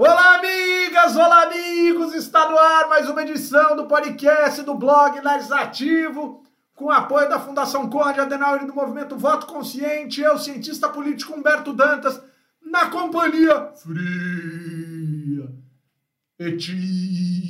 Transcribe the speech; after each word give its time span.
Olá, 0.00 0.36
amigas! 0.36 1.16
Olá, 1.16 1.42
amigos! 1.42 2.14
Está 2.14 2.48
no 2.48 2.56
ar 2.56 2.88
mais 2.88 3.08
uma 3.08 3.20
edição 3.22 3.74
do 3.74 3.88
podcast 3.88 4.62
do 4.62 4.76
blog 4.76 5.20
Legislativo, 5.20 6.44
com 6.76 6.88
apoio 6.88 7.28
da 7.28 7.40
Fundação 7.40 7.90
Conde 7.90 8.20
Adenauer 8.20 8.62
e 8.62 8.66
do 8.68 8.74
Movimento 8.76 9.16
Voto 9.16 9.48
Consciente. 9.48 10.20
Eu, 10.20 10.38
cientista 10.38 10.88
político 10.88 11.34
Humberto 11.34 11.72
Dantas, 11.72 12.22
na 12.62 12.86
companhia 12.86 13.72
fria, 13.74 15.50
etílica 16.38 17.48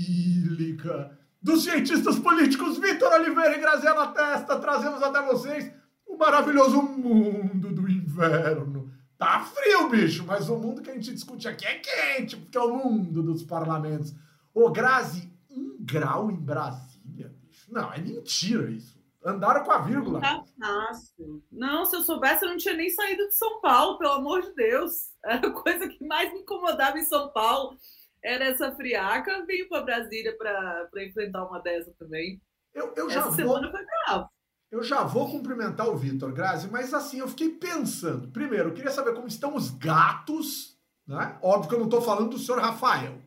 dos 1.42 1.64
cientistas 1.64 2.18
políticos 2.18 2.78
Vitor 2.78 3.12
Oliveira 3.12 3.58
e 3.58 3.60
Graziela 3.60 4.06
Testa, 4.06 4.58
trazemos 4.58 5.02
até 5.02 5.20
vocês 5.20 5.70
o 6.06 6.16
maravilhoso 6.16 6.80
mundo 6.80 7.74
do 7.74 7.86
inverno. 7.86 8.77
Tá 9.18 9.40
frio, 9.40 9.88
bicho, 9.88 10.24
mas 10.24 10.48
o 10.48 10.56
mundo 10.56 10.80
que 10.80 10.90
a 10.90 10.94
gente 10.94 11.12
discute 11.12 11.48
aqui 11.48 11.66
é 11.66 11.80
quente, 11.80 12.36
porque 12.36 12.56
é 12.56 12.60
o 12.60 12.72
mundo 12.72 13.20
dos 13.20 13.42
parlamentos. 13.42 14.14
Ô, 14.54 14.70
Grazi, 14.70 15.28
um 15.50 15.76
grau 15.80 16.30
em 16.30 16.36
Brasília, 16.36 17.34
bicho? 17.42 17.66
Não, 17.72 17.92
é 17.92 17.98
mentira 17.98 18.70
isso. 18.70 18.96
Andaram 19.24 19.64
com 19.64 19.72
a 19.72 19.78
vírgula. 19.78 20.20
Não 20.20 20.44
tá 20.44 20.44
fácil. 20.60 21.42
Não, 21.50 21.84
se 21.84 21.96
eu 21.96 22.02
soubesse, 22.02 22.44
eu 22.44 22.50
não 22.50 22.56
tinha 22.56 22.74
nem 22.74 22.88
saído 22.90 23.26
de 23.26 23.34
São 23.34 23.60
Paulo, 23.60 23.98
pelo 23.98 24.12
amor 24.12 24.40
de 24.42 24.54
Deus. 24.54 25.10
A 25.26 25.50
coisa 25.50 25.88
que 25.88 26.06
mais 26.06 26.32
me 26.32 26.40
incomodava 26.40 26.96
em 26.96 27.04
São 27.04 27.28
Paulo 27.32 27.76
era 28.22 28.44
essa 28.44 28.70
friaca. 28.76 29.44
Vim 29.46 29.66
para 29.68 29.82
Brasília 29.82 30.36
para 30.38 31.04
enfrentar 31.04 31.44
uma 31.44 31.58
dessa 31.60 31.92
também. 31.98 32.40
Eu, 32.72 32.94
eu 32.96 33.10
já 33.10 33.18
essa 33.18 33.30
vou... 33.30 33.36
semana 33.36 33.70
foi 33.70 33.84
bravo. 33.84 34.30
Eu 34.70 34.82
já 34.82 35.02
vou 35.02 35.30
cumprimentar 35.30 35.88
o 35.88 35.96
Vitor 35.96 36.32
Grazi, 36.32 36.68
mas 36.70 36.92
assim, 36.92 37.20
eu 37.20 37.28
fiquei 37.28 37.48
pensando. 37.48 38.28
Primeiro, 38.28 38.68
eu 38.68 38.74
queria 38.74 38.90
saber 38.90 39.14
como 39.14 39.26
estão 39.26 39.56
os 39.56 39.70
gatos, 39.70 40.78
né? 41.06 41.38
Óbvio 41.42 41.68
que 41.68 41.74
eu 41.74 41.78
não 41.78 41.86
estou 41.86 42.02
falando 42.02 42.30
do 42.30 42.38
senhor 42.38 42.60
Rafael, 42.60 43.18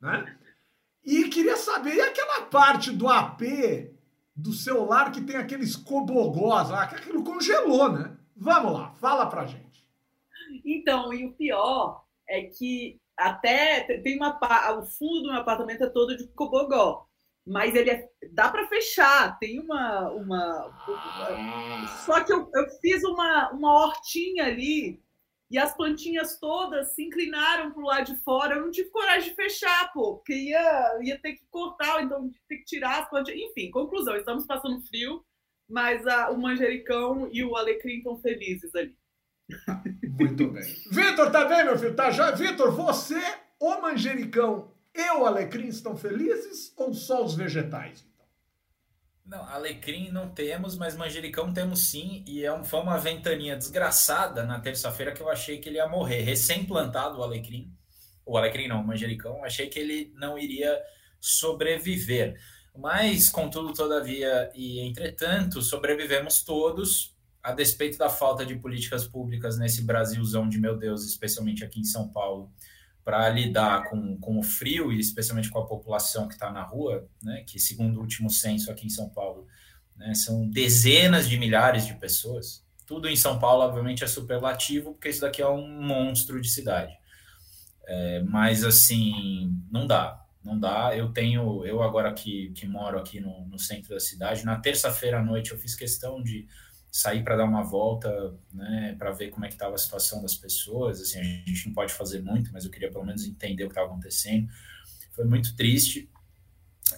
né? 0.00 0.36
E 1.04 1.24
queria 1.28 1.56
saber, 1.56 2.00
aquela 2.00 2.42
parte 2.42 2.92
do 2.92 3.08
AP 3.08 3.42
do 4.34 4.52
celular 4.52 5.10
que 5.10 5.22
tem 5.22 5.36
aqueles 5.36 5.74
cobogós 5.74 6.68
lá, 6.68 6.86
que 6.86 6.96
aquilo 6.96 7.24
congelou, 7.24 7.90
né? 7.90 8.16
Vamos 8.36 8.72
lá, 8.72 8.92
fala 9.00 9.26
pra 9.26 9.46
gente. 9.46 9.84
Então, 10.64 11.12
e 11.12 11.26
o 11.26 11.32
pior 11.32 12.04
é 12.28 12.42
que 12.42 13.00
até 13.16 13.80
tem 14.02 14.16
uma 14.16 14.38
o 14.78 14.82
fundo 14.84 15.22
do 15.22 15.32
meu 15.32 15.40
apartamento 15.40 15.84
é 15.84 15.88
todo 15.88 16.16
de 16.16 16.28
cobogó 16.28 17.05
mas 17.46 17.74
ele 17.74 17.90
é, 17.90 18.08
dá 18.32 18.48
para 18.48 18.66
fechar. 18.66 19.38
Tem 19.38 19.60
uma, 19.60 20.10
uma 20.10 21.88
só 22.04 22.22
que 22.24 22.32
eu, 22.32 22.50
eu 22.52 22.68
fiz 22.80 23.04
uma, 23.04 23.50
uma 23.52 23.72
hortinha 23.72 24.46
ali 24.46 25.00
e 25.48 25.56
as 25.56 25.74
plantinhas 25.76 26.40
todas 26.40 26.94
se 26.94 27.04
inclinaram 27.04 27.70
para 27.70 27.80
o 27.80 27.86
lado 27.86 28.12
de 28.12 28.20
fora. 28.22 28.56
Eu 28.56 28.62
não 28.62 28.70
tive 28.72 28.90
coragem 28.90 29.30
de 29.30 29.36
fechar, 29.36 29.92
pô, 29.92 30.16
porque 30.16 30.34
ia, 30.34 30.98
ia 31.02 31.18
ter 31.20 31.34
que 31.34 31.46
cortar, 31.48 32.02
então 32.02 32.28
ter 32.48 32.56
que 32.56 32.64
tirar 32.64 33.02
as 33.02 33.08
plantinhas. 33.08 33.50
Enfim, 33.50 33.70
conclusão: 33.70 34.16
estamos 34.16 34.44
passando 34.44 34.84
frio, 34.88 35.24
mas 35.68 36.04
a, 36.04 36.30
o 36.30 36.40
manjericão 36.40 37.28
e 37.30 37.44
o 37.44 37.54
alecrim 37.56 37.98
estão 37.98 38.18
felizes 38.18 38.74
ali. 38.74 38.94
Muito 40.18 40.48
bem. 40.48 40.64
Vitor, 40.90 41.30
tá 41.30 41.44
bem, 41.44 41.64
meu 41.64 41.78
filho? 41.78 41.94
Tá 41.94 42.10
já? 42.10 42.32
Vitor, 42.32 42.72
você, 42.72 43.20
o 43.60 43.80
manjericão 43.80 44.72
e 44.96 45.10
o 45.10 45.26
alecrim 45.26 45.68
estão 45.68 45.96
felizes 45.96 46.72
ou 46.76 46.94
só 46.94 47.24
os 47.24 47.34
vegetais? 47.34 48.06
Então? 48.14 48.26
Não, 49.26 49.46
alecrim 49.46 50.10
não 50.10 50.30
temos, 50.30 50.76
mas 50.76 50.96
manjericão 50.96 51.52
temos 51.52 51.90
sim. 51.90 52.24
E 52.26 52.44
é 52.44 52.52
um, 52.52 52.64
foi 52.64 52.80
uma 52.80 52.96
ventaninha 52.96 53.56
desgraçada 53.56 54.42
na 54.44 54.58
terça-feira 54.58 55.12
que 55.12 55.20
eu 55.20 55.28
achei 55.28 55.58
que 55.58 55.68
ele 55.68 55.76
ia 55.76 55.88
morrer. 55.88 56.22
Recém-plantado 56.22 57.18
o 57.18 57.22
alecrim. 57.22 57.70
O 58.24 58.38
alecrim 58.38 58.68
não, 58.68 58.80
o 58.80 58.86
manjericão. 58.86 59.44
Achei 59.44 59.68
que 59.68 59.78
ele 59.78 60.12
não 60.16 60.38
iria 60.38 60.80
sobreviver. 61.20 62.40
Mas, 62.74 63.28
contudo, 63.28 63.72
todavia 63.72 64.50
e 64.54 64.80
entretanto, 64.80 65.60
sobrevivemos 65.60 66.42
todos, 66.42 67.14
a 67.42 67.52
despeito 67.52 67.98
da 67.98 68.08
falta 68.08 68.44
de 68.44 68.56
políticas 68.56 69.06
públicas 69.06 69.58
nesse 69.58 69.82
Brasilzão 69.82 70.48
de 70.48 70.58
meu 70.58 70.76
Deus, 70.76 71.04
especialmente 71.04 71.64
aqui 71.64 71.80
em 71.80 71.84
São 71.84 72.08
Paulo 72.08 72.50
para 73.06 73.28
lidar 73.28 73.84
com, 73.84 74.18
com 74.18 74.36
o 74.36 74.42
frio 74.42 74.92
e 74.92 74.98
especialmente 74.98 75.48
com 75.48 75.60
a 75.60 75.64
população 75.64 76.26
que 76.26 76.34
está 76.34 76.50
na 76.50 76.64
rua, 76.64 77.08
né, 77.22 77.44
que 77.46 77.56
segundo 77.56 77.98
o 77.98 78.00
último 78.00 78.28
censo 78.28 78.68
aqui 78.68 78.84
em 78.84 78.90
São 78.90 79.08
Paulo, 79.08 79.46
né, 79.94 80.12
são 80.12 80.50
dezenas 80.50 81.28
de 81.28 81.38
milhares 81.38 81.86
de 81.86 81.94
pessoas. 81.94 82.66
Tudo 82.84 83.08
em 83.08 83.14
São 83.14 83.38
Paulo, 83.38 83.62
obviamente, 83.62 84.02
é 84.02 84.08
superlativo, 84.08 84.90
porque 84.90 85.08
isso 85.08 85.20
daqui 85.20 85.40
é 85.40 85.48
um 85.48 85.80
monstro 85.80 86.40
de 86.40 86.48
cidade. 86.48 86.98
É, 87.86 88.24
mas, 88.24 88.64
assim, 88.64 89.56
não 89.70 89.86
dá. 89.86 90.20
Não 90.42 90.58
dá. 90.58 90.90
Eu 90.96 91.12
tenho, 91.12 91.64
eu 91.64 91.84
agora 91.84 92.12
que, 92.12 92.50
que 92.56 92.66
moro 92.66 92.98
aqui 92.98 93.20
no, 93.20 93.46
no 93.46 93.58
centro 93.58 93.90
da 93.90 94.00
cidade, 94.00 94.44
na 94.44 94.58
terça-feira 94.58 95.20
à 95.20 95.22
noite 95.22 95.52
eu 95.52 95.58
fiz 95.58 95.76
questão 95.76 96.20
de 96.20 96.48
sair 96.96 97.22
para 97.22 97.36
dar 97.36 97.44
uma 97.44 97.62
volta, 97.62 98.34
né, 98.54 98.96
para 98.98 99.10
ver 99.10 99.28
como 99.28 99.44
é 99.44 99.48
que 99.48 99.54
estava 99.54 99.74
a 99.74 99.78
situação 99.78 100.22
das 100.22 100.34
pessoas. 100.34 100.98
Assim, 100.98 101.18
a 101.20 101.22
gente 101.22 101.66
não 101.66 101.74
pode 101.74 101.92
fazer 101.92 102.22
muito, 102.22 102.50
mas 102.54 102.64
eu 102.64 102.70
queria 102.70 102.90
pelo 102.90 103.04
menos 103.04 103.26
entender 103.26 103.64
o 103.64 103.66
que 103.66 103.72
estava 103.72 103.88
acontecendo. 103.88 104.48
Foi 105.12 105.26
muito 105.26 105.54
triste. 105.54 106.08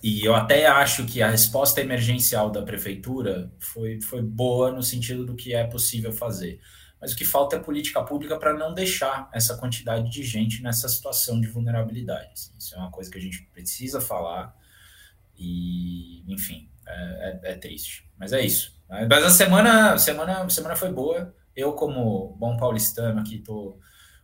E 0.00 0.24
eu 0.24 0.36
até 0.36 0.68
acho 0.68 1.04
que 1.04 1.20
a 1.20 1.28
resposta 1.28 1.80
emergencial 1.80 2.48
da 2.48 2.62
prefeitura 2.62 3.52
foi, 3.58 4.00
foi 4.00 4.22
boa 4.22 4.70
no 4.70 4.84
sentido 4.84 5.26
do 5.26 5.34
que 5.34 5.52
é 5.52 5.66
possível 5.66 6.12
fazer. 6.12 6.60
Mas 7.00 7.12
o 7.12 7.16
que 7.16 7.24
falta 7.24 7.56
é 7.56 7.58
política 7.58 8.00
pública 8.04 8.38
para 8.38 8.56
não 8.56 8.72
deixar 8.72 9.28
essa 9.32 9.56
quantidade 9.56 10.08
de 10.08 10.22
gente 10.22 10.62
nessa 10.62 10.88
situação 10.88 11.40
de 11.40 11.48
vulnerabilidade. 11.48 12.30
Assim. 12.34 12.52
Isso 12.56 12.72
é 12.76 12.78
uma 12.78 12.92
coisa 12.92 13.10
que 13.10 13.18
a 13.18 13.20
gente 13.20 13.42
precisa 13.52 14.00
falar. 14.00 14.56
E, 15.36 16.22
enfim, 16.32 16.70
é, 16.86 17.40
é, 17.42 17.52
é 17.52 17.54
triste. 17.56 18.08
Mas 18.16 18.32
é 18.32 18.44
isso. 18.44 18.77
Mas 18.88 19.24
a 19.24 19.30
semana, 19.30 19.98
semana, 19.98 20.48
semana 20.48 20.76
foi 20.76 20.90
boa. 20.90 21.34
Eu, 21.54 21.72
como 21.72 22.36
bom 22.38 22.56
paulistano 22.56 23.20
aqui, 23.20 23.38
tô 23.38 23.78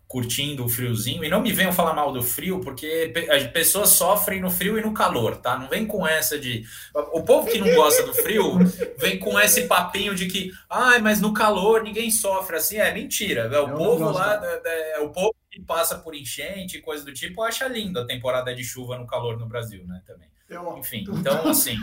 curtindo 0.06 0.64
o 0.64 0.68
friozinho. 0.68 1.24
E 1.24 1.28
não 1.28 1.42
me 1.42 1.52
venham 1.52 1.72
falar 1.72 1.92
mal 1.92 2.12
do 2.12 2.22
frio, 2.22 2.60
porque 2.60 3.12
as 3.30 3.46
pessoas 3.48 3.90
sofrem 3.90 4.40
no 4.40 4.50
frio 4.50 4.78
e 4.78 4.82
no 4.82 4.94
calor, 4.94 5.36
tá? 5.38 5.58
Não 5.58 5.68
vem 5.68 5.86
com 5.86 6.06
essa 6.06 6.38
de. 6.38 6.64
O 6.94 7.22
povo 7.22 7.50
que 7.50 7.58
não 7.58 7.74
gosta 7.74 8.04
do 8.04 8.14
frio 8.14 8.58
vem 8.98 9.18
com 9.18 9.38
esse 9.40 9.64
papinho 9.66 10.14
de 10.14 10.26
que, 10.26 10.52
ai, 10.70 11.00
mas 11.00 11.20
no 11.20 11.32
calor 11.32 11.82
ninguém 11.82 12.10
sofre. 12.10 12.56
Assim, 12.56 12.76
é 12.76 12.92
mentira. 12.92 13.50
É 13.52 13.58
o 13.58 13.68
Eu 13.68 13.76
povo 13.76 14.10
lá, 14.10 14.40
é, 14.64 14.96
é, 14.96 15.00
o 15.00 15.10
povo 15.10 15.34
que 15.50 15.60
passa 15.60 15.98
por 15.98 16.14
enchente, 16.14 16.80
coisa 16.80 17.04
do 17.04 17.12
tipo, 17.12 17.42
acha 17.42 17.66
lindo 17.66 17.98
a 17.98 18.06
temporada 18.06 18.54
de 18.54 18.62
chuva 18.62 18.96
no 18.96 19.06
calor 19.06 19.38
no 19.38 19.46
Brasil, 19.46 19.84
né? 19.86 20.00
Também. 20.06 20.28
Eu... 20.48 20.76
Enfim, 20.78 21.04
então 21.08 21.48
assim. 21.48 21.76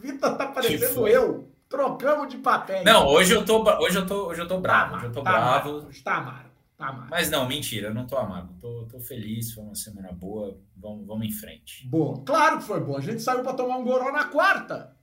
Vitor 0.00 0.36
tá 0.36 0.46
parecendo 0.46 1.06
eu. 1.06 1.50
Trocamos 1.68 2.28
de 2.28 2.38
papel. 2.38 2.82
Não, 2.84 3.06
hoje 3.06 3.32
eu 3.32 3.44
tô, 3.44 3.62
hoje 3.80 3.96
eu 3.96 4.06
tô, 4.06 4.26
hoje 4.28 4.40
eu 4.40 4.48
tô 4.48 4.58
bravo. 4.58 4.90
Tá 4.90 4.96
hoje 4.96 5.06
eu 5.06 5.12
tô 5.12 5.22
tá 5.22 5.30
bravo. 5.30 5.68
Amargo, 5.68 5.90
tá 6.02 6.14
amargo. 6.16 6.50
Tá 6.76 6.88
amargo. 6.88 7.10
Mas 7.10 7.30
não, 7.30 7.46
mentira, 7.46 7.88
eu 7.88 7.94
não 7.94 8.06
tô 8.06 8.16
amargo. 8.16 8.54
Tô, 8.58 8.88
tô 8.90 8.98
feliz, 8.98 9.52
foi 9.52 9.62
uma 9.62 9.74
semana 9.76 10.10
boa. 10.10 10.58
Vamos, 10.76 11.06
vamos 11.06 11.26
em 11.26 11.30
frente. 11.30 11.86
Boa. 11.86 12.20
Claro 12.24 12.58
que 12.58 12.64
foi 12.64 12.80
boa. 12.80 12.98
A 12.98 13.02
gente 13.02 13.22
saiu 13.22 13.44
para 13.44 13.52
tomar 13.52 13.76
um 13.76 13.84
goró 13.84 14.10
na 14.10 14.24
quarta. 14.24 14.96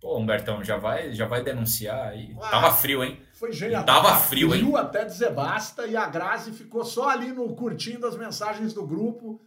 Pô, 0.00 0.18
Humbertão, 0.18 0.64
já 0.64 0.76
vai, 0.76 1.12
já 1.12 1.26
vai 1.26 1.42
denunciar 1.42 2.08
aí. 2.08 2.36
Ah, 2.42 2.50
tava 2.50 2.72
frio, 2.72 3.04
hein? 3.04 3.20
Foi 3.32 3.52
genial. 3.52 3.84
Tava, 3.84 4.16
frio, 4.16 4.50
frio, 4.50 4.68
hein? 4.68 4.76
até 4.76 5.04
dizer 5.04 5.32
basta. 5.32 5.86
E 5.86 5.96
a 5.96 6.06
Grazi 6.06 6.52
ficou 6.52 6.84
só 6.84 7.08
ali 7.08 7.32
no 7.32 7.54
curtindo 7.54 8.06
as 8.06 8.16
mensagens 8.16 8.74
do 8.74 8.86
grupo 8.86 9.40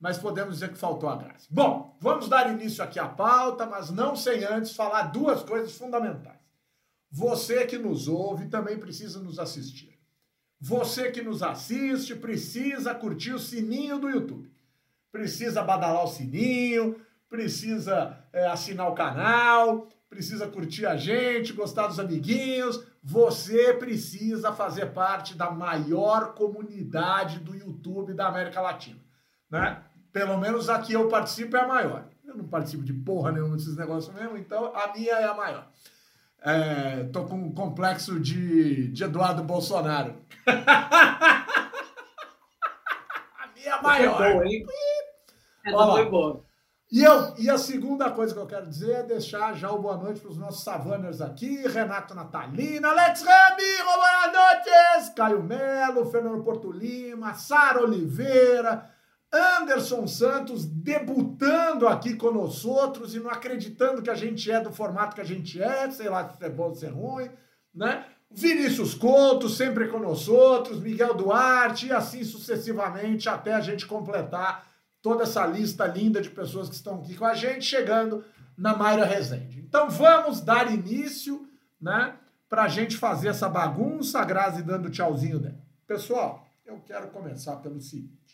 mas 0.00 0.18
podemos 0.18 0.54
dizer 0.54 0.70
que 0.70 0.78
faltou 0.78 1.08
a 1.08 1.16
graça. 1.16 1.46
Bom, 1.50 1.96
vamos 2.00 2.28
dar 2.28 2.52
início 2.52 2.84
aqui 2.84 2.98
à 2.98 3.08
pauta, 3.08 3.64
mas 3.66 3.90
não 3.90 4.14
sem 4.14 4.44
antes 4.44 4.76
falar 4.76 5.04
duas 5.04 5.42
coisas 5.42 5.76
fundamentais. 5.76 6.36
Você 7.10 7.64
que 7.64 7.78
nos 7.78 8.08
ouve 8.08 8.46
também 8.46 8.78
precisa 8.78 9.20
nos 9.20 9.38
assistir. 9.38 9.98
Você 10.60 11.10
que 11.10 11.22
nos 11.22 11.42
assiste 11.42 12.14
precisa 12.14 12.94
curtir 12.94 13.32
o 13.32 13.38
sininho 13.38 13.98
do 13.98 14.08
YouTube. 14.08 14.52
Precisa 15.10 15.62
badalar 15.62 16.04
o 16.04 16.08
sininho, 16.08 17.00
precisa 17.28 18.18
é, 18.32 18.46
assinar 18.46 18.90
o 18.90 18.94
canal, 18.94 19.88
precisa 20.10 20.46
curtir 20.46 20.84
a 20.84 20.96
gente, 20.96 21.54
gostar 21.54 21.86
dos 21.86 21.98
amiguinhos. 21.98 22.82
Você 23.02 23.72
precisa 23.74 24.52
fazer 24.52 24.92
parte 24.92 25.34
da 25.34 25.50
maior 25.50 26.34
comunidade 26.34 27.38
do 27.38 27.54
YouTube 27.54 28.12
da 28.12 28.26
América 28.26 28.60
Latina 28.60 29.05
né? 29.50 29.82
Pelo 30.12 30.38
menos 30.38 30.68
aqui 30.68 30.92
eu 30.92 31.08
participo 31.08 31.56
é 31.56 31.60
a 31.60 31.68
maior. 31.68 32.04
Eu 32.24 32.36
não 32.36 32.46
participo 32.46 32.82
de 32.82 32.92
porra 32.92 33.32
nenhuma 33.32 33.56
desses 33.56 33.76
negócios 33.76 34.14
mesmo, 34.14 34.36
então 34.36 34.74
a 34.74 34.92
minha 34.92 35.14
é 35.14 35.24
a 35.24 35.34
maior. 35.34 35.68
É, 36.40 37.04
tô 37.12 37.24
com 37.24 37.36
um 37.36 37.52
complexo 37.52 38.20
de, 38.20 38.88
de 38.88 39.04
Eduardo 39.04 39.42
Bolsonaro. 39.42 40.16
a 40.46 41.46
minha 43.54 43.74
é 43.74 43.82
maior. 43.82 44.22
É 44.22 44.46
hein? 44.46 44.66
Essa 45.64 45.86
foi 45.86 46.08
boa. 46.08 46.44
E, 46.90 47.02
eu, 47.02 47.34
e 47.36 47.50
a 47.50 47.58
segunda 47.58 48.12
coisa 48.12 48.32
que 48.32 48.38
eu 48.38 48.46
quero 48.46 48.68
dizer 48.68 48.92
é 48.92 49.02
deixar 49.02 49.54
já 49.54 49.72
o 49.72 49.80
boa 49.80 49.96
noite 49.96 50.20
para 50.20 50.30
os 50.30 50.38
nossos 50.38 50.62
savaners 50.62 51.20
aqui, 51.20 51.66
Renato 51.66 52.14
Natalina, 52.14 52.90
Alex 52.90 53.22
Ramiro, 53.22 53.84
boa 53.84 54.26
noites, 54.28 55.08
Caio 55.16 55.42
Melo, 55.42 56.06
Fernando 56.06 56.44
Porto 56.44 56.70
Lima, 56.70 57.34
Sara 57.34 57.82
Oliveira, 57.82 58.88
Anderson 59.32 60.06
Santos 60.06 60.64
debutando 60.64 61.86
aqui 61.88 62.14
conosco 62.14 62.68
outros 62.68 63.14
e 63.14 63.20
não 63.20 63.30
acreditando 63.30 64.02
que 64.02 64.10
a 64.10 64.14
gente 64.14 64.50
é 64.50 64.60
do 64.60 64.72
formato 64.72 65.14
que 65.14 65.20
a 65.20 65.24
gente 65.24 65.60
é, 65.60 65.90
sei 65.90 66.08
lá 66.08 66.28
se 66.28 66.44
é 66.44 66.48
bom 66.48 66.68
ou 66.68 66.74
se 66.74 66.86
é 66.86 66.88
ruim, 66.88 67.28
né? 67.74 68.06
Vinícius 68.30 68.94
Couto, 68.94 69.48
sempre 69.48 69.88
conosco 69.88 70.32
outros, 70.32 70.80
Miguel 70.80 71.14
Duarte 71.14 71.86
e 71.86 71.92
assim 71.92 72.24
sucessivamente 72.24 73.28
até 73.28 73.54
a 73.54 73.60
gente 73.60 73.86
completar 73.86 74.66
toda 75.00 75.22
essa 75.22 75.46
lista 75.46 75.86
linda 75.86 76.20
de 76.20 76.30
pessoas 76.30 76.68
que 76.68 76.74
estão 76.74 76.96
aqui 76.96 77.14
com 77.14 77.24
a 77.24 77.34
gente, 77.34 77.64
chegando 77.64 78.24
na 78.56 78.76
Mayra 78.76 79.04
Rezende. 79.04 79.60
Então 79.60 79.88
vamos 79.88 80.40
dar 80.40 80.72
início, 80.72 81.48
né, 81.80 82.16
para 82.48 82.64
a 82.64 82.68
gente 82.68 82.96
fazer 82.96 83.28
essa 83.28 83.48
bagunça, 83.48 84.18
a 84.18 84.24
Grazi 84.24 84.62
dando 84.62 84.90
tchauzinho 84.90 85.38
dela. 85.38 85.60
Pessoal, 85.86 86.44
eu 86.64 86.80
quero 86.80 87.08
começar 87.08 87.56
pelo 87.56 87.80
seguinte 87.80 88.25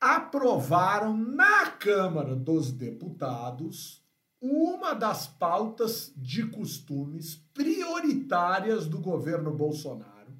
aprovaram 0.00 1.16
na 1.16 1.70
Câmara 1.70 2.34
dos 2.34 2.70
Deputados 2.70 4.02
uma 4.40 4.94
das 4.94 5.26
pautas 5.26 6.12
de 6.16 6.46
costumes 6.46 7.36
prioritárias 7.52 8.86
do 8.86 9.00
governo 9.00 9.52
Bolsonaro, 9.52 10.32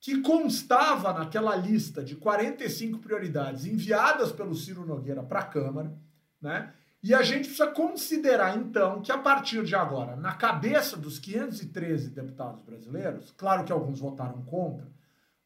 que 0.00 0.22
constava 0.22 1.12
naquela 1.12 1.54
lista 1.54 2.02
de 2.02 2.16
45 2.16 2.98
prioridades 2.98 3.66
enviadas 3.66 4.32
pelo 4.32 4.54
Ciro 4.54 4.86
Nogueira 4.86 5.22
para 5.22 5.40
a 5.40 5.46
Câmara, 5.46 5.92
né? 6.40 6.72
E 7.00 7.14
a 7.14 7.22
gente 7.22 7.44
precisa 7.44 7.68
considerar, 7.68 8.56
então, 8.56 9.00
que 9.00 9.12
a 9.12 9.18
partir 9.18 9.62
de 9.64 9.76
agora, 9.76 10.16
na 10.16 10.32
cabeça 10.32 10.96
dos 10.96 11.18
513 11.18 12.10
deputados 12.10 12.60
brasileiros, 12.62 13.32
claro 13.36 13.64
que 13.64 13.70
alguns 13.70 14.00
votaram 14.00 14.42
contra, 14.42 14.90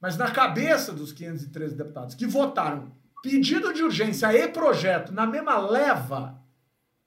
mas 0.01 0.17
na 0.17 0.31
cabeça 0.31 0.93
dos 0.93 1.13
513 1.13 1.75
deputados 1.75 2.15
que 2.15 2.27
votaram 2.27 2.93
pedido 3.23 3.73
de 3.73 3.83
urgência 3.83 4.33
e 4.35 4.49
projeto 4.49 5.13
na 5.13 5.27
mesma 5.27 5.57
leva, 5.59 6.43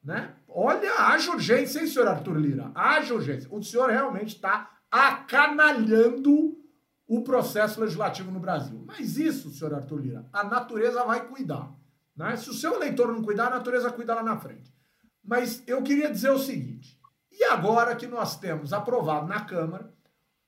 né? 0.04 0.34
Olha, 0.48 0.90
haja 1.00 1.32
urgência, 1.32 1.80
hein, 1.80 1.88
senhor 1.88 2.08
Arthur 2.08 2.38
Lira? 2.38 2.72
Haja 2.74 3.14
urgência. 3.14 3.50
O 3.52 3.62
senhor 3.62 3.90
realmente 3.90 4.36
está 4.36 4.72
acanalhando 4.90 6.58
o 7.06 7.22
processo 7.22 7.82
legislativo 7.82 8.32
no 8.32 8.40
Brasil. 8.40 8.82
Mas 8.88 9.18
isso, 9.18 9.50
senhor 9.50 9.74
Arthur 9.74 10.00
Lira, 10.00 10.26
a 10.32 10.44
natureza 10.46 11.04
vai 11.04 11.28
cuidar. 11.28 11.70
Né? 12.16 12.38
Se 12.38 12.50
o 12.50 12.54
seu 12.54 12.76
eleitor 12.76 13.10
não 13.10 13.22
cuidar, 13.22 13.48
a 13.48 13.58
natureza 13.58 13.92
cuida 13.92 14.16
lá 14.16 14.24
na 14.24 14.38
frente. 14.38 14.74
Mas 15.22 15.62
eu 15.68 15.84
queria 15.84 16.10
dizer 16.10 16.30
o 16.30 16.40
seguinte: 16.40 16.98
e 17.32 17.44
agora 17.44 17.96
que 17.96 18.08
nós 18.08 18.40
temos 18.40 18.72
aprovado 18.72 19.28
na 19.28 19.42
Câmara 19.42 19.94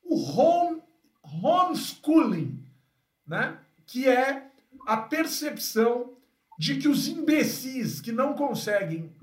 o 0.02 0.16
home, 0.16 0.82
homeschooling, 1.22 2.66
né? 3.26 3.60
que 3.86 4.08
é 4.08 4.47
a 4.88 4.96
percepção 4.96 6.14
de 6.58 6.78
que 6.78 6.88
os 6.88 7.10
imbecis 7.10 8.00
que 8.00 8.14
não 8.14 8.34
conseguem 8.34 9.14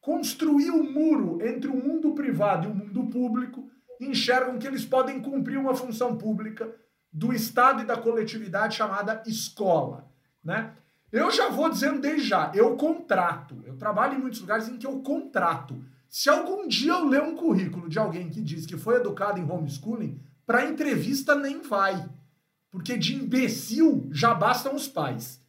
construir 0.00 0.72
um 0.72 0.92
muro 0.92 1.38
entre 1.46 1.70
o 1.70 1.76
mundo 1.76 2.12
privado 2.12 2.66
e 2.66 2.70
o 2.72 2.74
mundo 2.74 3.06
público 3.06 3.70
enxergam 4.00 4.58
que 4.58 4.66
eles 4.66 4.84
podem 4.84 5.22
cumprir 5.22 5.56
uma 5.58 5.76
função 5.76 6.18
pública 6.18 6.74
do 7.12 7.32
Estado 7.32 7.82
e 7.82 7.86
da 7.86 7.96
coletividade 7.96 8.74
chamada 8.74 9.22
escola, 9.24 10.10
né? 10.42 10.72
Eu 11.12 11.30
já 11.30 11.48
vou 11.50 11.70
dizendo 11.70 12.00
desde 12.00 12.26
já, 12.26 12.50
eu 12.52 12.74
contrato. 12.74 13.62
Eu 13.64 13.76
trabalho 13.76 14.14
em 14.14 14.20
muitos 14.20 14.40
lugares 14.40 14.68
em 14.68 14.76
que 14.76 14.86
eu 14.86 15.02
contrato. 15.02 15.80
Se 16.08 16.28
algum 16.28 16.66
dia 16.66 16.92
eu 16.92 17.06
ler 17.06 17.22
um 17.22 17.36
currículo 17.36 17.88
de 17.88 17.98
alguém 17.98 18.28
que 18.28 18.40
diz 18.40 18.66
que 18.66 18.76
foi 18.76 18.96
educado 18.96 19.38
em 19.38 19.48
homeschooling, 19.48 20.20
para 20.44 20.64
entrevista 20.64 21.34
nem 21.36 21.60
vai. 21.60 22.08
Porque 22.72 22.96
de 22.96 23.14
imbecil 23.14 24.08
já 24.10 24.34
bastam 24.34 24.74
os 24.74 24.88
pais. 24.88 25.40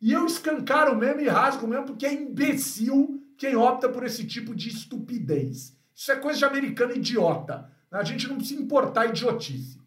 E 0.00 0.12
eu 0.12 0.26
escancaro 0.26 0.94
mesmo 0.94 1.22
e 1.22 1.28
rasgo 1.28 1.66
mesmo 1.66 1.86
porque 1.86 2.04
é 2.04 2.12
imbecil 2.12 3.24
quem 3.38 3.56
opta 3.56 3.88
por 3.88 4.04
esse 4.04 4.26
tipo 4.26 4.54
de 4.54 4.68
estupidez. 4.68 5.74
Isso 5.94 6.12
é 6.12 6.16
coisa 6.16 6.40
de 6.40 6.44
americano 6.44 6.92
idiota. 6.92 7.72
A 7.90 8.02
gente 8.02 8.26
não 8.28 8.36
precisa 8.36 8.60
importar 8.60 9.06
idiotice. 9.06 9.80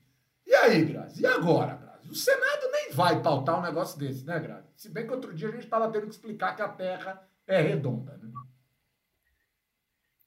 E 0.46 0.56
aí, 0.56 0.86
Grazi? 0.86 1.22
E 1.22 1.26
agora, 1.26 1.76
Grazi? 1.76 2.10
O 2.10 2.16
Senado 2.16 2.72
nem 2.72 2.92
vai 2.94 3.22
pautar 3.22 3.60
um 3.60 3.62
negócio 3.62 4.00
desse, 4.00 4.26
né, 4.26 4.40
Grazi? 4.40 4.70
Se 4.78 4.90
bem 4.90 5.06
que 5.06 5.14
outro 5.14 5.36
dia 5.36 5.50
a 5.50 5.52
gente 5.52 5.66
estava 5.66 5.92
tendo 5.92 6.08
que 6.08 6.14
explicar 6.14 6.56
que 6.56 6.62
a 6.62 6.70
Terra 6.70 7.28
é 7.46 7.62
redonda. 7.62 8.18
Né? 8.18 8.32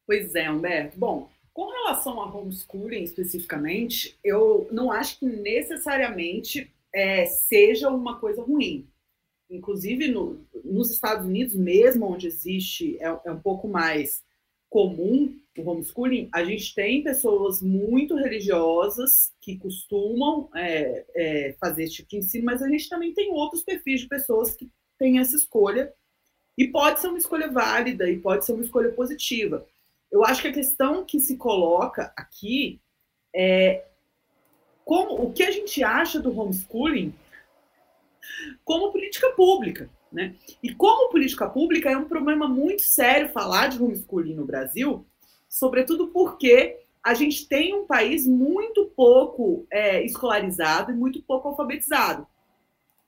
Pois 0.06 0.34
é, 0.34 0.50
Humberto. 0.50 0.98
Bom, 0.98 1.30
com 1.52 1.68
relação 1.68 2.20
a 2.20 2.34
homeschooling 2.34 3.02
especificamente, 3.02 4.18
eu 4.22 4.68
não 4.70 4.90
acho 4.90 5.18
que 5.18 5.26
necessariamente 5.26 6.72
é, 6.92 7.26
seja 7.26 7.90
uma 7.90 8.18
coisa 8.18 8.42
ruim. 8.42 8.88
Inclusive, 9.48 10.08
no, 10.08 10.46
nos 10.64 10.90
Estados 10.90 11.26
Unidos, 11.26 11.54
mesmo 11.54 12.06
onde 12.06 12.28
existe, 12.28 12.96
é, 13.00 13.20
é, 13.24 13.32
um 13.32 13.40
pouco 13.40 13.66
mais 13.66 14.22
comum 14.68 15.36
o 15.58 15.68
homeschooling, 15.68 16.28
a 16.32 16.44
gente 16.44 16.74
tem 16.74 17.02
pessoas 17.02 17.60
muito 17.60 18.14
religiosas 18.14 19.32
que 19.40 19.58
costumam 19.58 20.48
é, 20.54 21.04
é, 21.14 21.56
fazer 21.60 21.84
esse 21.84 21.96
tipo 21.96 22.10
de 22.10 22.16
ensino, 22.18 22.44
mas 22.44 22.62
a 22.62 22.68
gente 22.68 22.88
também 22.88 23.12
tem 23.12 23.30
outros 23.32 23.62
perfis 23.62 24.00
de 24.00 24.08
pessoas 24.08 24.54
que 24.54 24.70
têm 24.98 25.18
essa 25.18 25.36
escolha, 25.36 25.92
e 26.56 26.68
pode 26.68 27.00
ser 27.00 27.08
uma 27.08 27.18
escolha 27.18 27.50
válida, 27.50 28.08
e 28.08 28.18
pode 28.18 28.44
ser 28.44 28.52
uma 28.52 28.64
escolha 28.64 28.90
positiva. 28.92 29.66
Eu 30.10 30.24
acho 30.24 30.42
que 30.42 30.48
a 30.48 30.52
questão 30.52 31.04
que 31.04 31.20
se 31.20 31.36
coloca 31.36 32.12
aqui 32.16 32.80
é 33.34 33.84
como, 34.84 35.22
o 35.22 35.32
que 35.32 35.42
a 35.42 35.50
gente 35.50 35.84
acha 35.84 36.18
do 36.18 36.36
homeschooling 36.36 37.14
como 38.64 38.92
política 38.92 39.30
pública. 39.30 39.88
Né? 40.12 40.34
E 40.60 40.74
como 40.74 41.10
política 41.10 41.48
pública 41.48 41.88
é 41.88 41.96
um 41.96 42.08
problema 42.08 42.48
muito 42.48 42.82
sério 42.82 43.28
falar 43.28 43.68
de 43.68 43.80
homeschooling 43.80 44.34
no 44.34 44.44
Brasil, 44.44 45.06
sobretudo 45.48 46.08
porque 46.08 46.80
a 47.02 47.14
gente 47.14 47.46
tem 47.46 47.74
um 47.74 47.86
país 47.86 48.26
muito 48.26 48.86
pouco 48.96 49.66
é, 49.70 50.04
escolarizado 50.04 50.90
e 50.90 50.94
muito 50.94 51.22
pouco 51.22 51.48
alfabetizado. 51.48 52.26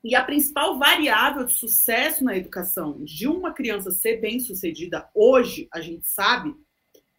E 0.03 0.15
a 0.15 0.25
principal 0.25 0.79
variável 0.79 1.45
de 1.45 1.53
sucesso 1.53 2.25
na 2.25 2.37
educação 2.37 3.05
de 3.05 3.29
uma 3.29 3.53
criança 3.53 3.91
ser 3.91 4.21
bem 4.21 4.41
sucedida 4.41 5.09
hoje, 5.15 5.69
a 5.73 5.81
gente 5.81 6.09
sabe, 6.09 6.55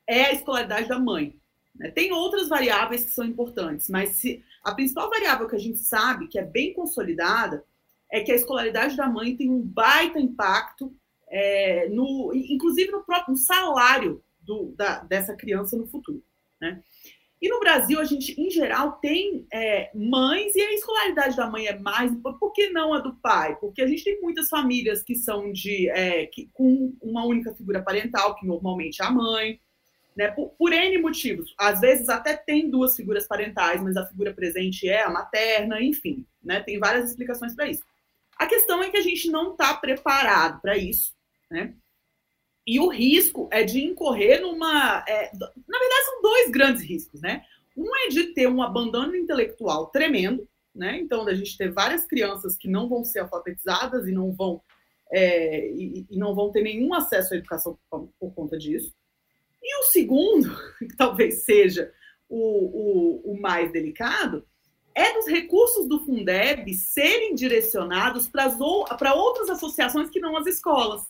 é 0.07 0.25
a 0.25 0.33
escolaridade 0.33 0.88
da 0.88 1.00
mãe. 1.00 1.35
Né? 1.75 1.91
Tem 1.91 2.11
outras 2.11 2.47
variáveis 2.47 3.03
que 3.03 3.11
são 3.11 3.25
importantes, 3.25 3.89
mas 3.89 4.11
se, 4.11 4.44
a 4.63 4.73
principal 4.73 5.09
variável 5.09 5.47
que 5.47 5.55
a 5.55 5.59
gente 5.59 5.79
sabe, 5.79 6.27
que 6.27 6.39
é 6.39 6.44
bem 6.44 6.73
consolidada, 6.73 7.63
é 8.12 8.22
que 8.22 8.31
a 8.31 8.36
escolaridade 8.36 8.95
da 8.95 9.07
mãe 9.07 9.36
tem 9.36 9.50
um 9.50 9.62
baita 9.62 10.19
impacto, 10.19 10.95
é, 11.27 11.89
no, 11.89 12.31
inclusive 12.33 12.91
no 12.91 13.03
próprio 13.03 13.36
salário 13.36 14.24
do, 14.39 14.74
da, 14.75 15.00
dessa 15.00 15.36
criança 15.36 15.75
no 15.75 15.88
futuro. 15.88 16.24
Né? 16.62 16.81
E 17.41 17.50
no 17.50 17.60
Brasil, 17.60 18.00
a 18.00 18.05
gente, 18.05 18.39
em 18.39 18.50
geral, 18.50 18.93
tem 19.01 19.45
é, 19.51 19.91
mães, 19.93 20.55
e 20.55 20.62
a 20.62 20.74
escolaridade 20.74 21.36
da 21.36 21.50
mãe 21.50 21.67
é 21.67 21.77
mais. 21.77 22.10
Por 22.39 22.53
que 22.53 22.69
não 22.69 22.93
a 22.93 23.00
do 23.00 23.15
pai? 23.15 23.57
Porque 23.57 23.81
a 23.81 23.88
gente 23.88 24.03
tem 24.03 24.22
muitas 24.22 24.48
famílias 24.48 25.03
que 25.03 25.15
são 25.15 25.51
de 25.51 25.89
é, 25.89 26.27
que, 26.27 26.50
com 26.53 26.95
uma 27.01 27.25
única 27.25 27.53
figura 27.53 27.81
parental, 27.81 28.36
que 28.36 28.48
normalmente 28.48 29.01
é 29.01 29.05
a 29.05 29.12
mãe 29.12 29.60
né, 30.15 30.32
por, 30.32 30.50
por, 30.51 30.72
N 30.72 30.98
motivos. 31.00 31.53
Às 31.58 31.82
vezes 31.82 32.10
até 32.10 32.36
tem 32.36 32.70
duas 32.70 32.96
figuras 32.96 33.27
parentais, 33.27 33.82
mas 33.82 33.98
a 33.98 34.05
figura 34.05 34.34
presente 34.34 34.88
é 34.88 35.03
a 35.03 35.10
materna, 35.10 35.82
enfim, 35.82 36.25
né, 36.43 36.62
tem 36.62 36.79
várias 36.79 37.10
explicações 37.10 37.55
para 37.55 37.67
isso. 37.67 37.84
A 38.38 38.48
questão 38.48 38.82
é 38.82 38.89
que 38.89 38.98
a 38.98 39.01
gente 39.01 39.29
não 39.29 39.51
está 39.51 39.74
preparado 39.75 40.60
para 40.62 40.77
isso, 40.77 41.13
né? 41.50 41.74
E 42.65 42.79
o 42.79 42.88
risco 42.88 43.50
é 43.51 43.63
de 43.63 43.84
incorrer 43.84 44.41
numa. 44.41 45.03
É, 45.08 45.32
na 45.36 45.79
verdade, 45.79 46.05
são 46.05 46.22
dois 46.22 46.50
grandes 46.50 46.82
riscos, 46.82 47.22
né? 47.22 47.43
Um 47.75 47.96
é 48.05 48.08
de 48.08 48.34
ter 48.34 48.48
um 48.48 48.62
abandono 48.62 49.15
intelectual 49.15 49.88
tremendo, 49.88 50.48
né? 50.74 50.98
Então, 50.98 51.25
da 51.25 51.34
gente 51.34 51.58
ter 51.58 51.72
várias 51.72 52.05
crianças 52.05 52.55
que 52.55 52.70
não 52.70 52.88
vão 52.88 53.03
ser 53.03 53.20
alfabetizadas 53.20 54.08
e 54.08 54.12
não 54.12 54.32
vão, 54.32 54.62
é, 55.12 55.70
e, 55.72 56.05
e, 56.10 56.17
não 56.17 56.34
vão 56.34 56.51
ter 56.51 56.62
nenhum 56.62 56.93
acesso 56.93 57.34
à 57.34 57.38
educação 57.38 57.77
por, 57.89 58.10
por 58.20 58.34
conta 58.34 58.58
disso. 58.58 58.93
E 59.63 59.79
o 59.79 59.84
segundo, 59.84 60.53
que 60.79 60.96
talvez 60.98 61.43
seja 61.43 61.91
o, 62.27 63.32
o, 63.32 63.34
o 63.34 63.41
mais 63.41 63.72
delicado, 63.72 64.46
é 64.96 65.13
dos 65.13 65.27
recursos 65.27 65.88
do 65.88 66.05
Fundeb 66.05 66.72
serem 66.75 67.34
direcionados 67.34 68.27
para 68.27 69.13
outras 69.15 69.50
associações 69.50 70.10
que 70.10 70.20
não 70.20 70.38
as 70.38 70.46
escolas. 70.46 71.08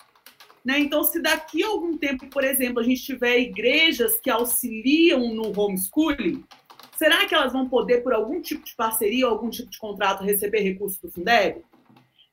Né? 0.63 0.79
Então, 0.79 1.03
se 1.03 1.22
daqui 1.22 1.63
a 1.63 1.67
algum 1.67 1.98
tempo, 1.98 2.27
por 2.27 2.43
exemplo, 2.43 2.79
a 2.79 2.83
gente 2.83 3.03
tiver 3.03 3.39
igrejas 3.39 4.19
que 4.19 4.29
auxiliam 4.29 5.33
no 5.33 5.51
homeschooling, 5.60 6.45
será 6.98 7.25
que 7.25 7.36
elas 7.36 7.51
vão 7.51 7.67
poder, 7.67 8.01
por 8.01 8.13
algum 8.13 8.41
tipo 8.41 8.63
de 8.63 8.74
parceria 8.75 9.25
algum 9.25 9.50
tipo 9.50 9.69
de 9.69 9.77
contrato, 9.77 10.24
receber 10.24 10.62
recursos 10.62 11.00
do 11.00 11.12
Fundeb? 11.12 11.62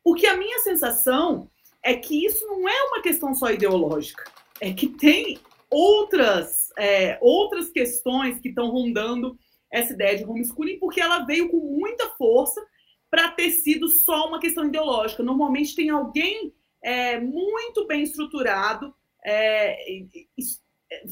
Porque 0.05 0.27
a 0.27 0.37
minha 0.37 0.61
sensação 0.61 1.51
é 1.83 1.95
que 1.95 2.25
isso 2.25 2.47
não 2.47 2.69
é 2.69 2.83
uma 2.85 3.03
questão 3.03 3.35
só 3.35 3.51
ideológica, 3.51 4.25
é 4.61 4.73
que 4.73 4.89
tem 4.89 5.39
outras, 5.71 6.69
é, 6.79 7.19
outras 7.21 7.71
questões 7.71 8.41
que 8.41 8.49
estão 8.49 8.71
rondando 8.71 9.39
essa 9.73 9.93
ideia 9.93 10.19
de 10.19 10.25
homeschooling, 10.25 10.79
porque 10.79 11.01
ela 11.01 11.21
veio 11.21 11.49
com 11.49 11.59
muita 11.59 12.09
força 12.11 12.61
para 13.09 13.31
ter 13.31 13.51
sido 13.51 13.89
só 13.89 14.29
uma 14.29 14.41
questão 14.41 14.67
ideológica. 14.67 15.23
Normalmente 15.23 15.75
tem 15.75 15.91
alguém 15.91 16.53
é, 16.83 17.21
muito 17.21 17.87
bem 17.87 18.03
estruturado 18.03 18.95
é, 19.25 19.77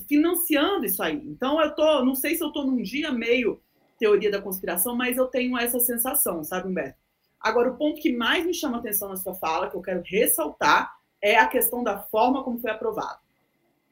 financiando 0.09 0.85
isso 0.85 1.03
aí. 1.03 1.23
Então 1.25 1.61
eu 1.61 1.75
tô, 1.75 2.05
não 2.05 2.15
sei 2.15 2.35
se 2.35 2.43
eu 2.43 2.49
estou 2.49 2.67
num 2.67 2.83
dia 2.83 3.13
meio 3.13 3.61
teoria 3.99 4.31
da 4.31 4.41
conspiração, 4.41 4.97
mas 4.97 5.17
eu 5.17 5.27
tenho 5.27 5.59
essa 5.59 5.81
sensação, 5.81 6.45
sabe, 6.45 6.69
Humberto? 6.69 6.99
Agora, 7.41 7.71
o 7.71 7.77
ponto 7.77 8.01
que 8.01 8.13
mais 8.13 8.45
me 8.45 8.55
chama 8.55 8.79
atenção 8.79 9.09
na 9.09 9.17
sua 9.17 9.35
fala, 9.35 9.69
que 9.71 9.77
eu 9.77 9.83
quero 9.83 10.03
ressaltar, 10.05 10.93
é 11.23 11.37
a 11.37 11.49
questão 11.49 11.83
da 11.83 11.99
forma 11.99 12.43
como 12.43 12.61
foi 12.61 12.71
aprovado. 12.71 13.19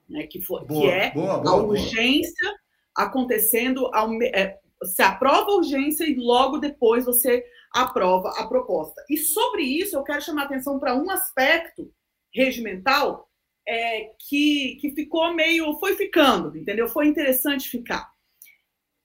Né? 0.09 0.27
Que, 0.27 0.41
foi, 0.41 0.65
boa, 0.65 0.81
que 0.81 0.89
é 0.89 1.11
boa, 1.13 1.39
boa, 1.39 1.55
a 1.55 1.63
urgência 1.63 2.55
acontecendo, 2.95 3.91
ao, 3.95 4.11
é, 4.23 4.59
se 4.85 5.03
aprova 5.03 5.51
a 5.51 5.57
urgência 5.57 6.05
e 6.05 6.15
logo 6.15 6.59
depois 6.59 7.05
você 7.05 7.45
aprova 7.73 8.31
a 8.39 8.47
proposta. 8.47 9.05
E 9.11 9.17
sobre 9.17 9.63
isso, 9.63 9.97
eu 9.97 10.03
quero 10.03 10.23
chamar 10.23 10.43
a 10.43 10.45
atenção 10.47 10.79
para 10.79 10.95
um 10.95 11.11
aspecto 11.11 11.93
regimental 12.33 13.29
é, 13.67 14.13
que, 14.29 14.77
que 14.81 14.93
ficou 14.93 15.35
meio. 15.35 15.79
foi 15.79 15.97
ficando, 15.97 16.57
entendeu? 16.57 16.89
Foi 16.89 17.07
interessante 17.07 17.69
ficar. 17.69 18.11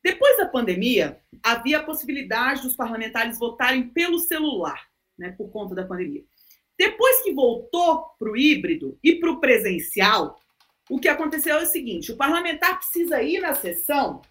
Depois 0.03 0.37
da 0.37 0.47
pandemia, 0.47 1.21
havia 1.43 1.79
a 1.79 1.83
possibilidade 1.83 2.63
dos 2.63 2.75
parlamentares 2.75 3.37
votarem 3.37 3.89
pelo 3.89 4.19
celular, 4.19 4.87
né, 5.17 5.33
por 5.37 5.51
conta 5.51 5.75
da 5.75 5.85
pandemia. 5.85 6.23
Depois 6.77 7.21
que 7.21 7.33
voltou 7.33 8.05
para 8.17 8.31
o 8.31 8.35
híbrido 8.35 8.97
e 9.03 9.15
para 9.15 9.31
o 9.31 9.39
presencial, 9.39 10.39
o 10.91 10.99
que 10.99 11.07
aconteceu 11.07 11.57
é 11.57 11.63
o 11.63 11.65
seguinte: 11.65 12.11
o 12.11 12.17
parlamentar 12.17 12.77
precisa 12.77 13.23
ir 13.23 13.39
na 13.39 13.53
sessão 13.53 14.21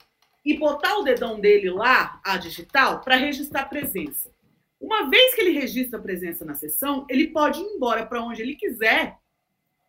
e 0.44 0.58
botar 0.58 0.98
o 0.98 1.02
dedão 1.02 1.40
dele 1.40 1.70
lá, 1.70 2.20
a 2.22 2.36
digital, 2.36 3.00
para 3.00 3.16
registrar 3.16 3.64
presença. 3.64 4.30
Uma 4.78 5.08
vez 5.08 5.34
que 5.34 5.40
ele 5.40 5.58
registra 5.58 5.98
a 5.98 6.02
presença 6.02 6.44
na 6.44 6.54
sessão, 6.54 7.06
ele 7.08 7.28
pode 7.28 7.60
ir 7.60 7.64
embora 7.64 8.04
para 8.04 8.22
onde 8.22 8.42
ele 8.42 8.56
quiser 8.56 9.16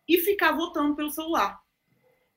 e 0.08 0.18
ficar 0.18 0.52
votando 0.52 0.96
pelo 0.96 1.10
celular. 1.10 1.60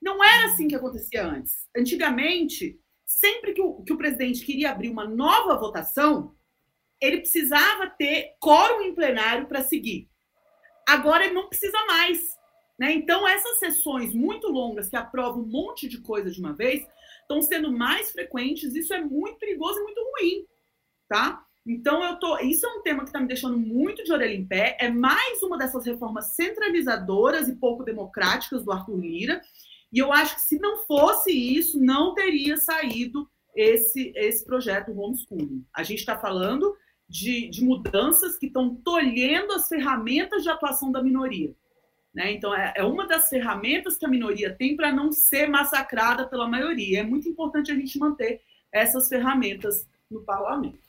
Não 0.01 0.21
era 0.21 0.47
assim 0.47 0.67
que 0.67 0.75
acontecia 0.75 1.25
antes. 1.25 1.67
Antigamente, 1.75 2.77
sempre 3.05 3.53
que 3.53 3.61
o, 3.61 3.83
que 3.83 3.93
o 3.93 3.97
presidente 3.97 4.45
queria 4.45 4.71
abrir 4.71 4.89
uma 4.89 5.07
nova 5.07 5.57
votação, 5.57 6.35
ele 6.99 7.19
precisava 7.19 7.89
ter 7.89 8.35
quórum 8.41 8.81
em 8.81 8.93
plenário 8.93 9.47
para 9.47 9.63
seguir. 9.63 10.09
Agora 10.87 11.23
ele 11.23 11.33
não 11.33 11.47
precisa 11.47 11.77
mais. 11.85 12.34
Né? 12.77 12.93
Então, 12.93 13.27
essas 13.27 13.59
sessões 13.59 14.13
muito 14.13 14.47
longas 14.47 14.89
que 14.89 14.95
aprovam 14.95 15.43
um 15.43 15.47
monte 15.47 15.87
de 15.87 16.01
coisa 16.01 16.29
de 16.29 16.39
uma 16.39 16.53
vez 16.53 16.85
estão 17.21 17.41
sendo 17.41 17.71
mais 17.71 18.11
frequentes. 18.11 18.75
Isso 18.75 18.93
é 18.93 19.01
muito 19.01 19.39
perigoso 19.39 19.79
e 19.79 19.83
muito 19.83 20.01
ruim. 20.01 20.45
Tá? 21.07 21.43
Então, 21.65 22.03
eu 22.03 22.17
tô. 22.17 22.37
Isso 22.39 22.65
é 22.65 22.69
um 22.69 22.81
tema 22.81 23.03
que 23.03 23.09
está 23.09 23.19
me 23.19 23.27
deixando 23.27 23.57
muito 23.57 24.03
de 24.03 24.11
orelha 24.11 24.35
em 24.35 24.45
pé. 24.45 24.77
É 24.79 24.89
mais 24.89 25.41
uma 25.41 25.57
dessas 25.57 25.85
reformas 25.85 26.35
centralizadoras 26.35 27.47
e 27.47 27.55
pouco 27.55 27.83
democráticas 27.83 28.63
do 28.63 28.71
Arthur 28.71 28.99
Lira. 28.99 29.41
E 29.91 29.99
eu 29.99 30.11
acho 30.11 30.35
que 30.35 30.41
se 30.41 30.59
não 30.59 30.77
fosse 30.79 31.31
isso, 31.31 31.79
não 31.79 32.13
teria 32.13 32.57
saído 32.57 33.29
esse, 33.55 34.11
esse 34.15 34.43
projeto 34.43 34.91
homeschooling. 34.91 35.65
A 35.73 35.83
gente 35.83 35.99
está 35.99 36.17
falando 36.17 36.75
de, 37.07 37.47
de, 37.49 37.63
mudanças 37.63 38.37
que 38.37 38.47
estão 38.47 38.75
tolhendo 38.75 39.53
as 39.53 39.67
ferramentas 39.67 40.43
de 40.43 40.49
atuação 40.49 40.91
da 40.91 41.01
minoria. 41.01 41.55
Né? 42.15 42.31
Então, 42.31 42.55
é, 42.55 42.73
é 42.77 42.83
uma 42.83 43.05
das 43.05 43.27
ferramentas 43.27 43.97
que 43.97 44.05
a 44.05 44.09
minoria 44.09 44.55
tem 44.55 44.75
para 44.75 44.91
não 44.91 45.11
ser 45.11 45.49
massacrada 45.49 46.25
pela 46.25 46.47
maioria. 46.47 47.01
É 47.01 47.03
muito 47.03 47.27
importante 47.27 47.71
a 47.71 47.75
gente 47.75 47.99
manter 47.99 48.41
essas 48.71 49.09
ferramentas 49.09 49.85
no 50.09 50.21
parlamento. 50.21 50.79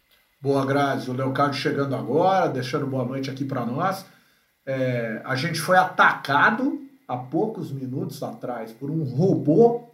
Boa, 0.40 0.64
Grazi. 0.64 1.10
O 1.10 1.14
Leocádio 1.14 1.60
chegando 1.60 1.96
agora, 1.96 2.48
deixando 2.48 2.86
boa 2.86 3.04
noite 3.04 3.28
aqui 3.28 3.44
para 3.44 3.66
nós. 3.66 4.06
É, 4.64 5.20
a 5.24 5.34
gente 5.34 5.60
foi 5.60 5.76
atacado 5.76 6.80
há 7.08 7.16
poucos 7.16 7.72
minutos 7.72 8.22
atrás 8.22 8.70
por 8.70 8.88
um 8.88 9.02
robô 9.02 9.88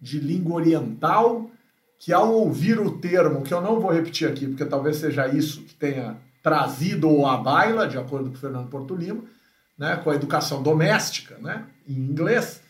de 0.00 0.18
língua 0.18 0.56
oriental 0.56 1.50
que, 1.98 2.10
ao 2.10 2.32
ouvir 2.32 2.80
o 2.80 2.98
termo, 2.98 3.42
que 3.42 3.52
eu 3.52 3.60
não 3.60 3.80
vou 3.80 3.92
repetir 3.92 4.26
aqui, 4.26 4.46
porque 4.46 4.64
talvez 4.64 4.96
seja 4.96 5.28
isso 5.28 5.62
que 5.62 5.74
tenha 5.74 6.16
trazido 6.42 7.26
a 7.26 7.36
baila, 7.36 7.86
de 7.86 7.98
acordo 7.98 8.30
com 8.30 8.36
o 8.36 8.38
Fernando 8.38 8.70
Porto 8.70 8.94
Lima, 8.94 9.22
né, 9.80 9.96
com 9.96 10.10
a 10.10 10.14
educação 10.14 10.62
doméstica, 10.62 11.38
né, 11.38 11.64
em 11.88 11.94
inglês, 11.94 12.60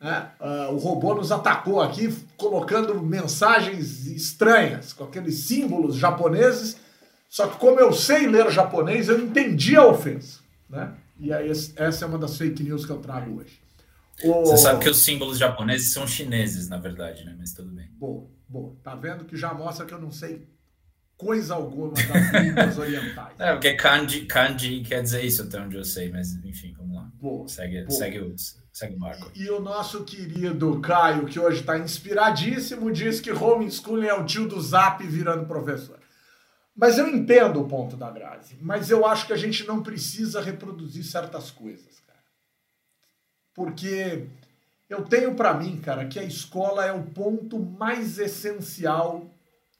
né, 0.00 0.30
uh, 0.40 0.72
o 0.72 0.78
robô 0.78 1.14
nos 1.14 1.30
atacou 1.30 1.82
aqui 1.82 2.10
colocando 2.38 3.02
mensagens 3.02 4.06
estranhas, 4.06 4.94
com 4.94 5.04
aqueles 5.04 5.40
símbolos 5.40 5.94
japoneses, 5.96 6.78
só 7.28 7.48
que 7.48 7.58
como 7.58 7.78
eu 7.78 7.92
sei 7.92 8.26
ler 8.26 8.50
japonês, 8.50 9.10
eu 9.10 9.20
entendi 9.20 9.76
a 9.76 9.84
ofensa. 9.84 10.38
Né? 10.70 10.90
E 11.20 11.30
aí, 11.30 11.50
essa 11.50 12.04
é 12.04 12.08
uma 12.08 12.18
das 12.18 12.38
fake 12.38 12.62
news 12.62 12.86
que 12.86 12.92
eu 12.92 12.98
trago 12.98 13.40
hoje. 13.40 13.60
O... 14.22 14.46
Você 14.46 14.56
sabe 14.56 14.82
que 14.82 14.88
os 14.88 15.02
símbolos 15.02 15.36
japoneses 15.36 15.92
são 15.92 16.06
chineses, 16.06 16.68
na 16.68 16.78
verdade, 16.78 17.24
né? 17.24 17.34
Mas 17.38 17.52
tudo 17.52 17.70
bem. 17.70 17.88
Boa, 17.98 18.24
boa. 18.48 18.72
Tá 18.82 18.94
vendo 18.94 19.24
que 19.24 19.36
já 19.36 19.52
mostra 19.52 19.84
que 19.84 19.92
eu 19.92 20.00
não 20.00 20.12
sei 20.12 20.46
coisa 21.16 21.54
alguma 21.54 21.92
das 21.92 22.42
línguas 22.42 22.78
orientais. 22.78 23.34
É, 23.38 23.52
porque 23.52 23.74
kanji, 23.74 24.26
kanji 24.26 24.82
quer 24.82 25.02
dizer 25.02 25.24
isso 25.24 25.42
até 25.42 25.60
onde 25.60 25.76
eu 25.76 25.84
sei, 25.84 26.10
mas 26.10 26.34
enfim, 26.44 26.74
vamos 26.76 26.96
lá. 26.96 27.10
Boa, 27.14 27.48
segue, 27.48 27.84
boa. 27.84 27.90
segue 27.90 28.18
o 28.20 28.34
segue 28.72 28.96
o 28.96 28.98
Marco. 28.98 29.30
E, 29.34 29.44
e 29.44 29.50
o 29.50 29.60
nosso 29.60 30.04
querido 30.04 30.80
Caio, 30.80 31.26
que 31.26 31.38
hoje 31.38 31.60
está 31.60 31.78
inspiradíssimo, 31.78 32.90
diz 32.92 33.20
que 33.20 33.30
homeschooling 33.30 34.08
é 34.08 34.14
o 34.14 34.24
tio 34.24 34.48
do 34.48 34.60
Zap 34.60 35.04
virando 35.06 35.46
professor. 35.46 35.98
Mas 36.76 36.98
eu 36.98 37.08
entendo 37.08 37.60
o 37.60 37.68
ponto 37.68 37.96
da 37.96 38.10
Grazi, 38.10 38.58
mas 38.60 38.90
eu 38.90 39.06
acho 39.06 39.26
que 39.28 39.32
a 39.32 39.36
gente 39.36 39.64
não 39.64 39.80
precisa 39.80 40.40
reproduzir 40.40 41.04
certas 41.04 41.52
coisas, 41.52 42.00
cara. 42.00 42.18
Porque 43.54 44.26
eu 44.90 45.04
tenho 45.04 45.36
para 45.36 45.54
mim, 45.54 45.80
cara, 45.80 46.06
que 46.06 46.18
a 46.18 46.24
escola 46.24 46.84
é 46.84 46.92
o 46.92 47.04
ponto 47.04 47.60
mais 47.60 48.18
essencial 48.18 49.33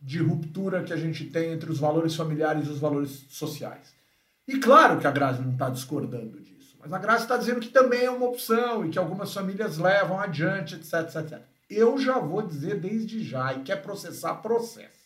de 0.04 0.18
ruptura 0.18 0.84
que 0.84 0.92
a 0.92 0.96
gente 0.96 1.24
tem 1.24 1.52
entre 1.52 1.70
os 1.70 1.80
valores 1.80 2.14
familiares 2.14 2.68
e 2.68 2.70
os 2.70 2.78
valores 2.78 3.24
sociais. 3.30 3.94
E 4.46 4.58
claro 4.58 5.00
que 5.00 5.06
a 5.06 5.10
Grazi 5.10 5.40
não 5.40 5.52
está 5.52 5.70
discordando 5.70 6.38
disso, 6.40 6.76
mas 6.78 6.92
a 6.92 6.98
Grazi 6.98 7.22
está 7.22 7.36
dizendo 7.36 7.60
que 7.60 7.70
também 7.70 8.04
é 8.04 8.10
uma 8.10 8.26
opção 8.26 8.84
e 8.84 8.90
que 8.90 8.98
algumas 8.98 9.32
famílias 9.32 9.78
levam 9.78 10.20
adiante, 10.20 10.74
etc, 10.74 10.94
etc, 11.00 11.16
etc. 11.16 11.42
Eu 11.70 11.98
já 11.98 12.18
vou 12.18 12.42
dizer 12.42 12.78
desde 12.78 13.24
já, 13.24 13.54
e 13.54 13.62
quer 13.62 13.82
processar, 13.82 14.34
processo 14.34 15.04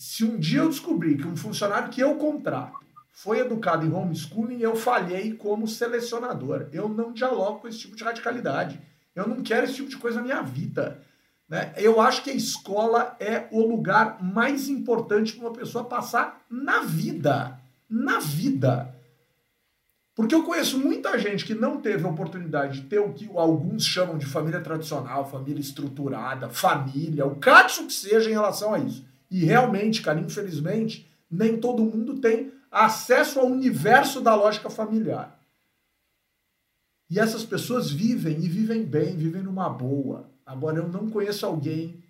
se 0.00 0.24
um 0.24 0.38
dia 0.38 0.60
eu 0.60 0.70
descobrir 0.70 1.18
que 1.18 1.26
um 1.26 1.36
funcionário 1.36 1.90
que 1.90 2.00
eu 2.00 2.14
contrato 2.14 2.80
foi 3.12 3.40
educado 3.40 3.84
em 3.84 3.92
homeschooling, 3.92 4.62
eu 4.62 4.74
falhei 4.74 5.34
como 5.34 5.68
selecionador. 5.68 6.68
Eu 6.72 6.88
não 6.88 7.12
dialogo 7.12 7.60
com 7.60 7.68
esse 7.68 7.80
tipo 7.80 7.94
de 7.94 8.02
radicalidade. 8.02 8.80
Eu 9.14 9.28
não 9.28 9.42
quero 9.42 9.66
esse 9.66 9.74
tipo 9.74 9.90
de 9.90 9.98
coisa 9.98 10.16
na 10.16 10.22
minha 10.22 10.40
vida. 10.40 11.02
Né? 11.50 11.72
Eu 11.76 12.00
acho 12.00 12.22
que 12.22 12.30
a 12.30 12.34
escola 12.34 13.16
é 13.18 13.48
o 13.50 13.66
lugar 13.66 14.22
mais 14.22 14.68
importante 14.68 15.32
para 15.32 15.48
uma 15.48 15.52
pessoa 15.52 15.82
passar 15.84 16.46
na 16.48 16.82
vida. 16.82 17.58
Na 17.88 18.20
vida. 18.20 18.94
Porque 20.14 20.34
eu 20.34 20.44
conheço 20.44 20.78
muita 20.78 21.18
gente 21.18 21.44
que 21.44 21.54
não 21.54 21.80
teve 21.80 22.06
a 22.06 22.10
oportunidade 22.10 22.80
de 22.80 22.86
ter 22.86 23.00
o 23.00 23.12
que 23.12 23.28
alguns 23.34 23.84
chamam 23.84 24.16
de 24.16 24.26
família 24.26 24.60
tradicional, 24.60 25.28
família 25.28 25.60
estruturada, 25.60 26.48
família, 26.48 27.26
o 27.26 27.36
caso 27.36 27.86
que 27.86 27.92
seja 27.92 28.30
em 28.30 28.34
relação 28.34 28.72
a 28.72 28.78
isso. 28.78 29.04
E 29.28 29.44
realmente, 29.44 30.02
cara, 30.02 30.20
infelizmente, 30.20 31.10
nem 31.28 31.56
todo 31.56 31.84
mundo 31.84 32.20
tem 32.20 32.52
acesso 32.70 33.40
ao 33.40 33.46
universo 33.46 34.20
da 34.20 34.36
lógica 34.36 34.70
familiar. 34.70 35.40
E 37.08 37.18
essas 37.18 37.42
pessoas 37.42 37.90
vivem 37.90 38.38
e 38.38 38.48
vivem 38.48 38.84
bem, 38.84 39.16
vivem 39.16 39.42
numa 39.42 39.68
boa. 39.68 40.30
Agora, 40.50 40.78
eu 40.78 40.88
não 40.88 41.08
conheço 41.08 41.46
alguém 41.46 42.02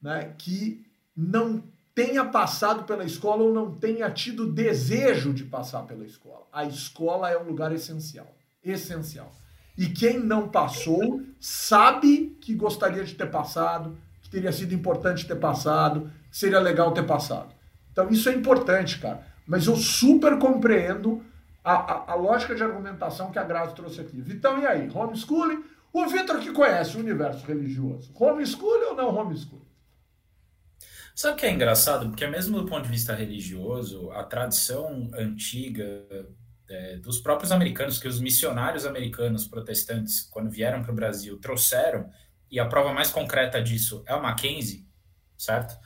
né, 0.00 0.34
que 0.38 0.86
não 1.14 1.62
tenha 1.94 2.24
passado 2.24 2.84
pela 2.84 3.04
escola 3.04 3.42
ou 3.42 3.52
não 3.52 3.74
tenha 3.74 4.10
tido 4.10 4.50
desejo 4.50 5.34
de 5.34 5.44
passar 5.44 5.82
pela 5.82 6.02
escola. 6.06 6.46
A 6.50 6.64
escola 6.64 7.28
é 7.30 7.38
um 7.38 7.42
lugar 7.42 7.70
essencial. 7.70 8.34
Essencial. 8.64 9.30
E 9.76 9.86
quem 9.86 10.18
não 10.18 10.48
passou 10.48 11.20
sabe 11.38 12.38
que 12.40 12.54
gostaria 12.54 13.04
de 13.04 13.14
ter 13.14 13.30
passado, 13.30 13.98
que 14.22 14.30
teria 14.30 14.50
sido 14.50 14.72
importante 14.72 15.28
ter 15.28 15.36
passado, 15.36 16.10
seria 16.32 16.60
legal 16.60 16.92
ter 16.92 17.04
passado. 17.04 17.54
Então 17.92 18.08
isso 18.08 18.30
é 18.30 18.32
importante, 18.32 18.98
cara. 18.98 19.26
Mas 19.46 19.66
eu 19.66 19.76
super 19.76 20.38
compreendo 20.38 21.22
a, 21.62 21.74
a, 21.74 22.12
a 22.12 22.14
lógica 22.14 22.54
de 22.54 22.62
argumentação 22.62 23.30
que 23.30 23.38
a 23.38 23.44
Grazi 23.44 23.74
trouxe 23.74 24.00
aqui. 24.00 24.18
Vitão, 24.22 24.58
e 24.58 24.66
aí? 24.66 24.88
Homeschooling? 24.88 25.62
O 25.92 26.06
Vitor 26.06 26.40
que 26.40 26.52
conhece 26.52 26.96
o 26.96 27.00
universo 27.00 27.46
religioso. 27.46 28.12
Homeschooling 28.14 28.84
ou 28.86 28.96
não 28.96 29.16
homeschooling? 29.16 29.66
Sabe 31.14 31.34
o 31.34 31.36
que 31.36 31.46
é 31.46 31.50
engraçado? 31.50 32.08
Porque 32.08 32.26
mesmo 32.26 32.60
do 32.60 32.66
ponto 32.66 32.84
de 32.84 32.90
vista 32.90 33.14
religioso, 33.14 34.10
a 34.12 34.22
tradição 34.22 35.10
antiga 35.14 36.06
é, 36.68 36.96
dos 36.98 37.18
próprios 37.18 37.50
americanos, 37.50 37.98
que 37.98 38.06
os 38.06 38.20
missionários 38.20 38.86
americanos 38.86 39.46
protestantes, 39.46 40.20
quando 40.20 40.50
vieram 40.50 40.82
para 40.82 40.92
o 40.92 40.94
Brasil, 40.94 41.38
trouxeram, 41.40 42.08
e 42.50 42.60
a 42.60 42.66
prova 42.66 42.92
mais 42.92 43.10
concreta 43.10 43.60
disso 43.60 44.02
é 44.06 44.14
o 44.14 44.22
Mackenzie, 44.22 44.86
certo? 45.36 45.76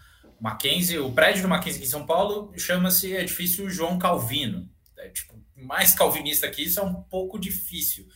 Mackenzie, 0.41 0.99
o 0.99 1.13
prédio 1.13 1.43
do 1.43 1.49
Mackenzie 1.49 1.83
em 1.83 1.87
São 1.87 2.05
Paulo 2.05 2.53
chama-se 2.59 3.13
Edifício 3.13 3.71
João 3.71 3.99
Calvino. 3.99 4.69
É, 4.99 5.09
tipo, 5.09 5.41
mais 5.57 5.95
calvinista 5.95 6.51
que 6.51 6.63
isso 6.63 6.81
é 6.81 6.83
um 6.83 6.95
pouco 6.95 7.39
difícil. 7.39 8.07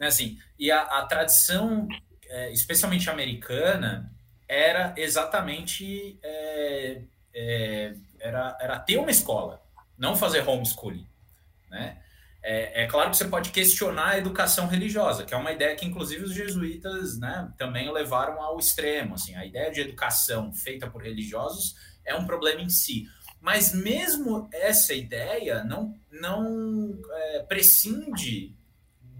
Né? 0.00 0.06
Assim, 0.06 0.38
e 0.58 0.70
a, 0.70 0.80
a 0.80 1.04
tradição, 1.04 1.86
é, 2.26 2.50
especialmente 2.52 3.10
americana, 3.10 4.10
era 4.48 4.94
exatamente 4.96 6.18
é, 6.22 7.02
é, 7.34 7.94
era, 8.18 8.56
era 8.58 8.78
ter 8.78 8.96
uma 8.96 9.10
escola, 9.10 9.62
não 9.98 10.16
fazer 10.16 10.48
homeschooling. 10.48 11.06
Né? 11.70 11.98
É, 12.42 12.84
é, 12.84 12.86
claro 12.86 13.10
que 13.10 13.18
você 13.18 13.26
pode 13.26 13.50
questionar 13.50 14.12
a 14.12 14.18
educação 14.18 14.66
religiosa, 14.66 15.24
que 15.24 15.34
é 15.34 15.36
uma 15.36 15.52
ideia 15.52 15.76
que, 15.76 15.84
inclusive, 15.84 16.24
os 16.24 16.32
jesuítas 16.32 17.18
né, 17.18 17.52
também 17.58 17.92
levaram 17.92 18.40
ao 18.42 18.58
extremo. 18.58 19.16
Assim, 19.16 19.34
a 19.36 19.44
ideia 19.44 19.70
de 19.70 19.82
educação 19.82 20.50
feita 20.54 20.88
por 20.88 21.02
religiosos 21.02 21.76
é 22.06 22.14
um 22.14 22.24
problema 22.24 22.62
em 22.62 22.70
si. 22.70 23.06
Mas 23.38 23.74
mesmo 23.74 24.48
essa 24.50 24.94
ideia 24.94 25.62
não, 25.62 25.94
não 26.10 26.98
é, 27.12 27.40
prescinde 27.40 28.54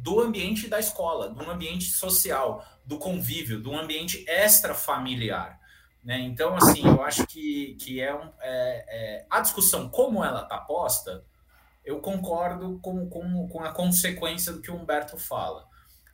do 0.03 0.21
ambiente 0.21 0.69
da 0.69 0.79
escola, 0.79 1.29
do 1.29 1.51
ambiente 1.51 1.85
social, 1.85 2.65
do 2.85 2.99
convívio, 2.99 3.61
do 3.61 3.75
ambiente 3.75 4.25
extrafamiliar. 4.29 5.61
Né? 6.03 6.19
Então, 6.21 6.57
assim, 6.57 6.87
eu 6.87 7.03
acho 7.03 7.27
que, 7.27 7.75
que 7.75 8.01
é, 8.01 8.15
um, 8.15 8.33
é, 8.41 8.85
é 8.89 9.27
a 9.29 9.41
discussão 9.41 9.89
como 9.89 10.25
ela 10.25 10.43
está 10.43 10.59
posta 10.59 11.25
eu 11.85 12.01
concordo 12.01 12.79
com, 12.81 13.09
com, 13.09 13.49
com 13.49 13.65
a 13.65 13.73
consequência 13.73 14.53
do 14.53 14.61
que 14.61 14.71
o 14.71 14.77
Humberto 14.77 15.19
fala. 15.19 15.67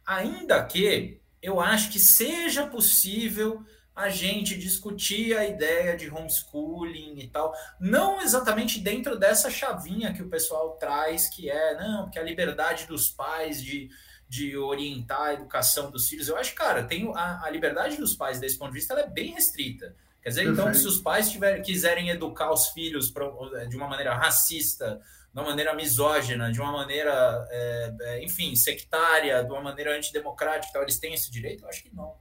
Ainda 0.07 0.65
que 0.65 1.21
eu 1.43 1.61
acho 1.61 1.91
que 1.91 1.99
seja 1.99 2.67
possível 2.67 3.65
a 3.97 4.11
gente 4.11 4.59
discutir 4.59 5.35
a 5.35 5.47
ideia 5.47 5.97
de 5.97 6.11
homeschooling 6.11 7.19
e 7.19 7.29
tal, 7.29 7.55
não 7.81 8.21
exatamente 8.21 8.79
dentro 8.79 9.19
dessa 9.19 9.51
chavinha 9.51 10.13
que 10.13 10.23
o 10.23 10.29
pessoal 10.29 10.77
traz, 10.77 11.29
que 11.29 11.51
é, 11.51 11.75
não, 11.81 12.03
porque 12.03 12.19
a 12.19 12.23
liberdade 12.23 12.87
dos 12.87 13.09
pais 13.09 13.63
de, 13.63 13.89
de 14.29 14.55
orientar 14.55 15.23
a 15.23 15.33
educação 15.33 15.91
dos 15.91 16.11
filhos. 16.11 16.29
Eu 16.29 16.37
acho, 16.37 16.55
cara, 16.55 16.85
tem 16.85 17.11
a, 17.15 17.43
a 17.43 17.49
liberdade 17.49 17.97
dos 17.97 18.15
pais 18.15 18.39
desse 18.39 18.59
ponto 18.59 18.69
de 18.69 18.75
vista, 18.75 18.93
ela 18.93 19.03
é 19.03 19.09
bem 19.09 19.33
restrita. 19.33 19.97
Quer 20.23 20.29
dizer, 20.29 20.45
Perfeito. 20.45 20.69
então, 20.69 20.75
se 20.75 20.87
os 20.87 20.99
pais 20.99 21.31
tiver, 21.31 21.63
quiserem 21.63 22.11
educar 22.11 22.53
os 22.53 22.69
filhos 22.69 23.11
pra, 23.11 23.27
de 23.67 23.77
uma 23.77 23.89
maneira 23.89 24.15
racista, 24.15 25.01
de 25.33 25.41
uma 25.41 25.49
maneira 25.49 25.75
misógina, 25.75 26.53
de 26.53 26.61
uma 26.61 26.73
maneira, 26.73 27.47
é, 27.51 27.95
é, 28.01 28.25
enfim, 28.25 28.55
sectária, 28.57 29.43
de 29.43 29.51
uma 29.51 29.63
maneira 29.63 29.97
antidemocrática, 29.97 30.69
então 30.69 30.83
eles 30.83 30.99
têm 30.99 31.15
esse 31.15 31.31
direito? 31.31 31.65
Eu 31.65 31.69
acho 31.71 31.83
que 31.83 31.95
não. 31.95 32.15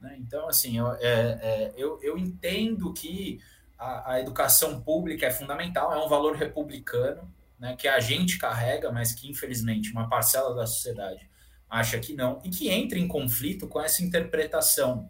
Né? 0.00 0.16
Então, 0.18 0.48
assim, 0.48 0.78
eu, 0.78 0.92
é, 0.94 1.00
é, 1.02 1.72
eu, 1.76 2.00
eu 2.02 2.16
entendo 2.16 2.92
que 2.92 3.40
a, 3.78 4.12
a, 4.12 4.20
educação 4.20 4.80
pública 4.80 5.26
é 5.26 5.30
fundamental, 5.30 5.92
é 5.92 6.04
um 6.04 6.08
valor 6.08 6.36
republicano, 6.36 7.30
né, 7.58 7.76
que 7.76 7.86
a 7.86 8.00
gente 8.00 8.38
carrega, 8.38 8.90
mas 8.90 9.12
que, 9.12 9.30
infelizmente, 9.30 9.92
uma 9.92 10.08
parcela 10.08 10.54
da 10.54 10.66
sociedade 10.66 11.28
acha 11.68 11.98
que 12.00 12.14
não, 12.14 12.40
e 12.42 12.50
que 12.50 12.68
entra 12.68 12.98
em 12.98 13.06
conflito 13.06 13.68
com 13.68 13.80
essa 13.80 14.02
interpretação 14.02 15.08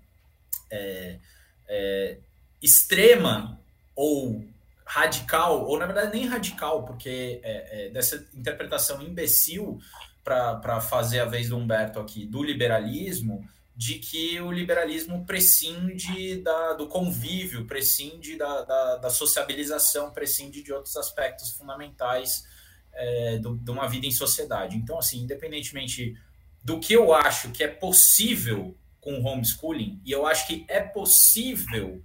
é, 0.71 1.19
é, 1.67 2.19
extrema 2.61 3.59
ou 3.97 4.45
radical, 4.85 5.65
ou 5.67 5.79
na 5.79 5.87
verdade 5.87 6.13
nem 6.13 6.27
radical, 6.27 6.85
porque 6.85 7.41
é, 7.43 7.87
é, 7.87 7.89
dessa 7.91 8.27
interpretação 8.35 9.01
imbecil 9.01 9.81
para 10.23 10.81
fazer 10.81 11.21
a 11.21 11.25
vez 11.25 11.49
do 11.49 11.57
Humberto 11.57 11.99
aqui, 11.99 12.27
do 12.27 12.43
liberalismo, 12.43 13.49
de 13.77 13.99
que 13.99 14.41
o 14.41 14.51
liberalismo 14.51 15.25
prescinde 15.25 16.37
da, 16.43 16.75
do 16.75 16.87
convívio, 16.87 17.67
prescinde 17.67 18.37
da, 18.37 18.63
da, 18.63 18.97
da, 18.97 19.11
sociabilização, 19.11 20.11
prescinde 20.11 20.63
de 20.63 20.73
outros 20.73 20.97
aspectos 20.97 21.51
fundamentais 21.53 22.45
é, 22.93 23.39
do, 23.39 23.57
de 23.57 23.71
uma 23.71 23.89
vida 23.89 24.07
em 24.07 24.13
sociedade. 24.13 24.77
Então, 24.77 24.99
assim, 24.99 25.21
independentemente 25.21 26.17
do 26.63 26.79
que 26.79 26.93
eu 26.93 27.15
acho 27.15 27.51
que 27.53 27.65
é 27.65 27.69
possível 27.69 28.77
com 29.01 29.15
o 29.15 29.25
homeschooling, 29.25 30.01
e 30.05 30.13
eu 30.13 30.27
acho 30.27 30.47
que 30.47 30.67
é 30.69 30.81
possível 30.81 32.03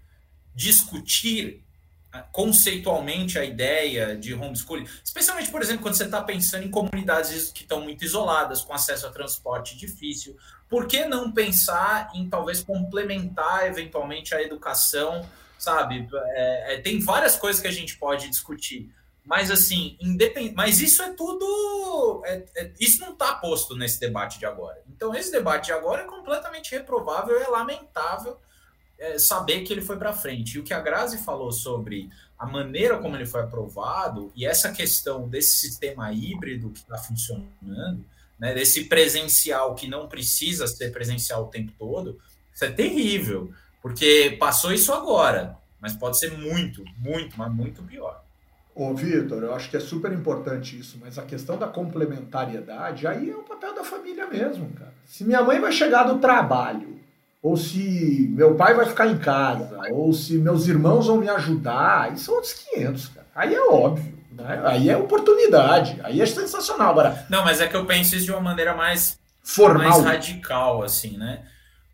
discutir 0.54 1.66
conceitualmente 2.32 3.38
a 3.38 3.44
ideia 3.44 4.16
de 4.16 4.34
homeschooling, 4.34 4.88
especialmente, 5.04 5.52
por 5.52 5.62
exemplo, 5.62 5.82
quando 5.82 5.96
você 5.96 6.06
está 6.06 6.22
pensando 6.22 6.64
em 6.64 6.72
comunidades 6.72 7.52
que 7.52 7.64
estão 7.64 7.82
muito 7.82 8.06
isoladas, 8.06 8.62
com 8.62 8.74
acesso 8.74 9.06
a 9.06 9.12
transporte 9.12 9.78
difícil, 9.78 10.38
por 10.70 10.88
que 10.88 11.06
não 11.06 11.32
pensar 11.32 12.12
em 12.14 12.28
talvez 12.28 12.64
complementar 12.64 13.68
eventualmente 13.68 14.34
a 14.34 14.42
educação, 14.42 15.28
sabe? 15.58 16.08
É, 16.14 16.76
é, 16.76 16.82
tem 16.82 17.00
várias 17.00 17.36
coisas 17.36 17.62
que 17.62 17.68
a 17.68 17.72
gente 17.72 17.98
pode 17.98 18.30
discutir, 18.30 18.90
mas 19.24 19.50
assim, 19.50 19.98
independ... 20.00 20.54
mas 20.56 20.80
isso 20.80 21.02
é 21.02 21.12
tudo, 21.14 22.22
é, 22.26 22.46
é 22.56 22.72
isso 22.80 23.02
não 23.02 23.14
está 23.14 23.34
posto 23.36 23.76
nesse 23.76 24.00
debate 24.00 24.40
de 24.40 24.46
agora. 24.46 24.82
Então, 24.88 25.14
esse 25.16 25.32
debate 25.32 25.66
de 25.66 25.72
agora 25.72 26.04
é 26.04 26.06
completamente 26.06 26.72
reprovável, 26.72 27.40
é 27.40 27.48
lamentável 27.48 28.38
é, 28.98 29.20
saber 29.20 29.62
que 29.62 29.74
ele 29.74 29.82
foi 29.82 29.98
para 29.98 30.14
frente. 30.14 30.56
E 30.56 30.60
o 30.60 30.64
que 30.64 30.74
a 30.74 30.80
Grazi 30.80 31.18
falou 31.18 31.52
sobre 31.52 32.10
a 32.38 32.46
maneira 32.46 32.98
como 33.00 33.16
ele 33.16 33.26
foi 33.26 33.42
aprovado 33.42 34.32
e 34.36 34.46
essa 34.46 34.72
questão 34.72 35.28
desse 35.28 35.58
sistema 35.58 36.12
híbrido 36.12 36.70
que 36.70 36.80
está 36.80 36.98
funcionando, 36.98 38.06
né, 38.40 38.54
desse 38.54 38.86
presencial 38.86 39.76
que 39.76 39.88
não 39.88 40.08
precisa 40.08 40.68
ser 40.68 40.92
presencial 40.92 41.44
o 41.44 41.48
tempo 41.48 41.72
todo, 41.78 42.20
isso 42.54 42.66
é 42.66 42.72
terrível, 42.72 43.52
porque 43.82 44.36
passou 44.40 44.72
isso 44.74 44.94
agora, 44.94 45.58
mas 45.80 45.94
pode 45.94 46.20
ser 46.20 46.32
muito, 46.38 46.84
muito, 46.98 47.38
mas 47.38 47.52
muito 47.52 47.84
pior. 47.84 48.24
Ô, 48.74 48.94
Vitor, 48.94 49.42
eu 49.44 49.56
acho 49.56 49.70
que 49.70 49.78
é 49.78 49.80
super 49.80 50.12
importante 50.12 50.78
isso, 50.78 50.98
mas 51.00 51.18
a 51.18 51.24
questão 51.24 51.58
da 51.58 51.68
complementariedade, 51.68 53.08
aí 53.08 53.30
é 53.30 53.36
o 53.36 53.44
papel 53.44 53.74
da 53.74 53.84
família 53.84 54.28
mesmo, 54.28 54.70
cara. 54.72 54.94
Se 55.06 55.24
minha 55.24 55.42
mãe 55.42 55.62
vai 55.62 55.72
chegar 55.72 56.04
do 56.04 56.20
trabalho 56.20 56.96
ou 57.46 57.56
se 57.56 58.28
meu 58.34 58.56
pai 58.56 58.74
vai 58.74 58.88
ficar 58.88 59.06
em 59.06 59.20
casa, 59.20 59.80
ou 59.92 60.12
se 60.12 60.36
meus 60.40 60.68
irmãos 60.68 61.06
vão 61.06 61.18
me 61.18 61.30
ajudar, 61.30 62.02
aí 62.02 62.18
são 62.18 62.34
outros 62.34 62.54
500, 62.54 63.08
cara. 63.10 63.28
Aí 63.36 63.54
é 63.54 63.62
óbvio, 63.62 64.15
né? 64.36 64.62
Aí 64.66 64.90
é 64.90 64.98
oportunidade, 64.98 66.00
aí 66.04 66.22
é 66.22 66.26
sensacional. 66.26 66.92
Agora, 66.92 67.26
não, 67.30 67.44
mas 67.44 67.62
é 67.62 67.68
que 67.68 67.76
eu 67.76 67.86
penso 67.86 68.16
isso 68.16 68.26
de 68.26 68.32
uma 68.32 68.42
maneira 68.42 68.76
mais 68.76 69.20
formal, 69.42 70.02
mais 70.02 70.04
radical, 70.04 70.84
assim, 70.84 71.18
né? 71.18 71.44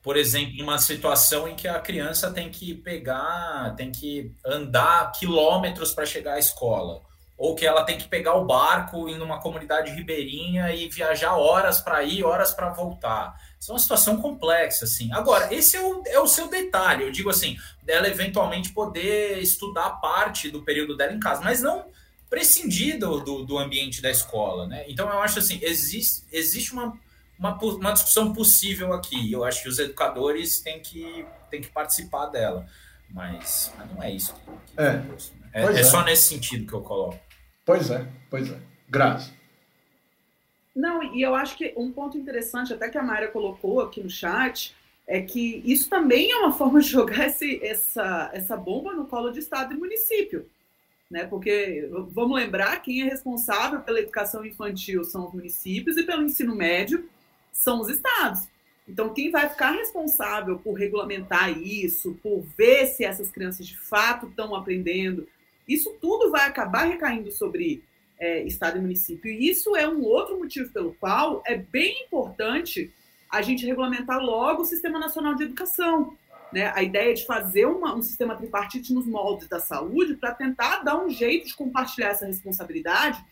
Por 0.02 0.18
exemplo, 0.18 0.64
uma 0.64 0.80
situação 0.80 1.48
em 1.48 1.56
que 1.56 1.68
a 1.68 1.80
criança 1.80 2.32
tem 2.32 2.50
que 2.50 2.74
pegar, 2.74 3.76
tem 3.78 3.92
que 3.92 4.34
andar 4.44 5.12
quilômetros 5.12 5.94
para 5.94 6.06
chegar 6.06 6.34
à 6.34 6.40
escola 6.40 7.02
ou 7.42 7.56
que 7.56 7.66
ela 7.66 7.84
tem 7.84 7.98
que 7.98 8.08
pegar 8.08 8.36
o 8.36 8.46
barco 8.46 9.10
em 9.10 9.20
uma 9.20 9.40
comunidade 9.40 9.90
ribeirinha 9.90 10.72
e 10.76 10.88
viajar 10.88 11.36
horas 11.36 11.82
para 11.82 12.04
ir, 12.04 12.24
horas 12.24 12.54
para 12.54 12.70
voltar. 12.70 13.36
Isso 13.60 13.72
é 13.72 13.74
uma 13.74 13.80
situação 13.80 14.22
complexa, 14.22 14.86
assim. 14.86 15.12
Agora, 15.12 15.52
esse 15.52 15.76
é 15.76 15.82
o, 15.82 16.04
é 16.06 16.20
o 16.20 16.28
seu 16.28 16.48
detalhe. 16.48 17.04
Eu 17.04 17.12
digo 17.12 17.32
assim, 17.32 17.58
dela 17.82 18.08
eventualmente 18.08 18.72
poder 18.72 19.40
estudar 19.40 19.90
parte 20.00 20.52
do 20.52 20.62
período 20.62 20.96
dela 20.96 21.14
em 21.14 21.20
casa, 21.20 21.42
mas 21.44 21.64
não 21.64 21.86
prescindir 22.32 22.98
do, 22.98 23.20
do, 23.20 23.44
do 23.44 23.58
ambiente 23.58 24.02
da 24.02 24.10
escola, 24.10 24.66
né? 24.66 24.86
Então, 24.88 25.10
eu 25.10 25.20
acho 25.20 25.38
assim, 25.38 25.60
existe, 25.62 26.24
existe 26.32 26.72
uma, 26.72 26.98
uma, 27.38 27.60
uma 27.62 27.92
discussão 27.92 28.32
possível 28.32 28.94
aqui. 28.94 29.34
Eu 29.34 29.44
acho 29.44 29.62
que 29.62 29.68
os 29.68 29.78
educadores 29.78 30.62
têm 30.62 30.80
que, 30.80 31.26
têm 31.50 31.60
que 31.60 31.68
participar 31.68 32.28
dela. 32.28 32.66
Mas, 33.10 33.74
mas 33.78 33.92
não 33.92 34.02
é 34.02 34.10
isso 34.10 34.34
que, 34.34 34.74
que 34.74 34.82
é. 34.82 34.94
Né? 34.94 35.18
É, 35.54 35.64
é, 35.66 35.80
é, 35.82 35.84
só 35.84 36.06
nesse 36.06 36.30
sentido 36.30 36.66
que 36.66 36.72
eu 36.72 36.80
coloco. 36.80 37.20
Pois 37.66 37.92
é, 37.92 38.08
pois 38.30 38.50
é. 38.50 38.58
Graças. 38.88 39.34
Não, 40.74 41.04
e 41.14 41.22
eu 41.22 41.36
acho 41.36 41.58
que 41.58 41.74
um 41.76 41.92
ponto 41.92 42.18
interessante, 42.18 42.74
até 42.74 42.88
que 42.88 42.98
a 42.98 43.04
Mayra 43.04 43.28
colocou 43.28 43.82
aqui 43.82 44.02
no 44.02 44.10
chat, 44.10 44.74
é 45.06 45.20
que 45.22 45.62
isso 45.66 45.90
também 45.90 46.32
é 46.32 46.38
uma 46.38 46.54
forma 46.54 46.80
de 46.80 46.88
jogar 46.88 47.28
esse, 47.28 47.62
essa, 47.62 48.30
essa 48.32 48.56
bomba 48.56 48.94
no 48.94 49.06
colo 49.06 49.32
de 49.32 49.40
Estado 49.40 49.74
e 49.74 49.78
município. 49.78 50.50
Né? 51.12 51.26
Porque, 51.26 51.90
vamos 52.12 52.38
lembrar, 52.38 52.82
quem 52.82 53.02
é 53.02 53.04
responsável 53.04 53.82
pela 53.82 54.00
educação 54.00 54.46
infantil 54.46 55.04
são 55.04 55.28
os 55.28 55.34
municípios 55.34 55.98
e 55.98 56.04
pelo 56.04 56.24
ensino 56.24 56.56
médio 56.56 57.10
são 57.52 57.82
os 57.82 57.90
estados. 57.90 58.48
Então, 58.88 59.14
quem 59.14 59.30
vai 59.30 59.50
ficar 59.50 59.72
responsável 59.72 60.58
por 60.58 60.74
regulamentar 60.74 61.52
isso, 61.62 62.18
por 62.24 62.42
ver 62.58 62.88
se 62.88 63.04
essas 63.04 63.30
crianças 63.30 63.68
de 63.68 63.78
fato 63.78 64.28
estão 64.28 64.56
aprendendo, 64.56 65.28
isso 65.68 65.94
tudo 66.02 66.32
vai 66.32 66.48
acabar 66.48 66.86
recaindo 66.86 67.30
sobre 67.30 67.84
é, 68.18 68.44
Estado 68.44 68.78
e 68.78 68.82
município. 68.82 69.30
E 69.30 69.50
isso 69.50 69.76
é 69.76 69.88
um 69.88 70.04
outro 70.04 70.40
motivo 70.40 70.72
pelo 70.72 70.94
qual 70.94 71.44
é 71.46 71.58
bem 71.58 72.06
importante 72.06 72.90
a 73.30 73.42
gente 73.42 73.66
regulamentar 73.66 74.24
logo 74.24 74.62
o 74.62 74.66
Sistema 74.66 74.98
Nacional 74.98 75.36
de 75.36 75.44
Educação. 75.44 76.16
Né? 76.52 76.72
A 76.76 76.84
ideia 76.84 77.14
de 77.14 77.26
fazer 77.26 77.66
uma, 77.66 77.96
um 77.96 78.02
sistema 78.02 78.36
tripartite 78.36 78.94
nos 78.94 79.06
moldes 79.06 79.48
da 79.48 79.60
saúde 79.60 80.16
para 80.16 80.34
tentar 80.34 80.84
dar 80.84 81.02
um 81.04 81.10
jeito 81.10 81.48
de 81.48 81.56
compartilhar 81.56 82.10
essa 82.10 82.26
responsabilidade 82.26 83.24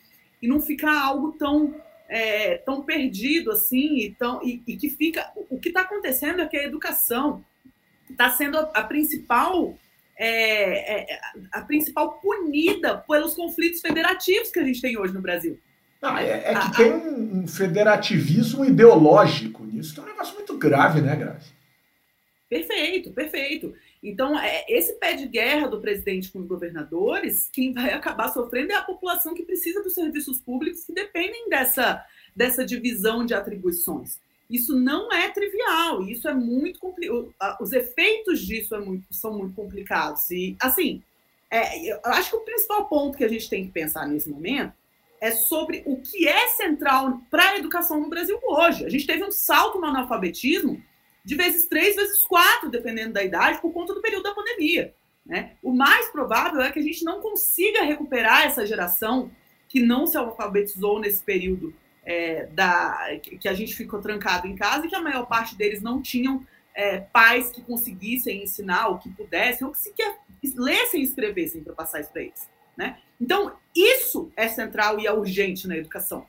e 0.41 0.47
não 0.47 0.61
ficar 0.61 1.01
algo 1.01 1.33
tão 1.33 1.75
é, 2.07 2.57
tão 2.57 2.81
perdido 2.81 3.51
assim 3.51 3.97
e, 3.97 4.15
tão, 4.17 4.41
e, 4.41 4.63
e 4.65 4.75
que 4.75 4.89
fica 4.89 5.31
o 5.49 5.59
que 5.59 5.69
está 5.69 5.81
acontecendo 5.81 6.41
é 6.41 6.47
que 6.47 6.57
a 6.57 6.63
educação 6.63 7.45
está 8.09 8.31
sendo 8.31 8.57
a, 8.57 8.61
a 8.73 8.83
principal 8.83 9.77
é, 10.17 11.13
é, 11.13 11.19
a 11.51 11.61
principal 11.61 12.13
punida 12.13 12.97
pelos 13.07 13.35
conflitos 13.35 13.79
federativos 13.79 14.49
que 14.51 14.59
a 14.59 14.63
gente 14.63 14.81
tem 14.81 14.97
hoje 14.97 15.13
no 15.13 15.21
Brasil. 15.21 15.57
É, 16.01 16.51
é, 16.51 16.53
que 16.53 16.55
a, 16.55 16.71
tem 16.71 16.93
um, 16.93 17.39
um, 17.39 17.47
federativismo 17.47 18.65
ideológico 18.65 19.65
nisso, 19.65 19.93
que 19.93 19.99
é 19.99 20.03
um 20.03 20.07
negócio 20.07 20.35
muito 20.35 20.57
grave, 20.57 21.01
né, 21.01 21.15
Grazi? 21.15 21.58
Perfeito, 22.49 23.11
perfeito. 23.11 23.75
Então, 24.01 24.37
é, 24.39 24.65
esse 24.67 24.93
pé 24.93 25.13
de 25.13 25.27
guerra 25.27 25.67
do 25.67 25.79
presidente 25.79 26.31
com 26.31 26.39
os 26.39 26.47
governadores, 26.47 27.47
quem 27.53 27.71
vai 27.71 27.93
acabar 27.93 28.29
sofrendo 28.29 28.71
é 28.71 28.75
a 28.75 28.81
população 28.81 29.35
que 29.35 29.43
precisa 29.43 29.83
dos 29.83 29.93
serviços 29.93 30.39
públicos 30.39 30.83
que 30.83 30.91
dependem 30.91 31.47
dessa, 31.47 32.03
dessa 32.35 32.65
divisão 32.65 33.23
de 33.23 33.35
atribuições. 33.35 34.19
Isso 34.49 34.75
não 34.75 35.13
é 35.13 35.29
trivial, 35.29 36.01
isso 36.09 36.27
é 36.27 36.33
muito 36.33 36.79
complicado. 36.79 37.61
Os 37.61 37.71
efeitos 37.71 38.41
disso 38.41 38.73
é 38.73 38.79
muito, 38.79 39.05
são 39.11 39.37
muito 39.37 39.53
complicados. 39.53 40.31
E, 40.31 40.57
assim, 40.59 41.03
é, 41.51 41.93
eu 41.93 41.99
acho 42.05 42.31
que 42.31 42.35
o 42.35 42.41
principal 42.41 42.89
ponto 42.89 43.15
que 43.15 43.23
a 43.23 43.27
gente 43.27 43.47
tem 43.47 43.67
que 43.67 43.71
pensar 43.71 44.07
nesse 44.07 44.27
momento 44.27 44.73
é 45.21 45.31
sobre 45.31 45.83
o 45.85 45.97
que 45.97 46.27
é 46.27 46.47
central 46.47 47.21
para 47.29 47.49
a 47.49 47.57
educação 47.57 47.99
no 47.99 48.09
Brasil 48.09 48.39
hoje. 48.41 48.85
A 48.85 48.89
gente 48.89 49.05
teve 49.05 49.23
um 49.23 49.31
salto 49.31 49.79
no 49.79 49.85
analfabetismo 49.85 50.81
de 51.23 51.35
vezes 51.35 51.67
três, 51.67 51.95
vezes 51.95 52.21
quatro, 52.21 52.69
dependendo 52.69 53.13
da 53.13 53.23
idade, 53.23 53.61
por 53.61 53.71
conta 53.71 53.93
do 53.93 54.01
período 54.01 54.23
da 54.23 54.33
pandemia. 54.33 54.93
Né? 55.25 55.57
O 55.61 55.71
mais 55.71 56.09
provável 56.09 56.61
é 56.61 56.71
que 56.71 56.79
a 56.79 56.83
gente 56.83 57.03
não 57.03 57.21
consiga 57.21 57.83
recuperar 57.83 58.45
essa 58.45 58.65
geração 58.65 59.31
que 59.67 59.79
não 59.79 60.07
se 60.07 60.17
alfabetizou 60.17 60.99
nesse 60.99 61.23
período 61.23 61.73
é, 62.03 62.47
da, 62.47 63.19
que 63.39 63.47
a 63.47 63.53
gente 63.53 63.75
ficou 63.75 64.01
trancado 64.01 64.47
em 64.47 64.55
casa 64.55 64.85
e 64.85 64.89
que 64.89 64.95
a 64.95 65.01
maior 65.01 65.27
parte 65.27 65.55
deles 65.55 65.81
não 65.81 66.01
tinham 66.01 66.43
é, 66.73 66.99
pais 66.99 67.51
que 67.51 67.61
conseguissem 67.61 68.43
ensinar 68.43 68.87
ou 68.87 68.97
que 68.97 69.09
pudessem, 69.09 69.67
ou 69.67 69.73
que 69.73 69.79
sequer 69.79 70.17
lessem 70.55 71.01
e 71.01 71.03
escrevessem 71.03 71.63
para 71.63 71.73
passar 71.73 71.99
isso 71.99 72.11
para 72.11 72.23
eles. 72.23 72.49
Né? 72.75 72.97
Então, 73.19 73.55
isso 73.75 74.31
é 74.35 74.47
central 74.47 74.99
e 74.99 75.05
é 75.05 75.11
urgente 75.11 75.67
na 75.67 75.77
educação. 75.77 76.25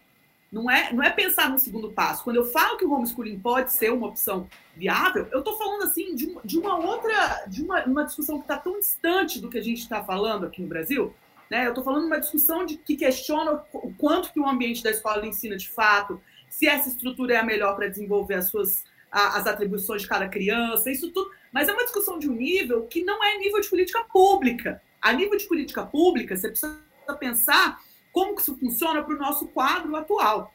Não 0.50 0.68
é, 0.68 0.92
não 0.92 1.02
é 1.02 1.10
pensar 1.10 1.48
no 1.48 1.58
segundo 1.58 1.92
passo. 1.92 2.24
Quando 2.24 2.36
eu 2.36 2.44
falo 2.44 2.76
que 2.76 2.84
o 2.84 2.92
homeschooling 2.92 3.38
pode 3.38 3.72
ser 3.72 3.92
uma 3.92 4.08
opção 4.08 4.48
viável, 4.76 5.28
eu 5.30 5.38
estou 5.38 5.56
falando 5.56 5.84
assim 5.84 6.14
de, 6.14 6.36
de, 6.44 6.58
uma 6.58 6.76
outra, 6.76 7.44
de 7.46 7.62
uma, 7.62 7.84
uma 7.84 8.04
discussão 8.04 8.38
que 8.38 8.44
está 8.44 8.56
tão 8.56 8.78
distante 8.78 9.40
do 9.40 9.48
que 9.48 9.58
a 9.58 9.62
gente 9.62 9.78
está 9.78 10.02
falando 10.02 10.46
aqui 10.46 10.60
no 10.60 10.68
Brasil. 10.68 11.14
Né? 11.48 11.66
Eu 11.66 11.68
estou 11.68 11.84
falando 11.84 12.02
de 12.02 12.06
uma 12.08 12.20
discussão 12.20 12.66
de, 12.66 12.76
que 12.76 12.96
questiona 12.96 13.62
o 13.72 13.94
quanto 13.94 14.32
que 14.32 14.40
o 14.40 14.48
ambiente 14.48 14.82
da 14.82 14.90
escola 14.90 15.24
ensina 15.24 15.56
de 15.56 15.68
fato, 15.68 16.20
se 16.48 16.66
essa 16.66 16.88
estrutura 16.88 17.34
é 17.34 17.36
a 17.36 17.44
melhor 17.44 17.76
para 17.76 17.88
desenvolver 17.88 18.34
as 18.34 18.48
suas 18.48 18.84
as 19.10 19.44
atribuições 19.46 20.02
de 20.02 20.08
cada 20.08 20.28
criança, 20.28 20.90
isso 20.90 21.10
tudo. 21.10 21.30
Mas 21.52 21.68
é 21.68 21.72
uma 21.72 21.82
discussão 21.82 22.18
de 22.18 22.30
um 22.30 22.34
nível 22.34 22.86
que 22.86 23.02
não 23.02 23.22
é 23.24 23.38
nível 23.38 23.60
de 23.60 23.68
política 23.68 24.04
pública. 24.04 24.80
A 25.02 25.12
nível 25.12 25.36
de 25.36 25.48
política 25.48 25.84
pública, 25.84 26.36
você 26.36 26.48
precisa 26.48 26.78
pensar 27.18 27.80
como 28.12 28.35
que 28.35 28.42
isso 28.42 28.57
funciona 28.59 29.03
para 29.03 29.14
o 29.14 29.18
nosso 29.18 29.46
quadro 29.49 29.94
atual. 29.96 30.53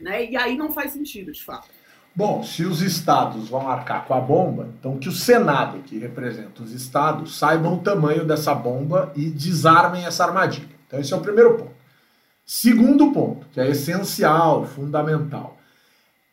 Né? 0.00 0.30
E 0.30 0.36
aí 0.36 0.56
não 0.56 0.72
faz 0.72 0.92
sentido, 0.92 1.32
de 1.32 1.42
fato. 1.42 1.68
Bom, 2.14 2.42
se 2.42 2.64
os 2.64 2.82
estados 2.82 3.48
vão 3.48 3.68
arcar 3.68 4.04
com 4.04 4.14
a 4.14 4.20
bomba, 4.20 4.68
então 4.78 4.98
que 4.98 5.08
o 5.08 5.12
Senado, 5.12 5.78
que 5.82 5.98
representa 5.98 6.62
os 6.62 6.72
estados, 6.72 7.38
saibam 7.38 7.74
o 7.74 7.82
tamanho 7.82 8.24
dessa 8.24 8.54
bomba 8.54 9.12
e 9.14 9.30
desarmem 9.30 10.04
essa 10.04 10.24
armadilha. 10.24 10.68
Então, 10.86 10.98
esse 10.98 11.12
é 11.12 11.16
o 11.16 11.20
primeiro 11.20 11.56
ponto. 11.56 11.80
Segundo 12.44 13.12
ponto, 13.12 13.46
que 13.52 13.60
é 13.60 13.68
essencial, 13.68 14.66
fundamental. 14.66 15.56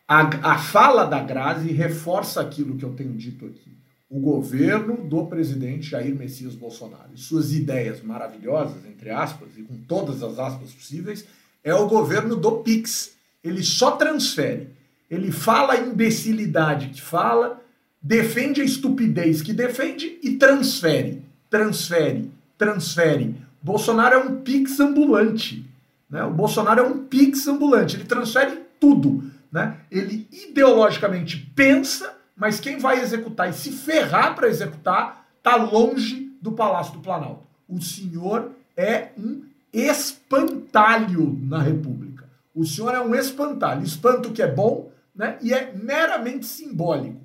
A, 0.08 0.53
a 0.53 0.58
fala 0.58 1.06
da 1.06 1.19
Grazi 1.19 1.71
reforça 1.71 2.41
aquilo 2.41 2.75
que 2.75 2.84
eu 2.84 2.95
tenho 2.95 3.13
dito 3.13 3.45
aqui. 3.45 3.77
O 4.09 4.19
governo 4.19 5.07
do 5.07 5.25
presidente 5.25 5.89
Jair 5.89 6.15
Messias 6.15 6.55
Bolsonaro 6.55 7.09
e 7.13 7.19
suas 7.19 7.53
ideias 7.53 8.01
maravilhosas, 8.01 8.85
entre 8.85 9.09
aspas, 9.09 9.49
e 9.57 9.63
com 9.63 9.77
todas 9.81 10.23
as 10.23 10.39
aspas 10.39 10.71
possíveis, 10.71 11.25
é 11.63 11.73
o 11.73 11.87
governo 11.87 12.35
do 12.35 12.59
PIX. 12.59 13.15
Ele 13.43 13.61
só 13.63 13.91
transfere 13.91 14.77
ele 15.09 15.31
fala 15.31 15.73
a 15.73 15.79
imbecilidade 15.79 16.89
que 16.89 17.01
fala, 17.01 17.61
defende 18.01 18.61
a 18.61 18.65
estupidez 18.65 19.41
que 19.41 19.53
defende 19.53 20.19
e 20.21 20.31
transfere, 20.35 21.23
transfere, 21.49 22.29
transfere. 22.57 23.35
Bolsonaro 23.61 24.15
é 24.15 24.17
um 24.17 24.41
pix 24.41 24.79
ambulante. 24.79 25.65
Né? 26.09 26.23
O 26.23 26.31
Bolsonaro 26.31 26.81
é 26.81 26.83
um 26.83 27.05
pix 27.05 27.47
ambulante, 27.47 27.95
ele 27.95 28.03
transfere 28.03 28.59
tudo. 28.79 29.23
Né? 29.51 29.77
Ele 29.89 30.27
ideologicamente 30.31 31.37
pensa, 31.55 32.13
mas 32.38 32.60
quem 32.60 32.78
vai 32.78 33.02
executar 33.02 33.50
e 33.50 33.54
se 33.54 33.71
ferrar 33.71 34.36
para 34.36 34.47
executar 34.47 35.28
está 35.38 35.56
longe 35.56 36.32
do 36.39 36.52
Palácio 36.52 36.93
do 36.93 37.00
Planalto. 37.00 37.47
O 37.67 37.82
senhor 37.82 38.52
é 38.76 39.10
um 39.17 39.43
espantalho 39.73 41.38
na 41.41 41.62
República. 41.62 42.30
O 42.54 42.63
senhor 42.63 42.93
é 42.93 43.02
um 43.02 43.15
espantalho. 43.15 43.84
Espanto 43.84 44.32
que 44.32 44.41
é 44.41 44.47
bom, 44.47 44.91
né? 45.15 45.38
E 45.41 45.54
é 45.54 45.73
meramente 45.73 46.45
simbólico. 46.45 47.19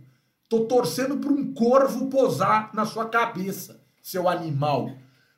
Tô 0.48 0.60
torcendo 0.60 1.18
para 1.18 1.30
um 1.30 1.52
corvo 1.52 2.06
posar 2.08 2.70
na 2.74 2.84
sua 2.84 3.06
cabeça, 3.06 3.80
seu 4.02 4.28
animal. 4.28 4.90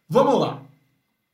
Vamos 0.08 0.40
lá. 0.40 0.62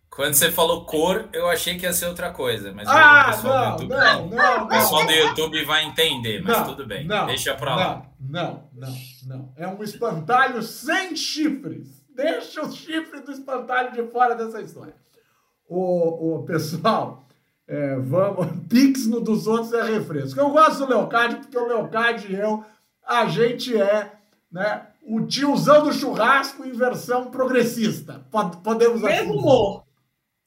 Quando 0.09 0.35
você 0.35 0.51
falou 0.51 0.85
cor, 0.85 1.29
eu 1.33 1.49
achei 1.49 1.79
que 1.79 1.87
ia 1.87 1.93
ser 1.93 2.07
outra 2.07 2.31
coisa, 2.31 2.73
mas 2.73 2.89
ah, 2.89 3.23
o 3.23 3.33
pessoal 3.33 3.55
não, 3.55 3.77
do 3.77 3.83
YouTube, 3.83 3.99
não, 3.99 4.29
não, 4.29 4.65
o 4.65 4.69
pessoal 4.69 5.07
do 5.07 5.13
YouTube 5.13 5.65
vai 5.65 5.85
entender, 5.85 6.43
mas 6.43 6.67
tudo 6.67 6.87
bem. 6.87 7.07
Deixa 7.27 7.55
para 7.55 7.77
lá. 7.77 8.10
Não, 8.21 8.69
não, 8.75 8.95
não. 9.27 9.53
É 9.57 9.67
um 9.67 9.83
espantalho 9.83 10.63
sem 10.63 11.17
chifres. 11.17 12.05
Deixa 12.15 12.63
o 12.63 12.71
chifre 12.71 13.21
do 13.21 13.33
espantalho 13.33 13.93
de 13.93 14.03
fora 14.11 14.35
dessa 14.35 14.61
história. 14.61 14.95
O, 15.67 16.37
o 16.37 16.43
pessoal, 16.43 17.25
é, 17.67 17.97
vamos, 17.97 18.47
Pix 18.69 19.07
no 19.07 19.21
dos 19.21 19.47
outros 19.47 19.73
é 19.73 19.83
refresco. 19.83 20.39
Eu 20.39 20.51
gosto 20.51 20.81
do 20.81 20.91
Leocádio, 20.91 21.39
porque 21.39 21.57
o 21.57 21.67
Leocádio 21.67 22.31
e 22.31 22.35
eu, 22.35 22.65
a 23.07 23.27
gente 23.27 23.75
é 23.81 24.13
né, 24.53 24.87
o 25.03 25.23
tiozão 25.23 25.85
do 25.85 25.93
churrasco 25.93 26.65
em 26.65 26.73
versão 26.73 27.31
progressista. 27.31 28.25
Podemos 28.63 29.03
assim 29.03 29.15
Mesmo 29.15 29.39
humor. 29.39 29.85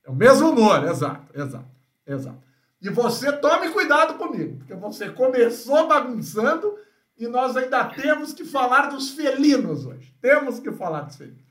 É 0.05 0.11
o 0.11 0.15
mesmo 0.15 0.49
humor, 0.49 0.83
exato, 0.83 1.25
exato, 1.33 1.65
exato. 2.05 2.43
E 2.81 2.89
você 2.89 3.31
tome 3.31 3.69
cuidado 3.69 4.15
comigo, 4.15 4.57
porque 4.57 4.73
você 4.73 5.09
começou 5.09 5.87
bagunçando 5.87 6.77
e 7.17 7.27
nós 7.27 7.55
ainda 7.55 7.85
temos 7.85 8.33
que 8.33 8.43
falar 8.43 8.87
dos 8.87 9.11
felinos 9.11 9.85
hoje. 9.85 10.13
Temos 10.21 10.59
que 10.59 10.71
falar 10.71 11.01
dos 11.01 11.15
felinos. 11.15 11.43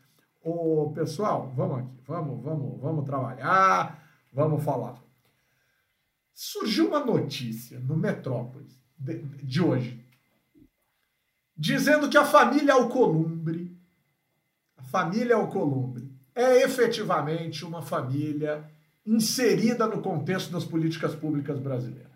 Ô, 0.42 0.90
pessoal, 0.94 1.53
vamos 1.55 1.79
aqui, 1.79 2.01
vamos, 2.07 2.42
vamos, 2.42 2.81
vamos 2.81 3.05
trabalhar, 3.05 4.03
vamos 4.33 4.64
falar 4.64 5.03
surgiu 6.33 6.88
uma 6.88 7.05
notícia 7.05 7.79
no 7.79 7.96
Metrópolis 7.96 8.81
de, 8.98 9.18
de 9.18 9.62
hoje, 9.62 10.05
dizendo 11.57 12.09
que 12.09 12.16
a 12.16 12.25
família 12.25 12.75
Alcolumbre, 12.75 13.77
a 14.77 14.83
família 14.83 15.37
Alcolumbre, 15.37 16.11
é 16.35 16.62
efetivamente 16.62 17.64
uma 17.64 17.83
família 17.83 18.68
inserida 19.05 19.87
no 19.87 20.01
contexto 20.01 20.51
das 20.51 20.64
políticas 20.64 21.14
públicas 21.14 21.59
brasileiras. 21.59 22.11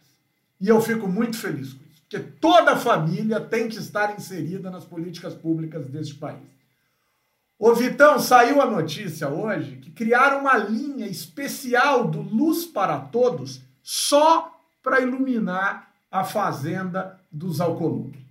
E 0.61 0.69
eu 0.69 0.81
fico 0.81 1.07
muito 1.07 1.37
feliz 1.37 1.75
com 1.75 1.85
porque 2.09 2.21
toda 2.41 2.77
família 2.77 3.41
tem 3.41 3.69
que 3.69 3.79
estar 3.79 4.17
inserida 4.17 4.71
nas 4.71 4.85
políticas 4.85 5.35
públicas 5.35 5.89
deste 5.89 6.15
país. 6.15 6.57
Ô 7.59 7.75
Vitão, 7.75 8.19
saiu 8.19 8.63
a 8.63 8.71
notícia 8.71 9.29
hoje 9.29 9.77
que 9.77 9.91
criaram 9.91 10.41
uma 10.41 10.57
linha 10.57 11.07
especial 11.07 12.07
do 12.07 12.21
Luz 12.21 12.65
para 12.65 13.01
Todos 13.01 13.61
só 13.83 14.57
para 14.83 15.01
iluminar 15.01 15.93
a 16.11 16.23
fazenda 16.23 17.19
dos 17.33 17.61
Alcolumbre. 17.61 18.25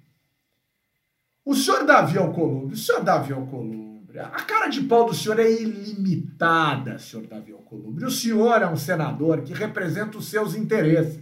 O 1.44 1.54
senhor 1.54 1.86
Davi 1.86 2.18
Alcolumbre, 2.18 2.76
o 2.76 2.78
senhor 2.78 3.04
Davi 3.04 3.34
Alcolumbre, 3.34 4.20
a 4.20 4.42
cara 4.42 4.68
de 4.68 4.82
pau 4.84 5.06
do 5.06 5.14
senhor 5.14 5.40
é 5.40 5.52
ilimitada, 5.52 6.98
senhor 6.98 7.28
Davi 7.28 7.52
Alcolumbre. 7.52 8.06
O 8.06 8.12
senhor 8.12 8.62
é 8.62 8.68
um 8.68 8.78
senador 8.78 9.42
que 9.42 9.54
representa 9.54 10.18
os 10.18 10.28
seus 10.28 10.56
interesses. 10.56 11.20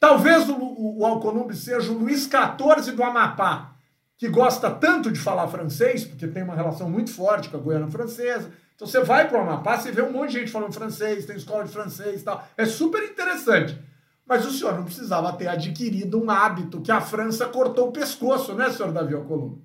Talvez 0.00 0.48
o, 0.48 0.54
o, 0.54 1.04
o 1.04 1.52
seja 1.54 1.92
o 1.92 1.98
Luiz 1.98 2.22
XIV 2.22 2.92
do 2.92 3.04
Amapá, 3.04 3.76
que 4.16 4.28
gosta 4.28 4.70
tanto 4.70 5.12
de 5.12 5.20
falar 5.20 5.46
francês, 5.46 6.04
porque 6.04 6.26
tem 6.26 6.42
uma 6.42 6.54
relação 6.54 6.88
muito 6.88 7.12
forte 7.12 7.50
com 7.50 7.58
a 7.58 7.60
Guiana 7.60 7.90
Francesa, 7.90 8.50
então 8.74 8.88
você 8.88 9.00
vai 9.00 9.28
para 9.28 9.38
o 9.38 9.42
Amapá, 9.42 9.78
você 9.78 9.92
vê 9.92 10.00
um 10.00 10.10
monte 10.10 10.30
de 10.30 10.38
gente 10.40 10.50
falando 10.50 10.72
francês, 10.72 11.26
tem 11.26 11.36
escola 11.36 11.64
de 11.64 11.70
francês 11.70 12.22
e 12.22 12.24
tal. 12.24 12.48
É 12.56 12.64
super 12.64 13.02
interessante. 13.04 13.78
Mas 14.26 14.46
o 14.46 14.50
senhor 14.50 14.74
não 14.74 14.84
precisava 14.84 15.32
ter 15.34 15.48
adquirido 15.48 16.22
um 16.22 16.30
hábito 16.30 16.80
que 16.80 16.90
a 16.90 17.00
França 17.00 17.46
cortou 17.46 17.88
o 17.88 17.92
pescoço, 17.92 18.54
né, 18.54 18.70
senhor 18.70 18.90
Davi 18.90 19.14
Alcolumbre? 19.14 19.62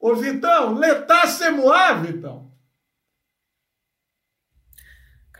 Ô, 0.00 0.14
Vitão, 0.14 0.74
letá 0.74 1.26
semoá, 1.26 1.92
Vitão. 1.92 2.47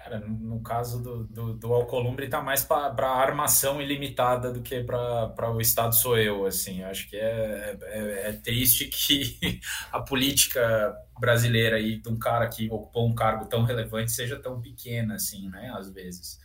Cara, 0.09 0.21
no 0.27 0.63
caso 0.63 1.03
do, 1.03 1.25
do, 1.25 1.53
do 1.53 1.75
Alcolumbre, 1.75 2.25
está 2.25 2.41
mais 2.41 2.65
para 2.65 3.11
armação 3.11 3.79
ilimitada 3.79 4.51
do 4.51 4.63
que 4.63 4.83
para 4.83 5.53
o 5.53 5.61
Estado 5.61 5.95
sou 5.95 6.17
eu. 6.17 6.47
Assim, 6.47 6.83
acho 6.83 7.11
que 7.11 7.17
é, 7.17 7.77
é, 7.83 8.29
é, 8.31 8.33
triste 8.33 8.87
que 8.87 9.61
a 9.93 10.01
política 10.01 10.97
brasileira 11.21 11.77
aí 11.77 12.01
de 12.01 12.09
um 12.09 12.19
cara 12.19 12.49
que 12.49 12.71
ocupou 12.71 13.07
um 13.07 13.15
cargo 13.15 13.45
tão 13.45 13.65
relevante 13.65 14.11
seja 14.11 14.39
tão 14.39 14.63
pequena, 14.63 15.17
assim, 15.17 15.51
né? 15.51 15.71
Às 15.77 15.93
vezes. 15.93 16.39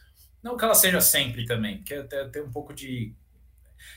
Não 0.43 0.57
que 0.57 0.65
ela 0.65 0.75
seja 0.75 0.99
sempre 0.99 1.45
também, 1.45 1.77
porque 1.77 2.03
tem, 2.03 2.31
tem 2.31 2.41
um 2.43 2.51
pouco 2.51 2.73
de. 2.73 3.15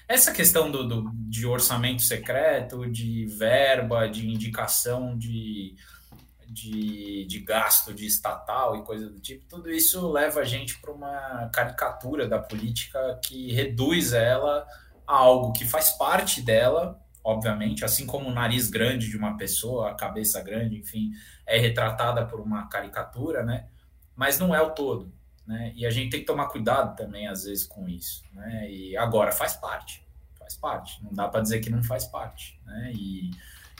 Essa 0.07 0.33
questão 0.33 0.71
do, 0.71 0.87
do, 0.87 1.11
de 1.29 1.45
orçamento 1.45 2.03
secreto, 2.03 2.89
de 2.89 3.27
verba, 3.27 4.07
de 4.07 4.29
indicação 4.29 5.19
de 5.19 5.75
de, 6.49 7.27
de 7.27 7.41
gasto 7.41 7.93
de 7.93 8.07
estatal 8.07 8.77
e 8.77 8.83
coisa 8.83 9.09
do 9.09 9.21
tipo, 9.21 9.45
tudo 9.49 9.71
isso 9.71 10.11
leva 10.11 10.41
a 10.41 10.45
gente 10.45 10.79
para 10.79 10.93
uma 10.93 11.51
caricatura 11.53 12.29
da 12.29 12.39
política 12.39 13.19
que 13.25 13.53
reduz 13.53 14.13
ela 14.13 14.67
a 15.07 15.17
algo 15.17 15.53
que 15.53 15.65
faz 15.65 15.91
parte 15.91 16.41
dela, 16.41 17.01
obviamente, 17.23 17.85
assim 17.85 18.07
como 18.07 18.29
o 18.29 18.33
nariz 18.33 18.71
grande 18.71 19.09
de 19.09 19.17
uma 19.17 19.37
pessoa, 19.37 19.91
a 19.91 19.95
cabeça 19.95 20.41
grande, 20.43 20.79
enfim, 20.79 21.13
é 21.47 21.59
retratada 21.59 22.25
por 22.27 22.41
uma 22.41 22.69
caricatura, 22.69 23.43
né? 23.43 23.67
Mas 24.15 24.39
não 24.39 24.55
é 24.55 24.61
o 24.61 24.71
todo, 24.71 25.13
né? 25.47 25.73
E 25.77 25.85
a 25.87 25.91
gente 25.91 26.11
tem 26.11 26.21
que 26.21 26.27
tomar 26.27 26.47
cuidado 26.47 26.97
também, 26.97 27.29
às 27.29 27.45
vezes, 27.45 27.65
com 27.65 27.89
isso, 27.89 28.25
né? 28.33 28.71
E 28.71 28.97
agora 28.97 29.31
faz 29.31 29.55
parte, 29.55 30.05
faz 30.39 30.57
parte, 30.57 31.03
não 31.05 31.13
dá 31.13 31.29
para 31.29 31.41
dizer 31.41 31.61
que 31.61 31.71
não 31.71 31.83
faz 31.83 32.05
parte, 32.07 32.61
né? 32.65 32.93
E 32.95 33.31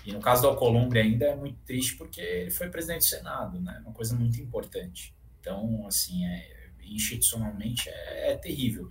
e 0.07 0.13
no 0.13 0.21
caso 0.21 0.43
do 0.43 0.49
Alcolumbre 0.49 1.01
ainda 1.01 1.27
é 1.27 1.35
muito 1.35 1.59
triste 1.65 1.97
porque 1.97 2.21
ele 2.21 2.51
foi 2.51 2.71
presidente 2.71 3.01
do 3.01 3.07
Senado, 3.07 3.61
né? 3.61 3.83
Uma 3.85 3.93
coisa 3.93 4.15
muito 4.15 4.41
importante. 4.41 5.13
Então, 5.41 5.85
assim, 5.87 6.25
é, 6.25 6.69
institucionalmente 6.81 7.89
é, 7.89 8.33
é 8.33 8.37
terrível. 8.37 8.89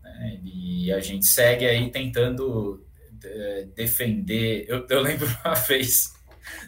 Né? 0.00 0.40
E 0.44 0.92
a 0.92 1.00
gente 1.00 1.26
segue 1.26 1.66
aí 1.66 1.90
tentando 1.90 2.86
é, 3.24 3.66
defender. 3.74 4.64
Eu, 4.68 4.86
eu 4.88 5.00
lembro 5.00 5.26
uma 5.44 5.54
vez, 5.66 6.12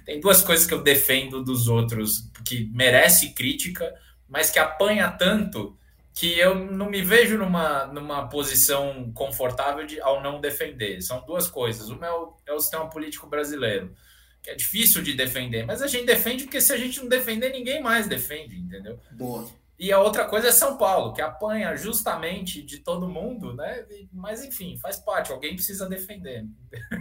tem 0.05 0.19
duas 0.21 0.43
coisas 0.43 0.67
que 0.67 0.75
eu 0.75 0.83
defendo 0.83 1.43
dos 1.43 1.69
outros 1.69 2.29
que 2.45 2.69
merece 2.73 3.31
crítica, 3.35 3.95
mas 4.29 4.51
que 4.51 4.59
apanha 4.59 5.09
tanto 5.13 5.79
que 6.15 6.39
eu 6.39 6.55
não 6.55 6.91
me 6.91 7.03
vejo 7.03 7.39
numa, 7.39 7.87
numa 7.87 8.29
posição 8.29 9.11
confortável 9.15 9.87
de, 9.87 10.01
ao 10.01 10.23
não 10.23 10.41
defender. 10.41 11.01
São 11.01 11.25
duas 11.25 11.49
coisas. 11.49 11.89
Uma 11.89 12.07
é 12.07 12.11
o, 12.11 12.37
é 12.47 12.53
o 12.53 12.61
sistema 12.61 12.89
político 12.91 13.27
brasileiro, 13.27 13.95
que 14.43 14.51
é 14.51 14.55
difícil 14.55 15.03
de 15.03 15.15
defender, 15.15 15.65
mas 15.65 15.83
a 15.83 15.87
gente 15.87 16.07
defende 16.07 16.45
porque 16.45 16.61
se 16.61 16.73
a 16.73 16.77
gente 16.77 17.01
não 17.01 17.09
defender, 17.09 17.51
ninguém 17.51 17.83
mais 17.83 18.07
defende, 18.07 18.57
entendeu? 18.57 18.99
Boa. 19.13 19.49
E 19.81 19.91
a 19.91 19.99
outra 19.99 20.27
coisa 20.27 20.49
é 20.49 20.53
São 20.53 20.77
Paulo, 20.77 21.15
que 21.15 21.23
apanha 21.23 21.75
justamente 21.75 22.63
de 22.63 22.81
todo 22.81 23.09
mundo, 23.09 23.55
né? 23.55 23.87
Mas 24.13 24.45
enfim, 24.45 24.77
faz 24.77 24.99
parte, 24.99 25.33
alguém 25.33 25.55
precisa 25.55 25.89
defender. 25.89 26.45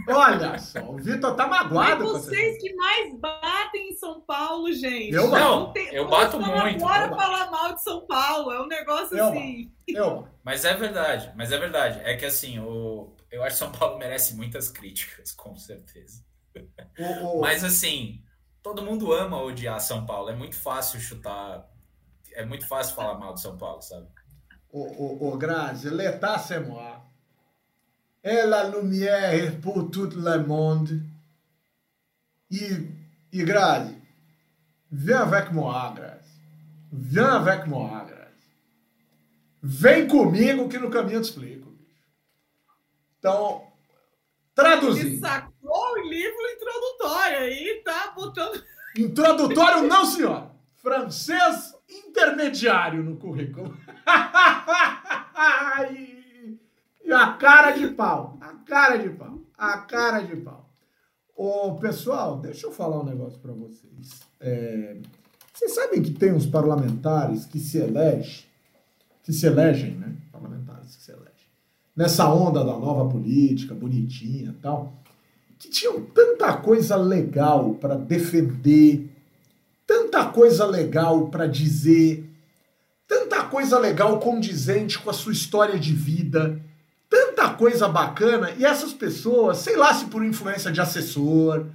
Olha 0.08 0.58
só, 0.58 0.80
o 0.90 0.96
Vitor 0.96 1.36
tá 1.36 1.46
magoado. 1.46 2.02
É 2.02 2.06
vocês 2.06 2.58
que 2.58 2.72
mais 2.74 3.14
batem 3.20 3.90
em 3.90 3.96
São 3.96 4.22
Paulo, 4.22 4.72
gente. 4.72 5.12
Eu 5.12 5.28
não, 5.28 5.66
não 5.66 5.72
tem, 5.74 5.94
eu 5.94 6.08
bato 6.08 6.40
muito. 6.40 6.80
Bora 6.80 7.14
falar 7.14 7.50
mal 7.50 7.74
de 7.74 7.82
São 7.82 8.06
Paulo, 8.06 8.50
é 8.50 8.62
um 8.62 8.66
negócio 8.66 9.14
eu 9.14 9.26
assim. 9.26 9.70
Eu. 9.86 10.26
Mas 10.42 10.64
é 10.64 10.72
verdade, 10.72 11.30
mas 11.36 11.52
é 11.52 11.58
verdade. 11.58 12.00
É 12.02 12.16
que 12.16 12.24
assim, 12.24 12.60
o, 12.60 13.14
eu 13.30 13.42
acho 13.42 13.56
que 13.56 13.58
São 13.58 13.72
Paulo 13.72 13.98
merece 13.98 14.34
muitas 14.34 14.70
críticas, 14.70 15.32
com 15.36 15.54
certeza. 15.54 16.24
O, 16.98 17.36
o... 17.36 17.40
Mas 17.42 17.62
assim, 17.62 18.22
todo 18.62 18.82
mundo 18.82 19.12
ama 19.12 19.42
odiar 19.42 19.78
São 19.80 20.06
Paulo. 20.06 20.30
É 20.30 20.34
muito 20.34 20.56
fácil 20.56 20.98
chutar 20.98 21.68
é 22.34 22.44
muito 22.44 22.66
fácil 22.66 22.94
falar 22.94 23.18
mal 23.18 23.34
de 23.34 23.40
São 23.40 23.56
Paulo, 23.56 23.82
sabe? 23.82 24.06
O, 24.72 24.80
o, 24.80 25.32
o 25.32 25.38
Grazi, 25.38 25.90
l'état 25.90 26.38
c'est 26.38 26.60
moi. 26.60 27.04
Et 28.22 28.42
la 28.46 28.64
lumière 28.64 29.60
pour 29.60 29.90
tout 29.90 30.10
le 30.14 30.46
monde. 30.46 31.02
E, 32.50 32.90
e 33.32 33.44
Grazi, 33.44 33.96
vem 34.90 35.16
avec 35.16 35.52
moi, 35.52 35.92
Grazi. 35.94 36.30
Vem 36.92 37.24
avec 37.24 37.66
moi, 37.66 38.04
Grazi. 38.04 38.20
Vem 39.62 40.06
comigo 40.06 40.68
que 40.68 40.78
no 40.78 40.90
caminho 40.90 41.18
eu 41.18 41.22
te 41.22 41.30
explico. 41.30 41.72
Então, 43.18 43.66
traduzir. 44.54 45.06
Ele 45.06 45.20
sacou 45.20 45.92
o 45.92 46.08
livro 46.08 46.50
introdutório 46.54 47.38
aí, 47.38 47.82
tá 47.84 48.12
botando. 48.14 48.64
Introdutório, 48.96 49.86
não, 49.86 50.04
senhora. 50.04 50.50
Francês 50.76 51.74
intermediário 51.90 53.02
no 53.02 53.16
currículo. 53.16 53.76
e 57.04 57.12
a 57.12 57.32
cara 57.32 57.72
de 57.72 57.88
pau. 57.88 58.38
A 58.40 58.54
cara 58.54 58.96
de 58.96 59.10
pau. 59.10 59.40
A 59.58 59.78
cara 59.78 60.20
de 60.20 60.36
pau. 60.36 60.70
Ô, 61.36 61.74
pessoal, 61.76 62.38
deixa 62.38 62.66
eu 62.66 62.72
falar 62.72 63.00
um 63.00 63.04
negócio 63.04 63.38
para 63.40 63.52
vocês. 63.52 64.20
É, 64.38 64.98
vocês 65.52 65.74
sabem 65.74 66.02
que 66.02 66.12
tem 66.12 66.32
uns 66.32 66.46
parlamentares 66.46 67.46
que 67.46 67.58
se 67.58 67.78
elegem, 67.78 68.44
que 69.22 69.32
se 69.32 69.46
elegem, 69.46 69.94
né? 69.94 70.16
Parlamentares 70.32 70.96
que 70.96 71.02
se 71.02 71.10
elegem. 71.10 71.30
Nessa 71.96 72.32
onda 72.32 72.64
da 72.64 72.78
nova 72.78 73.10
política, 73.10 73.74
bonitinha 73.74 74.54
tal, 74.62 74.94
que 75.58 75.68
tinham 75.68 76.02
tanta 76.06 76.56
coisa 76.56 76.96
legal 76.96 77.74
para 77.74 77.94
defender 77.94 79.09
tanta 80.10 80.26
coisa 80.26 80.66
legal 80.66 81.28
para 81.28 81.46
dizer, 81.46 82.28
tanta 83.06 83.44
coisa 83.44 83.78
legal 83.78 84.18
condizente 84.18 84.98
com 84.98 85.08
a 85.08 85.12
sua 85.12 85.32
história 85.32 85.78
de 85.78 85.92
vida, 85.92 86.60
tanta 87.08 87.48
coisa 87.50 87.86
bacana, 87.86 88.50
e 88.58 88.64
essas 88.64 88.92
pessoas, 88.92 89.58
sei 89.58 89.76
lá 89.76 89.94
se 89.94 90.06
por 90.06 90.24
influência 90.24 90.72
de 90.72 90.80
assessor, 90.80 91.66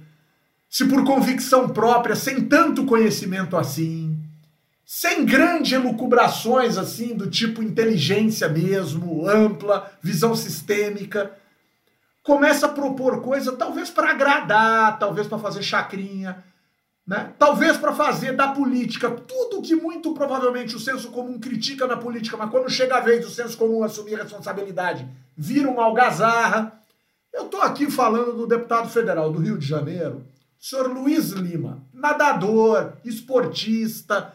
se 0.68 0.84
por 0.84 1.02
convicção 1.04 1.70
própria, 1.70 2.14
sem 2.14 2.42
tanto 2.46 2.84
conhecimento 2.84 3.56
assim, 3.56 4.18
sem 4.84 5.24
grandes 5.24 5.72
elucubrações 5.72 6.76
assim, 6.76 7.14
do 7.14 7.30
tipo 7.30 7.62
inteligência 7.62 8.50
mesmo, 8.50 9.26
ampla, 9.26 9.90
visão 10.02 10.36
sistêmica, 10.36 11.32
começa 12.22 12.66
a 12.66 12.70
propor 12.70 13.22
coisa 13.22 13.52
talvez 13.52 13.88
para 13.88 14.10
agradar, 14.10 14.98
talvez 14.98 15.26
para 15.26 15.38
fazer 15.38 15.62
chacrinha, 15.62 16.44
né? 17.06 17.32
Talvez 17.38 17.76
para 17.76 17.92
fazer 17.92 18.32
da 18.32 18.48
política 18.48 19.08
tudo 19.10 19.62
que 19.62 19.76
muito 19.76 20.12
provavelmente 20.12 20.74
o 20.74 20.80
senso 20.80 21.10
comum 21.10 21.38
critica 21.38 21.86
na 21.86 21.96
política, 21.96 22.36
mas 22.36 22.50
quando 22.50 22.68
chega 22.68 22.96
a 22.96 23.00
vez 23.00 23.24
do 23.24 23.30
senso 23.30 23.56
comum 23.56 23.84
assumir 23.84 24.16
responsabilidade, 24.16 25.06
vira 25.36 25.70
uma 25.70 25.84
algazarra. 25.84 26.80
Eu 27.32 27.46
estou 27.46 27.62
aqui 27.62 27.88
falando 27.88 28.32
do 28.32 28.46
deputado 28.46 28.88
federal 28.88 29.30
do 29.30 29.38
Rio 29.38 29.56
de 29.56 29.66
Janeiro, 29.66 30.26
senhor 30.58 30.88
Luiz 30.88 31.30
Lima, 31.30 31.84
nadador, 31.94 32.94
esportista, 33.04 34.34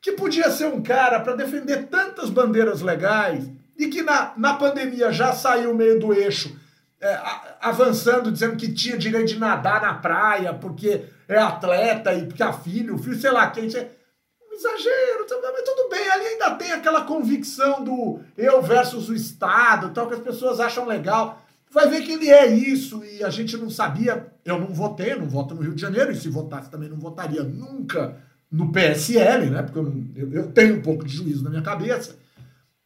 que 0.00 0.12
podia 0.12 0.50
ser 0.50 0.66
um 0.66 0.82
cara 0.82 1.18
para 1.20 1.34
defender 1.34 1.88
tantas 1.88 2.30
bandeiras 2.30 2.82
legais 2.82 3.50
e 3.76 3.88
que 3.88 4.02
na, 4.02 4.32
na 4.36 4.54
pandemia 4.54 5.10
já 5.10 5.32
saiu 5.32 5.74
meio 5.74 5.98
do 5.98 6.12
eixo 6.12 6.56
é, 7.00 7.20
avançando, 7.60 8.30
dizendo 8.30 8.56
que 8.56 8.72
tinha 8.72 8.96
direito 8.96 9.28
de 9.28 9.38
nadar 9.38 9.80
na 9.82 9.94
praia 9.94 10.54
porque 10.54 11.04
é 11.34 11.40
atleta 11.40 12.12
e 12.14 12.26
porque 12.26 12.42
a 12.42 12.52
filho, 12.52 12.98
filho, 12.98 13.18
sei 13.18 13.30
lá 13.30 13.50
quem. 13.50 13.66
Exagero, 13.66 15.26
mas 15.28 15.62
tudo 15.64 15.88
bem, 15.88 16.08
ali 16.10 16.26
ainda 16.26 16.50
tem 16.52 16.72
aquela 16.72 17.04
convicção 17.04 17.82
do 17.82 18.20
eu 18.36 18.62
versus 18.62 19.08
o 19.08 19.14
Estado, 19.14 19.90
tal, 19.90 20.08
que 20.08 20.14
as 20.14 20.20
pessoas 20.20 20.60
acham 20.60 20.86
legal. 20.86 21.42
Vai 21.70 21.88
ver 21.88 22.02
que 22.02 22.12
ele 22.12 22.30
é 22.30 22.46
isso 22.46 23.02
e 23.02 23.24
a 23.24 23.30
gente 23.30 23.56
não 23.56 23.70
sabia. 23.70 24.26
Eu 24.44 24.60
não 24.60 24.74
votei, 24.74 25.14
não 25.14 25.26
voto 25.26 25.54
no 25.54 25.62
Rio 25.62 25.74
de 25.74 25.80
Janeiro, 25.80 26.12
e 26.12 26.16
se 26.16 26.28
votasse 26.28 26.70
também 26.70 26.88
não 26.88 26.98
votaria 26.98 27.42
nunca 27.42 28.20
no 28.50 28.70
PSL, 28.70 29.48
né? 29.48 29.62
Porque 29.62 29.78
eu, 29.78 30.04
eu, 30.14 30.32
eu 30.32 30.52
tenho 30.52 30.76
um 30.76 30.82
pouco 30.82 31.04
de 31.04 31.16
juízo 31.16 31.42
na 31.42 31.48
minha 31.50 31.62
cabeça. 31.62 32.18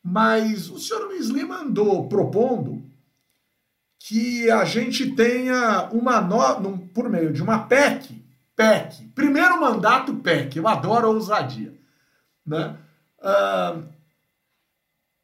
Mas 0.00 0.70
o 0.70 0.78
senhor 0.78 1.04
Luiz 1.06 1.26
Lima 1.26 1.62
andou 1.62 2.08
propondo 2.08 2.84
que 3.98 4.48
a 4.48 4.64
gente 4.64 5.10
tenha 5.16 5.88
uma 5.92 6.20
no, 6.20 6.78
por 6.78 7.08
meio 7.08 7.32
de 7.32 7.42
uma 7.42 7.66
PEC, 7.66 8.24
PEC, 8.56 9.08
primeiro 9.14 9.60
mandato 9.60 10.16
PEC, 10.16 10.56
eu 10.56 10.66
adoro 10.66 11.06
a 11.06 11.10
ousadia, 11.10 11.74
né? 12.44 12.76
Uh, 13.18 13.86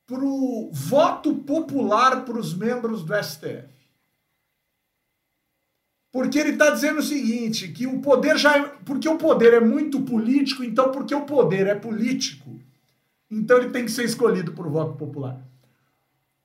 para 0.06 0.24
o 0.24 0.70
voto 0.72 1.34
popular 1.36 2.24
para 2.24 2.38
os 2.38 2.54
membros 2.54 3.02
do 3.02 3.14
STF. 3.14 3.72
Porque 6.12 6.38
ele 6.38 6.50
está 6.50 6.68
dizendo 6.68 6.98
o 6.98 7.02
seguinte, 7.02 7.68
que 7.68 7.86
o 7.86 8.02
poder 8.02 8.36
já 8.36 8.58
é, 8.58 8.62
porque 8.84 9.08
o 9.08 9.16
poder 9.16 9.54
é 9.54 9.60
muito 9.60 10.02
político, 10.02 10.62
então 10.62 10.92
porque 10.92 11.14
o 11.14 11.24
poder 11.24 11.66
é 11.66 11.74
político, 11.74 12.60
então 13.30 13.56
ele 13.56 13.70
tem 13.70 13.86
que 13.86 13.90
ser 13.90 14.04
escolhido 14.04 14.52
por 14.52 14.68
voto 14.68 14.94
popular. 14.94 15.40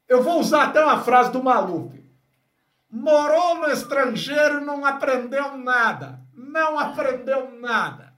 Eu 0.07 0.23
vou 0.23 0.39
usar 0.39 0.63
até 0.63 0.81
uma 0.81 1.03
frase 1.03 1.31
do 1.33 1.43
Maluf 1.43 2.07
morou 2.89 3.55
no 3.59 3.67
estrangeiro, 3.67 4.65
não 4.65 4.85
aprendeu 4.85 5.57
nada. 5.57 6.19
Não 6.47 6.79
aprendeu 6.79 7.51
nada. 7.59 8.13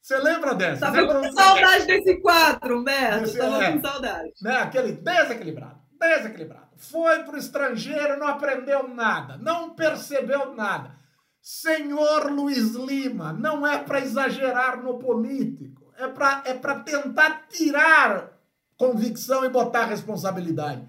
Você 0.00 0.18
lembra 0.18 0.54
dessa? 0.54 0.92
Tava 0.92 1.06
com 1.06 1.32
saudade 1.32 1.86
desse 1.86 2.20
quadro, 2.20 2.78
Humberto. 2.78 3.24
Esse, 3.24 3.38
Tava 3.38 3.64
é, 3.64 3.72
com 3.72 3.80
saudade. 3.80 4.32
Né? 4.42 4.56
Aquele 4.58 4.92
desequilibrado, 4.92 5.80
desequilibrado. 5.98 6.68
Foi 6.76 7.22
para 7.22 7.34
o 7.34 7.38
estrangeiro, 7.38 8.18
não 8.18 8.28
aprendeu 8.28 8.86
nada, 8.86 9.38
não 9.38 9.70
percebeu 9.70 10.54
nada. 10.54 10.94
Senhor 11.40 12.30
Luiz 12.30 12.74
Lima, 12.74 13.32
não 13.32 13.66
é 13.66 13.78
para 13.78 14.00
exagerar 14.00 14.82
no 14.82 14.98
político, 14.98 15.92
é 15.96 16.06
para 16.08 16.42
é 16.44 16.54
tentar 16.54 17.46
tirar 17.48 18.30
convicção 18.76 19.44
e 19.44 19.48
botar 19.48 19.86
responsabilidade. 19.86 20.86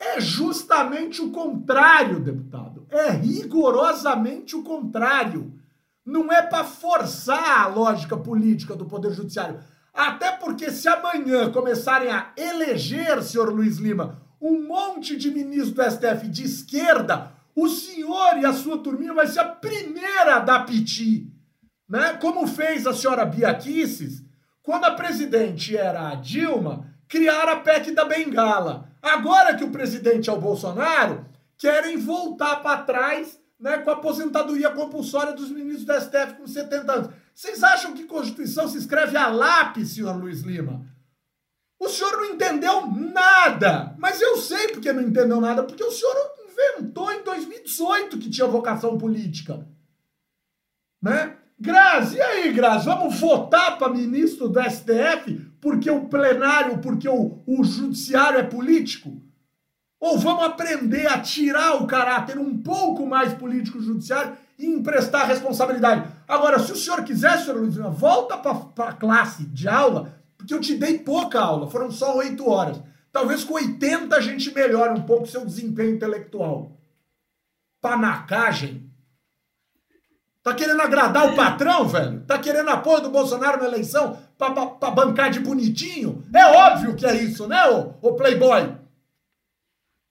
É 0.00 0.20
justamente 0.20 1.20
o 1.20 1.30
contrário, 1.30 2.18
deputado. 2.18 2.86
É 2.90 3.10
rigorosamente 3.10 4.56
o 4.56 4.64
contrário. 4.64 5.59
Não 6.04 6.32
é 6.32 6.42
para 6.42 6.64
forçar 6.64 7.60
a 7.60 7.66
lógica 7.66 8.16
política 8.16 8.74
do 8.74 8.86
Poder 8.86 9.12
Judiciário. 9.12 9.60
Até 9.92 10.32
porque, 10.32 10.70
se 10.70 10.88
amanhã 10.88 11.50
começarem 11.50 12.10
a 12.10 12.32
eleger, 12.36 13.22
senhor 13.22 13.50
Luiz 13.50 13.78
Lima, 13.78 14.22
um 14.40 14.66
monte 14.66 15.16
de 15.16 15.30
ministros 15.30 15.72
do 15.72 15.82
STF 15.82 16.28
de 16.28 16.44
esquerda, 16.44 17.32
o 17.54 17.68
senhor 17.68 18.38
e 18.38 18.46
a 18.46 18.52
sua 18.52 18.78
turminha 18.78 19.12
vai 19.12 19.26
ser 19.26 19.40
a 19.40 19.48
primeira 19.48 20.36
a 20.36 20.38
dar 20.38 20.64
piti. 20.64 21.30
Né? 21.88 22.14
Como 22.14 22.46
fez 22.46 22.86
a 22.86 22.94
senhora 22.94 23.24
Bia 23.24 23.58
quando 24.62 24.84
a 24.84 24.92
presidente 24.92 25.76
era 25.76 26.10
a 26.10 26.14
Dilma, 26.14 26.86
criaram 27.08 27.54
a 27.54 27.56
PEC 27.56 27.90
da 27.90 28.04
Bengala. 28.04 28.88
Agora 29.02 29.56
que 29.56 29.64
o 29.64 29.70
presidente 29.70 30.30
é 30.30 30.32
o 30.32 30.40
Bolsonaro, 30.40 31.26
querem 31.58 31.96
voltar 31.96 32.56
para 32.62 32.82
trás 32.82 33.39
né, 33.60 33.78
com 33.78 33.90
a 33.90 33.94
aposentadoria 33.94 34.70
compulsória 34.70 35.32
dos 35.32 35.50
ministros 35.50 35.84
do 35.84 36.00
STF 36.00 36.34
com 36.38 36.46
70 36.46 36.92
anos. 36.92 37.10
Vocês 37.34 37.62
acham 37.62 37.92
que 37.92 38.04
Constituição 38.04 38.66
se 38.68 38.78
escreve 38.78 39.16
a 39.16 39.28
lápis, 39.28 39.90
senhor 39.90 40.16
Luiz 40.16 40.40
Lima? 40.40 40.86
O 41.78 41.88
senhor 41.88 42.12
não 42.12 42.24
entendeu 42.26 42.86
nada. 42.86 43.94
Mas 43.98 44.20
eu 44.20 44.36
sei 44.36 44.68
porque 44.68 44.92
não 44.92 45.02
entendeu 45.02 45.40
nada, 45.40 45.62
porque 45.62 45.84
o 45.84 45.90
senhor 45.90 46.14
inventou 46.50 47.12
em 47.12 47.22
2018 47.22 48.18
que 48.18 48.30
tinha 48.30 48.46
vocação 48.46 48.98
política. 48.98 49.66
Né? 51.02 51.36
Grazi, 51.58 52.16
e 52.16 52.22
aí, 52.22 52.52
Grazi, 52.52 52.86
vamos 52.86 53.20
votar 53.20 53.78
para 53.78 53.92
ministro 53.92 54.48
do 54.48 54.60
STF 54.62 55.50
porque 55.60 55.90
o 55.90 56.06
plenário, 56.08 56.78
porque 56.78 57.08
o, 57.08 57.42
o 57.46 57.62
judiciário 57.62 58.38
é 58.38 58.42
político? 58.42 59.22
Ou 60.00 60.18
vamos 60.18 60.44
aprender 60.44 61.06
a 61.06 61.20
tirar 61.20 61.74
o 61.74 61.86
caráter 61.86 62.38
um 62.38 62.56
pouco 62.56 63.06
mais 63.06 63.34
político 63.34 63.82
judiciário 63.82 64.32
e 64.58 64.66
emprestar 64.66 65.26
responsabilidade? 65.26 66.10
Agora, 66.26 66.58
se 66.58 66.72
o 66.72 66.76
senhor 66.76 67.04
quiser, 67.04 67.38
senhor 67.38 67.60
Luiz, 67.60 67.76
volta 67.76 68.38
para 68.38 68.88
a 68.88 68.94
classe 68.94 69.44
de 69.44 69.68
aula, 69.68 70.18
porque 70.38 70.54
eu 70.54 70.60
te 70.60 70.74
dei 70.74 70.98
pouca 70.98 71.38
aula, 71.38 71.70
foram 71.70 71.90
só 71.90 72.16
oito 72.16 72.48
horas. 72.48 72.80
Talvez 73.12 73.44
com 73.44 73.54
80 73.54 74.16
a 74.16 74.20
gente 74.20 74.54
melhore 74.54 74.98
um 74.98 75.02
pouco 75.02 75.26
seu 75.26 75.44
desempenho 75.44 75.96
intelectual. 75.96 76.80
Panacagem. 77.82 78.90
Tá 80.42 80.54
querendo 80.54 80.80
agradar 80.80 81.30
o 81.30 81.36
patrão, 81.36 81.86
velho? 81.86 82.24
Tá 82.24 82.38
querendo 82.38 82.70
apoio 82.70 83.02
do 83.02 83.10
Bolsonaro 83.10 83.60
na 83.60 83.68
eleição 83.68 84.16
para 84.38 84.90
bancar 84.90 85.30
de 85.30 85.40
bonitinho? 85.40 86.24
É 86.34 86.46
óbvio 86.46 86.96
que 86.96 87.04
é 87.04 87.14
isso, 87.16 87.46
né, 87.46 87.68
ô, 87.68 87.92
ô 88.00 88.14
Playboy? 88.14 88.80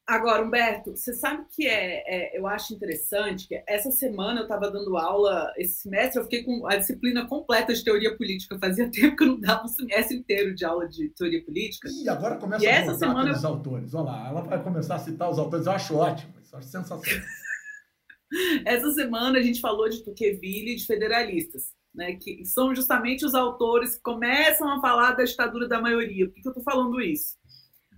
Agora, 0.10 0.44
Humberto, 0.44 0.98
você 0.98 1.14
sabe 1.14 1.46
que 1.56 1.68
é, 1.68 2.04
é, 2.08 2.40
eu 2.40 2.48
acho 2.48 2.74
interessante 2.74 3.48
que 3.48 3.64
essa 3.68 3.92
semana 3.92 4.40
eu 4.40 4.44
estava 4.44 4.72
dando 4.72 4.98
aula, 4.98 5.54
esse 5.56 5.84
semestre 5.84 6.20
eu 6.20 6.24
fiquei 6.24 6.44
com 6.44 6.66
a 6.66 6.78
disciplina 6.78 7.28
completa 7.28 7.76
de 7.76 7.84
teoria 7.84 8.18
política. 8.18 8.58
Fazia 8.58 8.90
tempo 8.92 9.16
que 9.16 9.24
eu 9.24 9.28
não 9.28 9.40
dava 9.40 9.66
um 9.66 9.68
semestre 9.68 10.18
inteiro 10.18 10.56
de 10.56 10.66
aula 10.66 10.90
de 10.90 11.10
teoria 11.10 11.46
política. 11.46 11.88
E 12.04 12.10
agora 12.10 12.38
começa 12.38 12.66
e 12.66 12.68
a 12.68 12.72
essa 12.72 12.96
semana 12.96 13.32
os 13.32 13.46
autores. 13.46 13.94
Olha 13.94 14.06
lá, 14.06 14.30
ela 14.30 14.42
vai 14.42 14.64
começar 14.64 14.96
a 14.96 15.00
citar 15.00 15.30
os 15.30 15.38
autores. 15.38 15.68
Eu 15.68 15.74
acho 15.74 15.96
ótimo, 15.96 16.34
eu 16.52 16.58
acho 16.58 16.68
sensacional. 16.68 17.28
essa 18.66 18.92
semana 18.94 19.38
a 19.38 19.44
gente 19.44 19.62
falou 19.62 19.88
de 19.88 20.04
Tocqueville 20.04 20.72
e 20.72 20.76
de 20.76 20.88
federalistas. 20.88 21.78
Né, 21.92 22.14
que 22.14 22.46
são 22.46 22.74
justamente 22.74 23.26
os 23.26 23.34
autores 23.34 23.96
que 23.96 24.04
começam 24.04 24.70
a 24.70 24.80
falar 24.80 25.14
da 25.14 25.24
ditadura 25.24 25.68
da 25.68 25.82
maioria. 25.82 26.28
Por 26.28 26.36
que 26.36 26.48
eu 26.48 26.52
estou 26.52 26.64
falando 26.64 27.02
isso? 27.02 27.39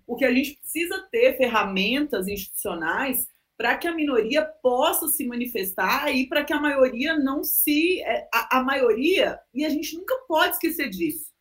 Porque 0.05 0.25
a 0.25 0.33
gente 0.33 0.55
precisa 0.55 1.07
ter 1.11 1.37
ferramentas 1.37 2.27
institucionais 2.27 3.27
para 3.57 3.77
que 3.77 3.87
a 3.87 3.93
minoria 3.93 4.43
possa 4.43 5.07
se 5.07 5.25
manifestar 5.27 6.11
e 6.15 6.27
para 6.27 6.43
que 6.43 6.53
a 6.53 6.59
maioria 6.59 7.17
não 7.17 7.43
se. 7.43 8.01
É, 8.01 8.27
a, 8.33 8.57
a, 8.59 8.63
maioria, 8.63 9.39
e 9.53 9.63
a 9.63 9.69
gente 9.69 9.95
nunca 9.95 10.15
pode 10.27 10.55
esquecer 10.55 10.89
disso, 10.89 11.31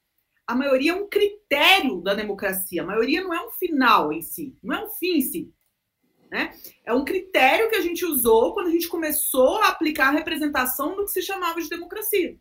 a 0.46 0.54
maioria 0.54 0.92
é 0.92 0.94
um 0.94 1.08
critério 1.08 2.00
da 2.02 2.12
democracia, 2.12 2.82
a 2.82 2.86
maioria 2.86 3.22
não 3.22 3.32
é 3.32 3.46
um 3.46 3.50
final 3.52 4.12
em 4.12 4.20
si, 4.20 4.56
não 4.62 4.74
é 4.74 4.84
um 4.84 4.90
fim 4.90 5.18
em 5.18 5.22
si. 5.22 5.54
Né? 6.30 6.54
É 6.84 6.92
um 6.92 7.04
critério 7.04 7.68
que 7.68 7.76
a 7.76 7.80
gente 7.80 8.04
usou 8.04 8.52
quando 8.52 8.66
a 8.68 8.70
gente 8.70 8.88
começou 8.88 9.56
a 9.58 9.68
aplicar 9.68 10.08
a 10.08 10.18
representação 10.18 10.94
do 10.94 11.04
que 11.04 11.12
se 11.12 11.22
chamava 11.22 11.60
de 11.60 11.68
democracia. 11.68 12.36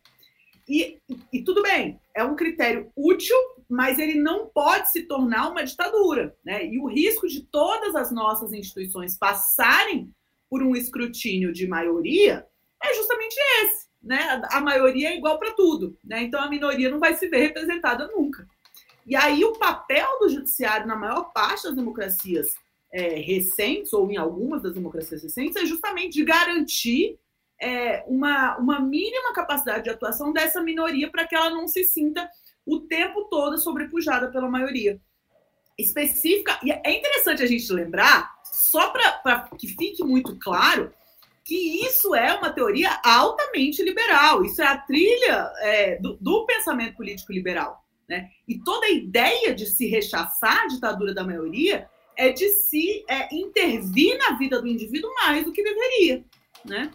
E, 0.68 0.98
e, 1.32 1.42
tudo 1.42 1.62
bem, 1.62 2.00
é 2.14 2.22
um 2.22 2.36
critério 2.36 2.92
útil, 2.94 3.36
mas 3.70 4.00
ele 4.00 4.20
não 4.20 4.48
pode 4.48 4.90
se 4.90 5.04
tornar 5.04 5.48
uma 5.48 5.62
ditadura. 5.62 6.36
Né? 6.44 6.66
E 6.66 6.78
o 6.80 6.86
risco 6.86 7.28
de 7.28 7.42
todas 7.42 7.94
as 7.94 8.10
nossas 8.10 8.52
instituições 8.52 9.16
passarem 9.16 10.12
por 10.48 10.60
um 10.60 10.74
escrutínio 10.74 11.52
de 11.52 11.68
maioria 11.68 12.44
é 12.82 12.94
justamente 12.94 13.36
esse. 13.62 13.86
Né? 14.02 14.42
A 14.50 14.60
maioria 14.60 15.10
é 15.10 15.16
igual 15.16 15.38
para 15.38 15.52
tudo. 15.52 15.96
Né? 16.04 16.24
Então 16.24 16.40
a 16.40 16.50
minoria 16.50 16.90
não 16.90 16.98
vai 16.98 17.14
se 17.14 17.28
ver 17.28 17.42
representada 17.42 18.08
nunca. 18.08 18.44
E 19.06 19.14
aí 19.14 19.44
o 19.44 19.52
papel 19.52 20.18
do 20.18 20.28
judiciário, 20.28 20.86
na 20.86 20.96
maior 20.96 21.32
parte 21.32 21.62
das 21.62 21.76
democracias 21.76 22.48
é, 22.92 23.20
recentes, 23.20 23.92
ou 23.92 24.10
em 24.10 24.16
algumas 24.16 24.62
das 24.62 24.74
democracias 24.74 25.22
recentes, 25.22 25.56
é 25.56 25.64
justamente 25.64 26.14
de 26.14 26.24
garantir 26.24 27.18
é, 27.60 28.02
uma, 28.08 28.56
uma 28.56 28.80
mínima 28.80 29.32
capacidade 29.32 29.84
de 29.84 29.90
atuação 29.90 30.32
dessa 30.32 30.60
minoria 30.60 31.08
para 31.08 31.24
que 31.24 31.36
ela 31.36 31.50
não 31.50 31.68
se 31.68 31.84
sinta 31.84 32.28
o 32.70 32.80
tempo 32.80 33.24
todo 33.24 33.58
sobrepujada 33.58 34.30
pela 34.30 34.48
maioria 34.48 35.00
específica. 35.78 36.58
E 36.62 36.70
é 36.70 36.98
interessante 36.98 37.42
a 37.42 37.46
gente 37.46 37.72
lembrar, 37.72 38.30
só 38.44 38.90
para 38.90 39.48
que 39.58 39.66
fique 39.66 40.04
muito 40.04 40.38
claro, 40.38 40.92
que 41.44 41.84
isso 41.84 42.14
é 42.14 42.32
uma 42.34 42.50
teoria 42.50 43.00
altamente 43.04 43.82
liberal. 43.82 44.44
Isso 44.44 44.62
é 44.62 44.66
a 44.66 44.78
trilha 44.78 45.50
é, 45.58 45.96
do, 45.96 46.16
do, 46.20 46.46
pensamento 46.46 46.96
político 46.96 47.32
liberal. 47.32 47.84
Né? 48.08 48.28
E 48.46 48.58
toda 48.58 48.86
a 48.86 48.90
ideia 48.90 49.54
de 49.54 49.66
se 49.66 49.86
rechaçar 49.86 50.62
a 50.62 50.66
ditadura 50.68 51.12
da 51.12 51.24
maioria 51.24 51.88
é 52.16 52.30
de 52.30 52.48
se 52.50 53.04
é, 53.08 53.34
intervir 53.34 54.16
na 54.18 54.36
vida 54.36 54.60
do 54.60 54.68
indivíduo 54.68 55.10
mais 55.14 55.44
do 55.44 55.52
que 55.52 55.62
deveria. 55.62 56.24
Né? 56.64 56.90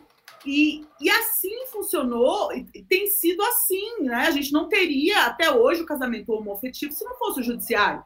E, 0.46 0.86
e 1.02 1.10
assim 1.10 1.66
funcionou, 1.68 2.50
tem 2.88 3.08
sido 3.08 3.42
assim, 3.44 4.02
né? 4.02 4.28
A 4.28 4.32
gente 4.32 4.52
não 4.52 4.68
teria 4.68 5.26
até 5.26 5.52
hoje 5.52 5.82
o 5.82 5.86
casamento 5.86 6.32
homoafetivo 6.32 6.94
se 6.94 7.04
não 7.04 7.16
fosse 7.16 7.40
o 7.40 7.44
judiciário. 7.44 8.04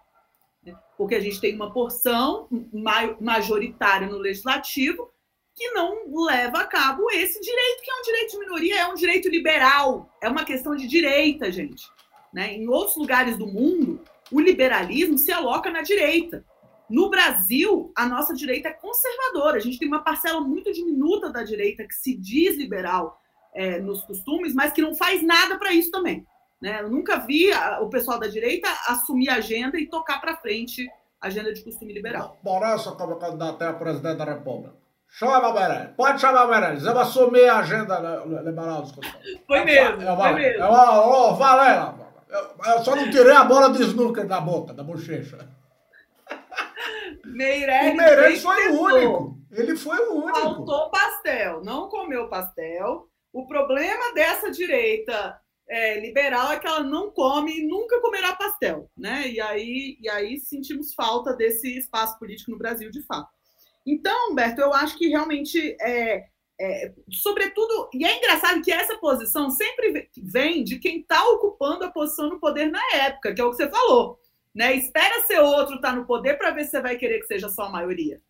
Né? 0.64 0.74
Porque 0.98 1.16
a 1.16 1.20
gente 1.20 1.42
tem 1.42 1.56
uma 1.56 1.72
porção 1.72 2.48
majoritária 3.20 4.08
no 4.08 4.18
legislativo 4.18 5.12
que 5.54 5.72
não 5.72 6.14
leva 6.24 6.60
a 6.60 6.66
cabo 6.66 7.12
esse 7.12 7.42
direito, 7.42 7.84
que 7.84 7.92
é 7.92 7.96
um 7.96 8.02
direito 8.04 8.32
de 8.32 8.40
minoria, 8.40 8.80
é 8.80 8.88
um 8.88 8.96
direito 8.96 9.28
liberal, 9.28 10.10
é 10.22 10.30
uma 10.30 10.46
questão 10.46 10.74
de 10.74 10.88
direita, 10.88 11.52
gente. 11.52 11.86
Né? 12.34 12.54
Em 12.54 12.70
outros 12.70 12.96
lugares 12.96 13.38
do 13.38 13.46
mundo, 13.46 14.02
o 14.32 14.40
liberalismo 14.40 15.18
se 15.18 15.34
aloca 15.34 15.70
na 15.70 15.82
direita. 15.82 16.46
No 16.90 17.10
Brasil, 17.10 17.92
a 17.96 18.08
nossa 18.08 18.34
direita 18.34 18.70
é 18.70 18.74
conservadora. 18.74 19.58
A 19.58 19.62
gente 19.62 19.78
tem 19.78 19.88
uma 19.88 20.04
parcela 20.04 20.42
muito 20.42 20.72
diminuta 20.74 21.30
da 21.30 21.44
direita 21.44 21.86
que 21.86 21.94
se 21.94 22.18
diz 22.18 22.58
liberal 22.58 23.22
é, 23.54 23.80
nos 23.80 24.04
costumes, 24.04 24.56
mas 24.56 24.74
que 24.74 24.82
não 24.82 24.96
faz 24.96 25.22
nada 25.22 25.58
para 25.58 25.72
isso 25.72 25.92
também. 25.92 26.26
Né? 26.62 26.82
Eu 26.82 26.90
nunca 26.90 27.18
vi 27.18 27.52
a, 27.52 27.80
o 27.82 27.90
pessoal 27.90 28.20
da 28.20 28.28
direita 28.28 28.68
assumir 28.88 29.30
a 29.30 29.36
agenda 29.36 29.80
e 29.80 29.88
tocar 29.88 30.20
para 30.20 30.38
frente 30.38 30.90
a 31.22 31.28
agenda 31.28 31.54
de 31.54 31.64
costume 31.64 31.94
liberal. 31.94 32.40
Moraes 32.44 32.84
como 32.84 33.18
candidato 33.18 33.62
a 33.62 33.74
presidente 33.74 34.18
da 34.18 34.26
República. 34.26 34.74
Chama 35.12 35.52
Meirelles, 35.54 35.96
pode 35.98 36.22
chamar 36.22 36.48
Meirelles, 36.48 36.86
eu 36.86 36.94
vou 36.94 37.02
assumir 37.02 37.48
a 37.50 37.60
agenda 37.60 38.24
liberal 38.44 38.84
dos 38.84 38.92
costumes. 38.92 39.42
Foi 39.48 39.66
mesmo, 39.66 40.02
eu, 40.04 40.16
foi 40.16 40.34
mesmo. 40.34 40.64
Eu, 40.64 40.72
eu, 40.72 40.76
eu, 40.76 41.40
eu, 42.30 42.74
eu 42.74 42.84
só 42.84 42.96
não 42.96 43.10
tirei 43.10 43.34
a 43.34 43.44
bola 43.44 43.72
de 43.72 43.82
snooker 43.82 44.28
da 44.28 44.40
boca, 44.40 44.72
da 44.72 44.84
bochecha. 44.84 45.50
Meirelles, 47.40 47.94
o 47.94 47.96
Meirelles 47.96 48.42
foi 48.42 48.68
o 48.68 48.82
único. 48.82 49.40
Ele 49.50 49.78
foi 49.78 49.98
o 49.98 50.14
único. 50.16 50.40
Faltou 50.40 50.90
pastel, 50.90 51.64
não 51.64 51.88
comeu 51.88 52.28
pastel. 52.28 53.08
O 53.32 53.48
problema 53.48 54.14
dessa 54.14 54.52
direita 54.52 55.40
é, 55.70 56.02
liberal 56.02 56.52
é 56.52 56.60
que 56.60 56.68
ela 56.68 56.84
não 56.84 57.10
come 57.12 57.60
e 57.60 57.66
nunca 57.66 58.02
comerá 58.02 58.36
pastel, 58.36 58.90
né? 58.98 59.26
E 59.30 59.40
aí, 59.40 59.98
e 60.02 60.10
aí 60.10 60.38
sentimos 60.42 60.94
falta 60.94 61.34
desse 61.34 61.78
espaço 61.78 62.20
político 62.20 62.52
no 62.52 62.58
Brasil, 62.58 62.92
de 62.92 63.02
fato. 63.04 63.30
Então, 63.88 64.32
Humberto, 64.32 64.60
eu 64.60 64.74
acho 64.74 64.98
que 64.98 65.08
realmente 65.08 65.78
é, 65.80 66.26
é, 66.60 66.94
sobretudo, 67.10 67.90
e 67.94 68.04
é 68.04 68.18
engraçado 68.18 68.62
que 68.62 68.72
essa 68.72 68.98
posição 68.98 69.50
sempre 69.50 70.10
vem 70.18 70.62
de 70.62 70.78
quem 70.78 71.00
está 71.00 71.24
ocupando 71.30 71.86
a 71.86 71.92
posição 71.92 72.28
no 72.28 72.40
poder 72.40 72.70
na 72.70 72.82
época, 72.96 73.34
que 73.34 73.40
é 73.40 73.46
o 73.46 73.52
que 73.52 73.56
você 73.56 73.70
falou. 73.70 74.20
Né? 74.54 74.76
Espera 74.76 75.24
ser 75.26 75.40
outro 75.40 75.76
estar 75.76 75.92
tá 75.92 75.96
no 75.96 76.06
poder 76.06 76.38
para 76.38 76.52
ver 76.52 76.66
se 76.66 76.72
você 76.72 76.82
vai 76.82 76.98
querer 76.98 77.20
que 77.20 77.28
seja 77.28 77.50
só 77.50 77.64
a 77.64 77.70
maioria. 77.70 78.22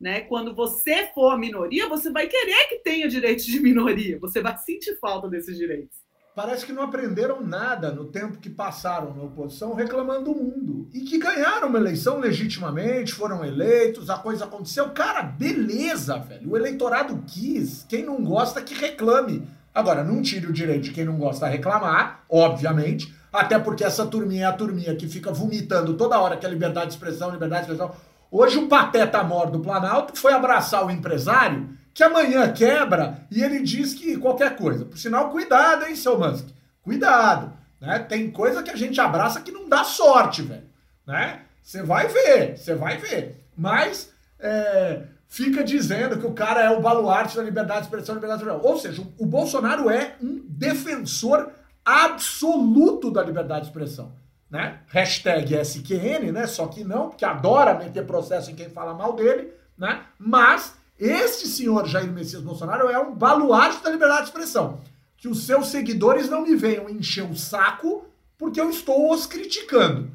Né? 0.00 0.22
Quando 0.22 0.54
você 0.54 1.08
for 1.14 1.32
a 1.32 1.38
minoria, 1.38 1.88
você 1.88 2.10
vai 2.10 2.26
querer 2.26 2.68
que 2.68 2.78
tenha 2.78 3.08
direitos 3.08 3.44
de 3.44 3.60
minoria, 3.60 4.18
você 4.18 4.40
vai 4.40 4.56
sentir 4.58 4.98
falta 4.98 5.28
desses 5.28 5.56
direitos 5.56 6.06
parece 6.36 6.66
que 6.66 6.72
não 6.72 6.82
aprenderam 6.82 7.40
nada 7.40 7.90
no 7.90 8.04
tempo 8.04 8.36
que 8.36 8.50
passaram 8.50 9.14
na 9.14 9.22
oposição 9.22 9.72
reclamando 9.72 10.34
do 10.34 10.34
mundo. 10.34 10.86
E 10.92 11.00
que 11.00 11.18
ganharam 11.18 11.68
uma 11.68 11.78
eleição 11.78 12.18
legitimamente, 12.18 13.14
foram 13.14 13.42
eleitos, 13.42 14.10
a 14.10 14.18
coisa 14.18 14.44
aconteceu. 14.44 14.90
Cara, 14.90 15.22
beleza, 15.22 16.18
velho. 16.18 16.50
O 16.50 16.56
eleitorado 16.56 17.24
quis. 17.26 17.86
Quem 17.88 18.04
não 18.04 18.22
gosta, 18.22 18.60
que 18.60 18.74
reclame. 18.74 19.48
Agora, 19.74 20.04
não 20.04 20.20
tire 20.20 20.46
o 20.46 20.52
direito 20.52 20.82
de 20.82 20.92
quem 20.92 21.06
não 21.06 21.16
gosta 21.16 21.46
reclamar, 21.46 22.22
obviamente. 22.28 23.14
Até 23.36 23.58
porque 23.58 23.84
essa 23.84 24.06
turminha 24.06 24.44
é 24.44 24.46
a 24.46 24.52
turminha 24.52 24.96
que 24.96 25.06
fica 25.06 25.30
vomitando 25.30 25.94
toda 25.94 26.18
hora 26.18 26.36
que 26.36 26.46
é 26.46 26.48
liberdade 26.48 26.88
de 26.88 26.94
expressão, 26.94 27.30
liberdade 27.30 27.66
de 27.66 27.72
expressão. 27.72 27.94
Hoje 28.30 28.58
o 28.58 28.66
pateta 28.66 29.22
mor 29.22 29.50
do 29.50 29.60
Planalto 29.60 30.18
foi 30.18 30.32
abraçar 30.32 30.84
o 30.84 30.90
empresário 30.90 31.68
que 31.92 32.02
amanhã 32.02 32.52
quebra 32.52 33.26
e 33.30 33.42
ele 33.42 33.62
diz 33.62 33.94
que 33.94 34.16
qualquer 34.16 34.56
coisa. 34.56 34.84
Por 34.84 34.98
sinal, 34.98 35.30
cuidado, 35.30 35.86
hein, 35.86 35.96
seu 35.96 36.18
Musk? 36.18 36.46
Cuidado. 36.82 37.52
Né? 37.80 37.98
Tem 38.00 38.30
coisa 38.30 38.62
que 38.62 38.70
a 38.70 38.76
gente 38.76 39.00
abraça 39.00 39.40
que 39.40 39.52
não 39.52 39.68
dá 39.68 39.84
sorte, 39.84 40.42
velho. 40.42 40.64
Né? 41.06 41.40
Você 41.62 41.82
vai 41.82 42.08
ver, 42.08 42.56
você 42.56 42.74
vai 42.74 42.96
ver. 42.96 43.44
Mas 43.56 44.10
é, 44.38 45.02
fica 45.28 45.64
dizendo 45.64 46.18
que 46.18 46.26
o 46.26 46.32
cara 46.32 46.62
é 46.62 46.70
o 46.70 46.80
baluarte 46.80 47.36
da 47.36 47.42
liberdade 47.42 47.80
de 47.80 47.86
expressão, 47.86 48.14
liberdade 48.14 48.42
de 48.42 48.48
expressão. 48.48 48.70
Ou 48.70 48.78
seja, 48.78 49.02
o 49.18 49.26
Bolsonaro 49.26 49.90
é 49.90 50.16
um 50.22 50.42
defensor 50.48 51.50
absoluto 51.86 53.10
da 53.12 53.22
liberdade 53.22 53.62
de 53.62 53.66
expressão. 53.68 54.12
Né? 54.50 54.80
Hashtag 54.88 55.54
SQN, 55.54 56.32
né? 56.32 56.46
Só 56.46 56.66
que 56.66 56.82
não, 56.84 57.08
porque 57.08 57.24
adora 57.24 57.74
meter 57.74 58.04
processo 58.04 58.50
em 58.50 58.54
quem 58.54 58.68
fala 58.68 58.92
mal 58.92 59.12
dele, 59.14 59.52
né? 59.78 60.02
Mas 60.18 60.76
este 60.98 61.46
senhor 61.46 61.86
Jair 61.86 62.10
Messias 62.10 62.42
Bolsonaro 62.42 62.88
é 62.88 62.98
um 62.98 63.14
baluarte 63.14 63.82
da 63.82 63.90
liberdade 63.90 64.22
de 64.22 64.28
expressão. 64.28 64.80
Que 65.16 65.28
os 65.28 65.44
seus 65.44 65.68
seguidores 65.68 66.28
não 66.28 66.42
me 66.42 66.54
venham 66.54 66.88
encher 66.88 67.24
o 67.24 67.36
saco 67.36 68.06
porque 68.38 68.60
eu 68.60 68.70
estou 68.70 69.12
os 69.12 69.26
criticando. 69.26 70.10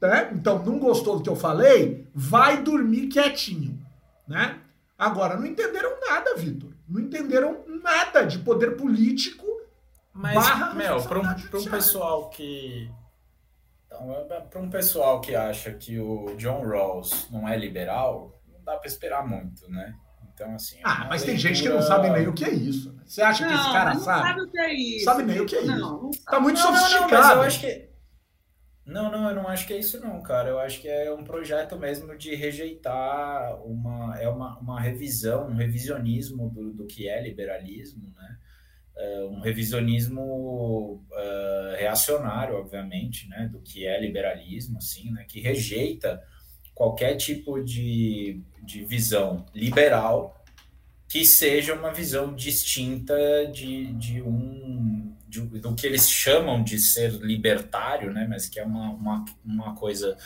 Né? 0.00 0.30
Então, 0.34 0.62
não 0.64 0.78
gostou 0.78 1.16
do 1.16 1.22
que 1.22 1.28
eu 1.28 1.36
falei? 1.36 2.06
Vai 2.14 2.62
dormir 2.62 3.08
quietinho. 3.08 3.78
Né? 4.28 4.58
Agora, 4.98 5.36
não 5.36 5.46
entenderam 5.46 5.98
nada, 6.00 6.34
Vitor. 6.36 6.70
Não 6.88 7.00
entenderam 7.00 7.64
nada 7.82 8.22
de 8.22 8.38
poder 8.38 8.76
político. 8.76 9.45
Mas, 10.16 10.74
meu, 10.74 11.02
para 11.02 11.20
um, 11.20 11.60
um 11.60 11.64
pessoal 11.70 12.30
que. 12.30 12.90
Então, 13.86 14.12
é, 14.12 14.40
para 14.40 14.60
um 14.60 14.70
pessoal 14.70 15.20
que 15.20 15.34
acha 15.34 15.72
que 15.72 16.00
o 16.00 16.34
John 16.36 16.66
Rawls 16.66 17.28
não 17.30 17.46
é 17.46 17.56
liberal, 17.56 18.40
não 18.50 18.62
dá 18.64 18.76
para 18.78 18.88
esperar 18.88 19.26
muito, 19.26 19.70
né? 19.70 19.94
Então, 20.32 20.54
assim. 20.54 20.78
Ah, 20.82 21.06
mas 21.08 21.22
leitura... 21.22 21.26
tem 21.26 21.38
gente 21.38 21.62
que 21.62 21.68
não 21.68 21.82
sabe 21.82 22.08
nem 22.08 22.26
o 22.26 22.32
que 22.32 22.44
é 22.44 22.50
isso. 22.50 22.92
Né? 22.94 23.02
Você 23.04 23.20
acha 23.22 23.44
não, 23.44 23.52
que 23.52 23.60
esse 23.60 23.72
cara 23.72 23.94
não 23.94 24.00
sabe? 24.00 24.28
sabe 24.28 24.40
o 24.40 24.50
que 24.50 24.58
é 24.58 24.74
isso. 24.74 25.04
Sabe 25.04 25.22
nem 25.22 25.40
o 25.40 25.46
que 25.46 25.56
é 25.56 25.60
isso. 25.60 25.78
Não, 25.78 26.10
tá 26.10 26.40
muito 26.40 26.60
não, 26.60 26.74
sofisticado. 26.74 27.12
Não, 27.12 27.20
mas 27.20 27.36
eu 27.36 27.42
acho 27.42 27.60
que. 27.60 27.86
Não, 28.86 29.10
não, 29.10 29.28
eu 29.28 29.34
não 29.34 29.48
acho 29.48 29.66
que 29.66 29.72
é 29.74 29.78
isso 29.78 30.00
não, 30.00 30.22
cara. 30.22 30.48
Eu 30.48 30.58
acho 30.60 30.80
que 30.80 30.88
é 30.88 31.12
um 31.12 31.24
projeto 31.24 31.76
mesmo 31.76 32.16
de 32.16 32.34
rejeitar 32.34 33.60
uma 33.64 34.16
é 34.18 34.28
uma, 34.28 34.58
uma 34.60 34.80
revisão, 34.80 35.48
um 35.48 35.54
revisionismo 35.54 36.48
do, 36.48 36.72
do 36.72 36.86
que 36.86 37.08
é 37.08 37.20
liberalismo, 37.20 38.14
né? 38.16 38.38
Uh, 38.96 39.26
um 39.28 39.40
revisionismo 39.40 41.04
uh, 41.10 41.76
reacionário, 41.76 42.56
obviamente, 42.56 43.28
né, 43.28 43.46
do 43.52 43.60
que 43.60 43.86
é 43.86 44.00
liberalismo, 44.00 44.78
assim, 44.78 45.10
né, 45.10 45.26
que 45.28 45.38
rejeita 45.38 46.22
qualquer 46.74 47.14
tipo 47.16 47.62
de, 47.62 48.40
de 48.62 48.84
visão 48.84 49.44
liberal 49.54 50.36
que 51.08 51.24
seja 51.24 51.74
uma 51.74 51.92
visão 51.92 52.34
distinta 52.34 53.14
de, 53.52 53.92
de 53.94 54.20
um 54.22 55.14
de, 55.28 55.40
do 55.40 55.74
que 55.74 55.86
eles 55.86 56.08
chamam 56.08 56.62
de 56.62 56.78
ser 56.78 57.12
libertário, 57.12 58.12
né? 58.12 58.26
mas 58.28 58.48
que 58.48 58.60
é 58.60 58.64
uma, 58.64 58.90
uma, 58.90 59.24
uma 59.44 59.74
coisa 59.74 60.16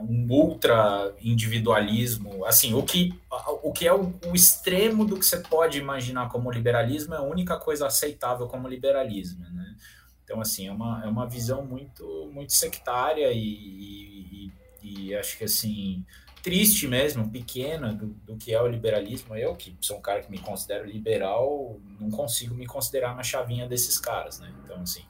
um 0.00 0.26
ultra 0.30 1.14
individualismo, 1.20 2.44
assim, 2.44 2.74
o 2.74 2.82
que, 2.82 3.14
o 3.62 3.72
que 3.72 3.86
é 3.86 3.92
o, 3.92 4.14
o, 4.26 4.34
extremo 4.34 5.04
do 5.04 5.18
que 5.18 5.24
você 5.24 5.38
pode 5.38 5.78
imaginar 5.78 6.28
como 6.28 6.50
liberalismo 6.50 7.14
é 7.14 7.18
a 7.18 7.22
única 7.22 7.56
coisa 7.58 7.86
aceitável 7.86 8.46
como 8.46 8.68
liberalismo, 8.68 9.44
né? 9.50 9.76
Então, 10.24 10.40
assim, 10.40 10.68
é 10.68 10.72
uma, 10.72 11.02
é 11.04 11.08
uma 11.08 11.26
visão 11.26 11.64
muito, 11.64 12.30
muito 12.32 12.52
sectária 12.52 13.30
e, 13.32 13.42
e, 13.42 14.52
e 14.82 15.14
acho 15.14 15.36
que 15.36 15.44
assim 15.44 16.04
triste 16.42 16.88
mesmo, 16.88 17.30
pequena 17.30 17.94
do, 17.94 18.06
do 18.06 18.36
que 18.36 18.52
é 18.52 18.60
o 18.60 18.66
liberalismo. 18.66 19.36
Eu, 19.36 19.54
que 19.54 19.76
sou 19.80 19.98
um 19.98 20.00
cara 20.02 20.20
que 20.20 20.30
me 20.30 20.38
considero 20.38 20.84
liberal, 20.84 21.80
não 22.00 22.10
consigo 22.10 22.54
me 22.54 22.66
considerar 22.66 23.14
na 23.14 23.22
chavinha 23.22 23.66
desses 23.66 23.96
caras, 23.98 24.40
né? 24.40 24.52
Então, 24.64 24.82
assim, 24.82 25.04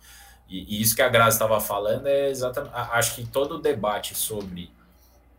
e, 0.52 0.66
e 0.68 0.82
isso 0.82 0.94
que 0.94 1.00
a 1.00 1.08
Grazi 1.08 1.36
estava 1.36 1.58
falando 1.58 2.06
é 2.06 2.28
exatamente. 2.28 2.74
Acho 2.74 3.14
que 3.14 3.26
todo 3.26 3.56
o 3.56 3.58
debate 3.58 4.14
sobre 4.14 4.70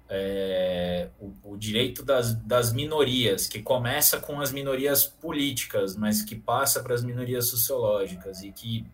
é, 0.09 1.07
o, 1.19 1.53
o, 1.53 1.57
direito 1.57 2.03
das, 2.03 2.33
das 2.33 2.73
minorias, 2.73 3.45
que 3.47 3.61
começa 3.61 4.19
com 4.19 4.41
as 4.41 4.51
minorias 4.51 5.05
políticas, 5.05 5.95
mas 5.95 6.23
que 6.23 6.35
passa 6.35 6.81
para 6.81 6.95
as 6.95 7.03
minorias 7.03 7.47
sociológicas 7.47 8.41
e 8.41 8.51
que 8.51 8.87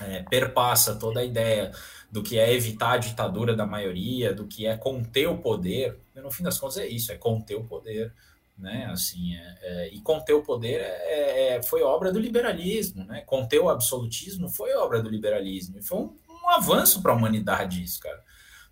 é, 0.00 0.22
perpassa 0.22 0.94
toda 0.94 1.20
a 1.20 1.24
ideia 1.24 1.72
do 2.10 2.22
que 2.22 2.38
é 2.38 2.52
evitar 2.54 2.92
a 2.92 2.98
ditadura 2.98 3.54
da 3.54 3.66
maioria, 3.66 4.32
do 4.32 4.46
que 4.46 4.66
é 4.66 4.78
conter 4.78 5.28
o 5.28 5.36
poder. 5.36 5.98
No 6.14 6.30
fim 6.30 6.42
das 6.42 6.58
contas 6.58 6.78
é 6.78 6.86
isso, 6.86 7.12
é 7.12 7.16
conter 7.16 7.56
o 7.56 7.64
poder, 7.64 8.12
né? 8.60 8.88
Assim, 8.92 9.34
é, 9.34 9.58
é, 9.62 9.88
e 9.94 10.00
conter 10.00 10.34
o 10.34 10.42
poder 10.42 10.80
é, 10.80 11.56
é, 11.56 11.62
foi 11.62 11.82
obra 11.82 12.12
do 12.12 12.18
liberalismo, 12.18 13.04
né? 13.04 13.22
Conter 13.22 13.58
o 13.58 13.68
absolutismo 13.68 14.48
foi 14.48 14.74
obra 14.74 15.02
do 15.02 15.08
liberalismo 15.08 15.78
e 15.78 15.82
foi 15.82 15.98
um, 15.98 16.16
um 16.28 16.48
avanço 16.50 17.02
para 17.02 17.12
a 17.12 17.16
humanidade 17.16 17.82
isso, 17.82 18.00
cara. 18.00 18.22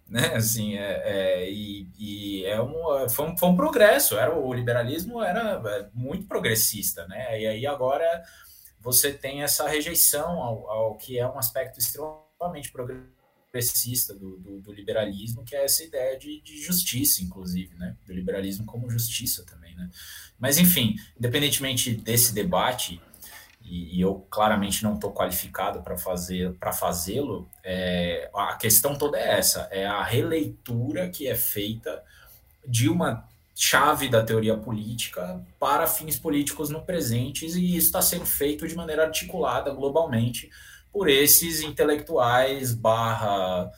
Né, 0.09 0.33
assim, 0.35 0.75
é, 0.75 1.03
é, 1.05 1.51
e, 1.51 1.87
e, 1.99 2.45
é 2.47 2.59
um, 2.63 3.07
foi, 3.11 3.29
um, 3.29 3.37
foi 3.37 3.49
um 3.51 3.57
progresso. 3.57 4.17
Era 4.17 4.35
o 4.35 4.55
liberalismo 4.55 5.23
era 5.23 5.91
muito 5.93 6.27
progressista, 6.27 7.07
né? 7.07 7.39
E 7.39 7.47
aí 7.47 7.67
agora 7.67 8.23
você 8.81 9.13
tem 9.13 9.43
essa 9.43 9.69
rejeição 9.69 10.43
ao, 10.43 10.71
ao 10.71 10.97
que 10.97 11.19
é 11.19 11.27
um 11.27 11.39
aspecto 11.39 11.79
extremamente 11.79 12.73
progressista 12.73 13.19
progressista 13.51 14.15
do, 14.15 14.37
do, 14.39 14.61
do, 14.61 14.73
liberalismo, 14.73 15.45
que 15.45 15.57
é 15.57 15.65
essa 15.65 15.83
ideia 15.83 16.19
de, 16.19 16.41
de, 16.43 16.61
justiça, 16.63 17.23
inclusive, 17.23 17.75
né? 17.77 17.97
Do 18.07 18.13
liberalismo 18.13 18.65
como 18.65 18.91
justiça 18.91 19.45
também, 19.45 19.68
né? 19.79 19.89
Mas, 20.39 20.59
enfim, 20.59 20.97
independentemente 21.17 21.95
desse 21.95 22.35
debate, 22.35 23.01
e, 23.63 23.97
e 23.97 24.01
eu 24.01 24.27
claramente 24.31 24.83
não 24.83 24.95
estou 24.95 25.13
qualificado 25.13 25.83
para 25.83 25.97
fazer 25.97 26.53
para 26.55 26.73
fazê-lo, 26.73 27.49
é, 27.63 28.31
a 28.35 28.57
questão 28.57 28.97
toda 28.97 29.19
é 29.19 29.39
essa: 29.39 29.69
é 29.71 29.87
a 29.87 30.03
releitura 30.03 31.09
que 31.09 31.27
é 31.27 31.35
feita 31.35 32.03
de 32.67 32.89
uma 32.89 33.27
chave 33.55 34.09
da 34.09 34.23
teoria 34.23 34.57
política 34.57 35.45
para 35.59 35.87
fins 35.87 36.19
políticos 36.19 36.71
no 36.71 36.83
presente, 36.83 37.45
e 37.45 37.77
isso 37.77 37.87
está 37.87 38.01
sendo 38.01 38.25
feito 38.25 38.69
de 38.69 38.75
maneira 38.75 39.05
articulada 39.05 39.73
globalmente 39.73 40.49
por 40.93 41.09
esses 41.09 41.61
intelectuais 41.61 42.73
barra 42.73 43.71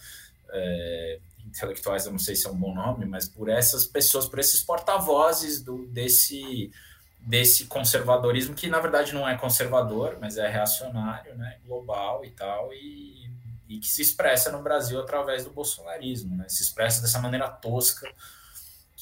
é, 0.51 1.18
intelectuais, 1.51 2.07
eu 2.07 2.12
não 2.12 2.18
sei 2.18 2.34
se 2.34 2.46
é 2.46 2.51
um 2.51 2.57
bom 2.57 2.74
nome, 2.74 3.05
mas 3.05 3.28
por 3.28 3.48
essas 3.48 3.84
pessoas, 3.84 4.26
por 4.26 4.38
esses 4.38 4.62
porta-vozes 4.62 5.62
desse, 5.88 6.70
desse 7.18 7.66
conservadorismo, 7.66 8.55
que 8.55 8.68
na 8.68 8.80
verdade 8.80 9.12
não 9.12 9.28
é 9.28 9.36
conservador, 9.36 10.16
mas 10.20 10.38
é 10.38 10.48
reacionário, 10.48 11.36
né, 11.36 11.59
global 11.66 12.24
e 12.24 12.30
tal, 12.30 12.72
e, 12.72 13.30
e 13.68 13.78
que 13.78 13.88
se 13.88 14.01
expressa 14.03 14.51
no 14.51 14.62
Brasil 14.62 14.98
através 15.01 15.44
do 15.44 15.51
bolsonarismo, 15.51 16.36
né, 16.36 16.46
se 16.48 16.62
expressa 16.62 17.03
dessa 17.03 17.20
maneira 17.20 17.48
tosca 17.48 18.09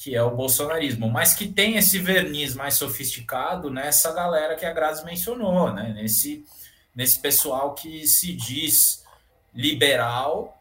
que 0.01 0.15
é 0.15 0.23
o 0.23 0.33
bolsonarismo, 0.33 1.09
mas 1.09 1.33
que 1.33 1.45
tem 1.45 1.75
esse 1.75 1.99
verniz 1.99 2.55
mais 2.55 2.75
sofisticado 2.75 3.69
nessa 3.69 4.13
galera 4.13 4.55
que 4.55 4.65
a 4.65 4.71
Grazi 4.71 5.03
mencionou, 5.03 5.73
né, 5.73 5.91
nesse 5.93 6.45
nesse 6.95 7.19
pessoal 7.19 7.75
que 7.75 8.05
se 8.07 8.33
diz 8.33 9.05
liberal, 9.53 10.58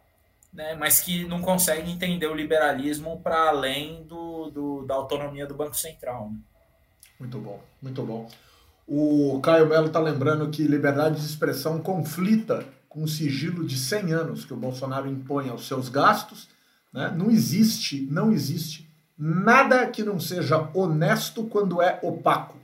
né, 0.59 0.75
mas 0.75 1.01
que 1.01 1.25
não 1.25 1.41
consegue 1.41 1.89
entender 1.89 2.27
o 2.27 2.35
liberalismo 2.35 3.21
para 3.21 3.49
além 3.49 4.03
do, 4.03 4.51
do, 4.51 4.85
da 4.85 4.97
autonomia 4.97 5.47
do 5.47 5.55
Banco 5.55 5.77
Central. 5.77 6.33
Né? 6.33 6.39
Muito 7.21 7.39
bom, 7.39 7.63
muito 7.81 8.03
bom. 8.03 8.29
O 8.85 9.39
Caio 9.41 9.69
Melo 9.69 9.87
está 9.87 10.01
lembrando 10.01 10.51
que 10.51 10.67
liberdade 10.67 11.21
de 11.21 11.25
expressão 11.25 11.79
conflita 11.79 12.67
com 12.89 13.05
o 13.05 13.09
sigilo 13.09 13.65
de 13.65 13.79
100 13.79 14.13
anos 14.13 14.45
que 14.45 14.53
o 14.53 14.57
Bolsonaro 14.57 15.07
impõe 15.07 15.49
aos 15.49 15.69
seus 15.69 15.89
gastos. 15.89 16.49
Né? 16.93 17.15
Não 17.17 17.31
existe, 17.31 18.09
não 18.11 18.33
existe 18.33 18.91
nada 19.17 19.87
que 19.87 20.03
não 20.03 20.19
seja 20.19 20.69
honesto 20.75 21.45
quando 21.45 21.81
é 21.81 22.01
opaco. 22.03 22.57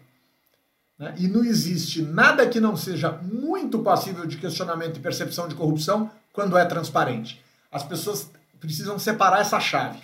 né? 0.99 1.15
e 1.17 1.29
não 1.29 1.45
existe 1.45 2.03
nada 2.03 2.49
que 2.49 2.59
não 2.59 2.77
seja 2.77 3.13
muito 3.13 3.79
passível 3.85 4.27
de 4.27 4.37
questionamento 4.37 4.97
e 4.97 5.01
percepção 5.01 5.47
de 5.47 5.55
corrupção 5.55 6.11
quando 6.33 6.59
é 6.59 6.65
transparente. 6.65 7.45
As 7.75 7.83
pessoas 7.83 8.31
precisam 8.61 9.01
separar 9.01 9.41
essa 9.41 9.59
chave. 9.59 9.99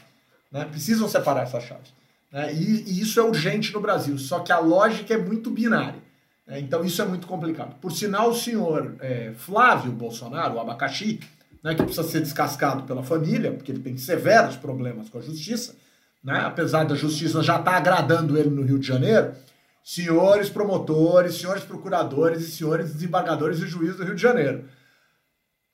Né? 0.51 0.65
Precisam 0.65 1.09
separar 1.09 1.45
essa 1.45 1.61
chave. 1.61 1.85
Né? 2.33 2.53
E, 2.53 2.83
e, 2.91 3.01
isso 3.01 3.21
é 3.21 3.23
urgente 3.23 3.73
no 3.73 3.81
Brasil, 3.81 4.19
só 4.19 4.41
que 4.41 4.51
a 4.51 4.59
lógica 4.59 5.15
é 5.15 5.17
muito 5.17 5.51
binária. 5.51 6.01
Né? 6.45 6.59
Então 6.59 6.85
isso 6.85 7.01
é 7.01 7.05
muito 7.05 7.29
complicado. 7.29 7.77
Por 7.81 7.93
sinal, 7.93 8.31
o 8.31 8.35
senhor 8.35 8.97
é, 8.99 9.33
Flávio 9.37 9.93
Bolsonaro, 9.93 10.57
o 10.57 10.61
abacaxi, 10.61 11.21
né, 11.63 11.73
que 11.77 11.85
precisa 11.85 12.03
ser 12.03 12.21
descascado 12.21 12.83
pela 12.83 13.05
família, 13.05 13.53
porque 13.53 13.71
ele 13.71 13.81
tem 13.83 13.97
severos 13.97 14.57
problemas 14.57 15.09
com 15.09 15.19
a 15.19 15.23
justiça, 15.23 15.77
né? 16.25 16.41
apesar 16.45 16.85
da 16.85 16.97
justiça 16.97 17.41
já 17.41 17.59
estar 17.59 17.71
tá 17.71 17.77
agradando 17.77 18.37
ele 18.37 18.51
no 18.51 18.63
Rio 18.63 18.81
de 18.81 18.87
Janeiro, 18.87 19.33
senhores 19.85 20.49
promotores, 20.49 21.37
senhores 21.37 21.63
procuradores 21.63 22.43
e 22.43 22.51
senhores 22.51 22.95
desembargadores 22.95 23.61
e 23.61 23.69
juízes 23.69 23.97
do 23.97 24.05
Rio 24.05 24.17
de 24.17 24.23
Janeiro 24.23 24.65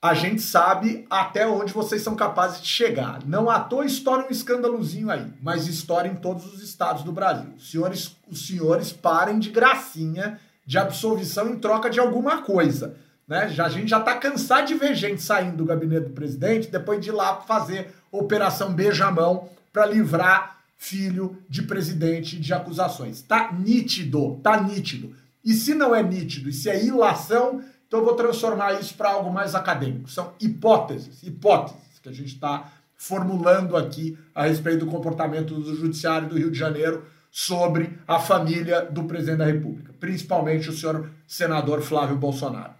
a 0.00 0.14
gente 0.14 0.40
sabe 0.42 1.06
até 1.10 1.46
onde 1.46 1.72
vocês 1.72 2.02
são 2.02 2.14
capazes 2.14 2.60
de 2.60 2.68
chegar. 2.68 3.20
Não 3.26 3.50
à 3.50 3.58
toa 3.60 3.84
estoura 3.84 4.26
um 4.26 4.30
escândalozinho 4.30 5.10
aí, 5.10 5.26
mas 5.42 5.66
estoura 5.66 6.06
em 6.06 6.14
todos 6.14 6.52
os 6.52 6.62
estados 6.62 7.02
do 7.02 7.12
Brasil. 7.12 7.50
Os 7.56 7.70
senhores, 7.70 8.16
os 8.30 8.46
senhores 8.46 8.92
parem 8.92 9.38
de 9.38 9.50
gracinha 9.50 10.38
de 10.66 10.78
absolvição 10.78 11.48
em 11.48 11.58
troca 11.58 11.88
de 11.88 11.98
alguma 11.98 12.42
coisa. 12.42 12.96
Né? 13.26 13.48
Já, 13.48 13.66
a 13.66 13.68
gente 13.68 13.88
já 13.88 13.98
está 13.98 14.14
cansado 14.16 14.66
de 14.66 14.74
ver 14.74 14.94
gente 14.94 15.22
saindo 15.22 15.56
do 15.56 15.64
gabinete 15.64 16.08
do 16.08 16.14
presidente 16.14 16.70
depois 16.70 17.00
de 17.00 17.08
ir 17.08 17.12
lá 17.12 17.40
fazer 17.40 17.92
operação 18.10 18.72
beijamão 18.72 19.48
para 19.72 19.86
livrar 19.86 20.58
filho 20.76 21.36
de 21.48 21.62
presidente 21.62 22.38
de 22.38 22.52
acusações. 22.52 23.22
Tá 23.22 23.52
nítido, 23.52 24.38
tá 24.42 24.60
nítido. 24.60 25.14
E 25.44 25.54
se 25.54 25.74
não 25.74 25.94
é 25.94 26.02
nítido, 26.02 26.48
e 26.48 26.52
se 26.52 26.68
é 26.68 26.84
ilação, 26.84 27.62
então 27.96 28.00
eu 28.00 28.04
vou 28.04 28.14
transformar 28.14 28.74
isso 28.74 28.94
para 28.94 29.10
algo 29.10 29.32
mais 29.32 29.54
acadêmico. 29.54 30.10
São 30.10 30.34
hipóteses, 30.38 31.22
hipóteses 31.22 31.98
que 32.02 32.08
a 32.10 32.12
gente 32.12 32.34
está 32.34 32.70
formulando 32.94 33.76
aqui 33.76 34.18
a 34.34 34.44
respeito 34.44 34.84
do 34.84 34.90
comportamento 34.90 35.54
do 35.54 35.74
Judiciário 35.74 36.28
do 36.28 36.36
Rio 36.36 36.50
de 36.50 36.58
Janeiro 36.58 37.06
sobre 37.30 37.98
a 38.06 38.18
família 38.18 38.82
do 38.82 39.04
presidente 39.04 39.38
da 39.38 39.46
República, 39.46 39.94
principalmente 39.98 40.68
o 40.68 40.72
senhor 40.72 41.10
senador 41.26 41.80
Flávio 41.80 42.16
Bolsonaro, 42.16 42.72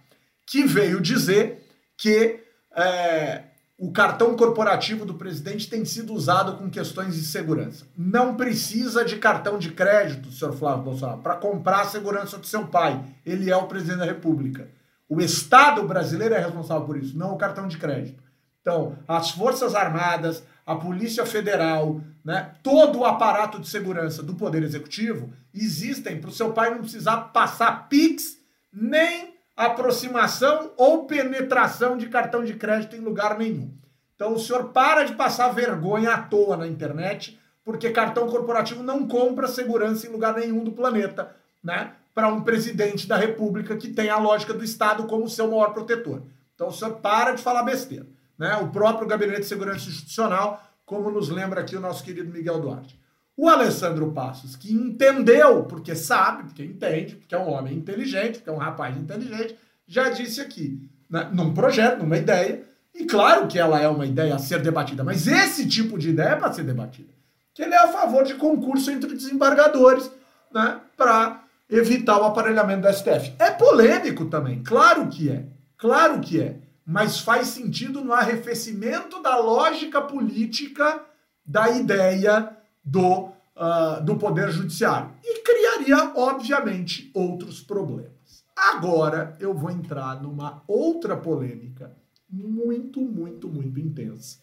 que 0.45 0.63
veio 0.63 1.01
dizer 1.01 1.63
que 1.95 2.39
é, 2.75 3.43
o 3.77 3.91
cartão 3.91 4.35
corporativo 4.35 5.05
do 5.05 5.15
presidente 5.15 5.69
tem 5.69 5.85
sido 5.85 6.13
usado 6.13 6.57
com 6.57 6.69
questões 6.69 7.15
de 7.15 7.23
segurança. 7.23 7.85
Não 7.95 8.35
precisa 8.35 9.05
de 9.05 9.17
cartão 9.17 9.57
de 9.59 9.71
crédito, 9.71 10.31
senhor 10.31 10.53
Flávio 10.53 10.83
Bolsonaro, 10.83 11.21
para 11.21 11.35
comprar 11.35 11.81
a 11.81 11.85
segurança 11.85 12.37
do 12.37 12.45
seu 12.45 12.67
pai. 12.67 13.03
Ele 13.25 13.51
é 13.51 13.55
o 13.55 13.67
presidente 13.67 13.99
da 13.99 14.05
República. 14.05 14.76
O 15.09 15.21
Estado 15.21 15.83
brasileiro 15.83 16.35
é 16.35 16.39
responsável 16.39 16.85
por 16.85 16.97
isso, 16.97 17.17
não 17.17 17.33
o 17.33 17.37
cartão 17.37 17.67
de 17.67 17.77
crédito. 17.77 18.21
Então, 18.61 18.97
as 19.07 19.31
Forças 19.31 19.73
Armadas, 19.73 20.43
a 20.65 20.75
Polícia 20.75 21.25
Federal, 21.25 22.01
né, 22.23 22.51
todo 22.61 22.99
o 22.99 23.05
aparato 23.05 23.59
de 23.59 23.69
segurança 23.69 24.21
do 24.21 24.35
Poder 24.35 24.61
Executivo 24.63 25.31
existem 25.53 26.19
para 26.19 26.29
o 26.29 26.33
seu 26.33 26.51
pai 26.51 26.71
não 26.71 26.79
precisar 26.79 27.17
passar 27.31 27.87
PIX 27.87 28.37
nem 28.73 29.37
aproximação 29.55 30.71
ou 30.75 31.05
penetração 31.05 31.97
de 31.97 32.07
cartão 32.07 32.43
de 32.43 32.55
crédito 32.55 32.95
em 32.95 32.99
lugar 32.99 33.37
nenhum. 33.37 33.73
Então, 34.15 34.33
o 34.33 34.39
senhor 34.39 34.69
para 34.69 35.03
de 35.03 35.13
passar 35.13 35.49
vergonha 35.49 36.11
à 36.11 36.21
toa 36.21 36.57
na 36.57 36.67
internet, 36.67 37.39
porque 37.63 37.89
cartão 37.89 38.27
corporativo 38.27 38.83
não 38.83 39.07
compra 39.07 39.47
segurança 39.47 40.05
em 40.05 40.11
lugar 40.11 40.35
nenhum 40.35 40.63
do 40.63 40.71
planeta, 40.71 41.35
né? 41.63 41.93
Para 42.17 42.29
um 42.29 42.41
presidente 42.41 43.07
da 43.07 43.15
República 43.15 43.77
que 43.77 43.89
tem 43.89 44.09
a 44.09 44.17
lógica 44.17 44.51
do 44.51 44.63
Estado 44.63 45.03
como 45.03 45.29
seu 45.29 45.51
maior 45.51 45.71
protetor. 45.71 46.23
Então 46.55 46.71
senhor 46.71 46.95
para 46.95 47.33
de 47.33 47.43
falar 47.43 47.61
besteira. 47.61 48.07
Né? 48.35 48.55
O 48.55 48.69
próprio 48.69 49.07
Gabinete 49.07 49.41
de 49.41 49.45
Segurança 49.45 49.87
Institucional, 49.87 50.67
como 50.83 51.11
nos 51.11 51.29
lembra 51.29 51.61
aqui 51.61 51.75
o 51.75 51.79
nosso 51.79 52.03
querido 52.03 52.33
Miguel 52.33 52.59
Duarte. 52.59 52.99
O 53.37 53.47
Alessandro 53.47 54.11
Passos, 54.13 54.55
que 54.55 54.73
entendeu, 54.73 55.65
porque 55.65 55.93
sabe, 55.93 56.45
porque 56.45 56.63
entende, 56.63 57.17
porque 57.17 57.35
é 57.35 57.37
um 57.37 57.51
homem 57.51 57.75
inteligente, 57.75 58.39
porque 58.39 58.49
é 58.49 58.53
um 58.53 58.57
rapaz 58.57 58.97
inteligente, 58.97 59.55
já 59.85 60.09
disse 60.09 60.41
aqui, 60.41 60.89
né? 61.07 61.29
num 61.31 61.53
projeto, 61.53 61.99
numa 61.99 62.17
ideia, 62.17 62.63
e 62.95 63.05
claro 63.05 63.45
que 63.45 63.59
ela 63.59 63.79
é 63.79 63.87
uma 63.87 64.07
ideia 64.07 64.33
a 64.33 64.39
ser 64.39 64.59
debatida, 64.59 65.03
mas 65.03 65.27
esse 65.27 65.67
tipo 65.67 65.99
de 65.99 66.09
ideia 66.09 66.29
é 66.29 66.35
para 66.35 66.51
ser 66.51 66.63
debatida. 66.63 67.13
Que 67.53 67.61
ele 67.61 67.75
é 67.75 67.77
a 67.77 67.89
favor 67.89 68.23
de 68.23 68.33
concurso 68.33 68.89
entre 68.89 69.13
desembargadores, 69.13 70.09
né, 70.51 70.79
para 70.97 71.43
evitar 71.69 72.19
o 72.19 72.25
aparelhamento 72.25 72.87
do 72.87 72.93
STF. 72.93 73.33
É 73.39 73.51
polêmico 73.51 74.25
também, 74.25 74.63
claro 74.63 75.07
que 75.07 75.29
é, 75.29 75.45
claro 75.77 76.19
que 76.19 76.41
é, 76.41 76.59
mas 76.85 77.19
faz 77.19 77.47
sentido 77.47 78.01
no 78.01 78.13
arrefecimento 78.13 79.21
da 79.21 79.37
lógica 79.37 80.01
política 80.01 81.03
da 81.45 81.69
ideia 81.69 82.55
do, 82.83 83.25
uh, 83.25 84.03
do 84.03 84.15
Poder 84.15 84.49
Judiciário. 84.51 85.11
E 85.23 85.41
criaria, 85.41 86.13
obviamente, 86.15 87.11
outros 87.13 87.61
problemas. 87.61 88.11
Agora 88.55 89.35
eu 89.39 89.53
vou 89.53 89.69
entrar 89.69 90.21
numa 90.21 90.63
outra 90.67 91.15
polêmica 91.15 91.95
muito, 92.29 93.01
muito, 93.01 93.47
muito 93.47 93.79
intensa, 93.79 94.39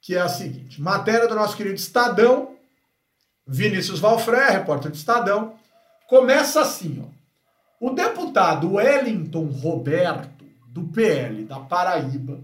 que 0.00 0.14
é 0.14 0.20
a 0.20 0.28
seguinte: 0.28 0.80
matéria 0.80 1.28
do 1.28 1.34
nosso 1.34 1.56
querido 1.56 1.76
Estadão, 1.76 2.56
Vinícius 3.46 4.00
Valfré, 4.00 4.50
repórter 4.50 4.90
do 4.90 4.96
Estadão, 4.96 5.54
Começa 6.10 6.62
assim, 6.62 7.00
ó. 7.06 7.86
O 7.86 7.90
deputado 7.90 8.72
Wellington 8.72 9.44
Roberto, 9.44 10.44
do 10.66 10.88
PL 10.88 11.44
da 11.44 11.60
Paraíba, 11.60 12.40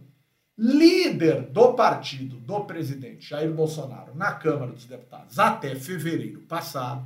líder 0.56 1.50
do 1.50 1.72
partido 1.74 2.36
do 2.36 2.60
presidente 2.60 3.28
Jair 3.28 3.52
Bolsonaro 3.52 4.14
na 4.14 4.30
Câmara 4.34 4.70
dos 4.70 4.84
Deputados 4.84 5.40
até 5.40 5.74
fevereiro 5.74 6.42
passado, 6.42 7.04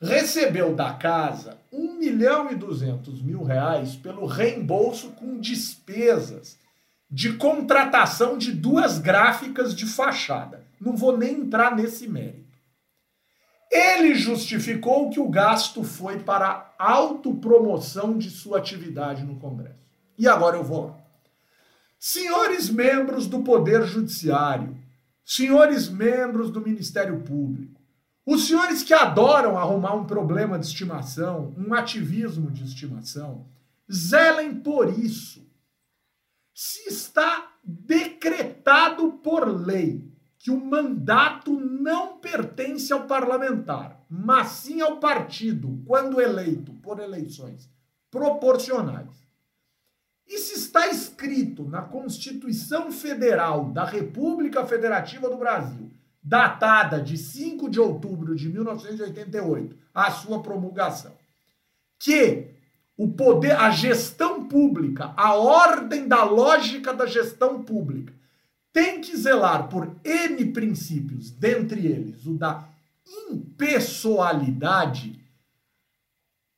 recebeu 0.00 0.72
da 0.72 0.92
casa 0.92 1.58
1 1.72 1.98
milhão 1.98 2.52
e 2.52 2.54
200 2.54 3.20
mil 3.20 3.42
reais 3.42 3.96
pelo 3.96 4.24
reembolso 4.24 5.10
com 5.10 5.40
despesas 5.40 6.56
de 7.10 7.32
contratação 7.32 8.38
de 8.38 8.52
duas 8.52 9.00
gráficas 9.00 9.74
de 9.74 9.84
fachada. 9.84 10.64
Não 10.80 10.96
vou 10.96 11.18
nem 11.18 11.40
entrar 11.40 11.74
nesse 11.74 12.08
mérito. 12.08 12.41
Ele 13.72 14.14
justificou 14.14 15.08
que 15.08 15.18
o 15.18 15.30
gasto 15.30 15.82
foi 15.82 16.18
para 16.18 16.74
autopromoção 16.78 18.18
de 18.18 18.28
sua 18.28 18.58
atividade 18.58 19.24
no 19.24 19.36
Congresso. 19.36 19.80
E 20.18 20.28
agora 20.28 20.58
eu 20.58 20.62
vou 20.62 20.88
lá. 20.88 20.98
Senhores 21.98 22.68
membros 22.68 23.26
do 23.26 23.42
Poder 23.42 23.86
Judiciário, 23.86 24.76
senhores 25.24 25.88
membros 25.88 26.50
do 26.50 26.60
Ministério 26.60 27.22
Público, 27.22 27.80
os 28.26 28.46
senhores 28.46 28.82
que 28.82 28.92
adoram 28.92 29.56
arrumar 29.56 29.94
um 29.94 30.04
problema 30.04 30.58
de 30.58 30.66
estimação, 30.66 31.54
um 31.56 31.72
ativismo 31.72 32.50
de 32.50 32.64
estimação, 32.64 33.46
zelem 33.90 34.54
por 34.54 34.90
isso. 34.98 35.50
Se 36.54 36.90
está 36.90 37.52
decretado 37.64 39.12
por 39.12 39.48
lei 39.48 40.11
que 40.42 40.50
o 40.50 40.58
mandato 40.58 41.52
não 41.52 42.18
pertence 42.18 42.92
ao 42.92 43.06
parlamentar, 43.06 44.04
mas 44.10 44.48
sim 44.48 44.80
ao 44.80 44.98
partido, 44.98 45.80
quando 45.86 46.20
eleito 46.20 46.72
por 46.82 46.98
eleições 46.98 47.70
proporcionais. 48.10 49.22
E 50.26 50.36
se 50.38 50.54
está 50.54 50.88
escrito 50.88 51.62
na 51.68 51.82
Constituição 51.82 52.90
Federal 52.90 53.66
da 53.66 53.84
República 53.84 54.66
Federativa 54.66 55.30
do 55.30 55.36
Brasil, 55.36 55.88
datada 56.20 57.00
de 57.00 57.16
5 57.16 57.70
de 57.70 57.78
outubro 57.78 58.34
de 58.34 58.48
1988, 58.48 59.76
a 59.94 60.10
sua 60.10 60.42
promulgação, 60.42 61.12
que 62.00 62.48
o 62.96 63.12
poder, 63.12 63.52
a 63.52 63.70
gestão 63.70 64.48
pública, 64.48 65.14
a 65.16 65.34
ordem 65.36 66.08
da 66.08 66.24
lógica 66.24 66.92
da 66.92 67.06
gestão 67.06 67.62
pública 67.62 68.12
tem 68.72 69.00
que 69.00 69.16
zelar 69.16 69.68
por 69.68 69.94
N 70.04 70.44
princípios, 70.46 71.30
dentre 71.30 71.86
eles 71.86 72.26
o 72.26 72.34
da 72.34 72.68
impessoalidade, 73.30 75.20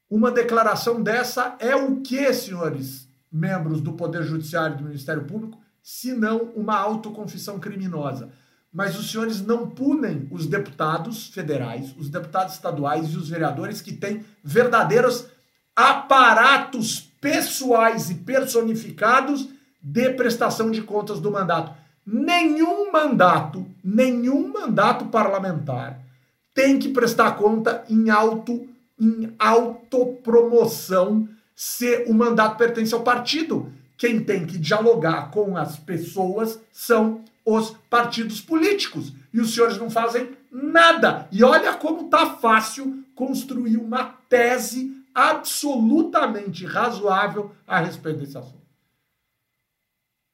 uma 0.08 0.30
declaração 0.30 1.02
dessa 1.02 1.56
é 1.58 1.74
o 1.74 2.00
que, 2.00 2.32
senhores 2.32 3.08
membros 3.32 3.80
do 3.80 3.94
Poder 3.94 4.22
Judiciário 4.22 4.76
e 4.76 4.78
do 4.78 4.84
Ministério 4.84 5.24
Público, 5.24 5.58
se 5.82 6.12
não 6.12 6.52
uma 6.54 6.76
autoconfissão 6.76 7.58
criminosa. 7.58 8.30
Mas 8.72 8.96
os 8.98 9.10
senhores 9.10 9.40
não 9.40 9.70
punem 9.70 10.28
os 10.30 10.46
deputados 10.46 11.26
federais, 11.28 11.94
os 11.96 12.08
deputados 12.08 12.54
estaduais 12.54 13.12
e 13.12 13.16
os 13.16 13.28
vereadores 13.28 13.80
que 13.80 13.92
têm 13.92 14.24
verdadeiros 14.42 15.26
aparatos 15.74 17.00
pessoais 17.20 18.10
e 18.10 18.14
personificados 18.16 19.48
de 19.82 20.10
prestação 20.10 20.70
de 20.70 20.82
contas 20.82 21.18
do 21.20 21.30
mandato 21.30 21.83
nenhum 22.06 22.92
mandato, 22.92 23.66
nenhum 23.82 24.52
mandato 24.52 25.06
parlamentar 25.06 26.00
tem 26.54 26.78
que 26.78 26.88
prestar 26.88 27.32
conta 27.32 27.84
em 27.90 28.08
auto 28.10 28.68
em 28.98 29.34
autopromoção 29.40 31.28
se 31.54 32.04
o 32.06 32.14
mandato 32.14 32.56
pertence 32.56 32.94
ao 32.94 33.02
partido. 33.02 33.72
Quem 33.98 34.20
tem 34.20 34.46
que 34.46 34.56
dialogar 34.56 35.32
com 35.32 35.56
as 35.56 35.76
pessoas 35.76 36.60
são 36.72 37.22
os 37.44 37.76
partidos 37.90 38.40
políticos. 38.40 39.12
E 39.32 39.40
os 39.40 39.52
senhores 39.52 39.78
não 39.78 39.90
fazem 39.90 40.30
nada. 40.50 41.28
E 41.32 41.42
olha 41.42 41.74
como 41.74 42.08
tá 42.08 42.36
fácil 42.36 43.04
construir 43.16 43.76
uma 43.76 44.04
tese 44.28 44.96
absolutamente 45.12 46.64
razoável 46.64 47.50
a 47.66 47.80
respeito 47.80 48.20
desse 48.20 48.38
assunto. 48.38 48.63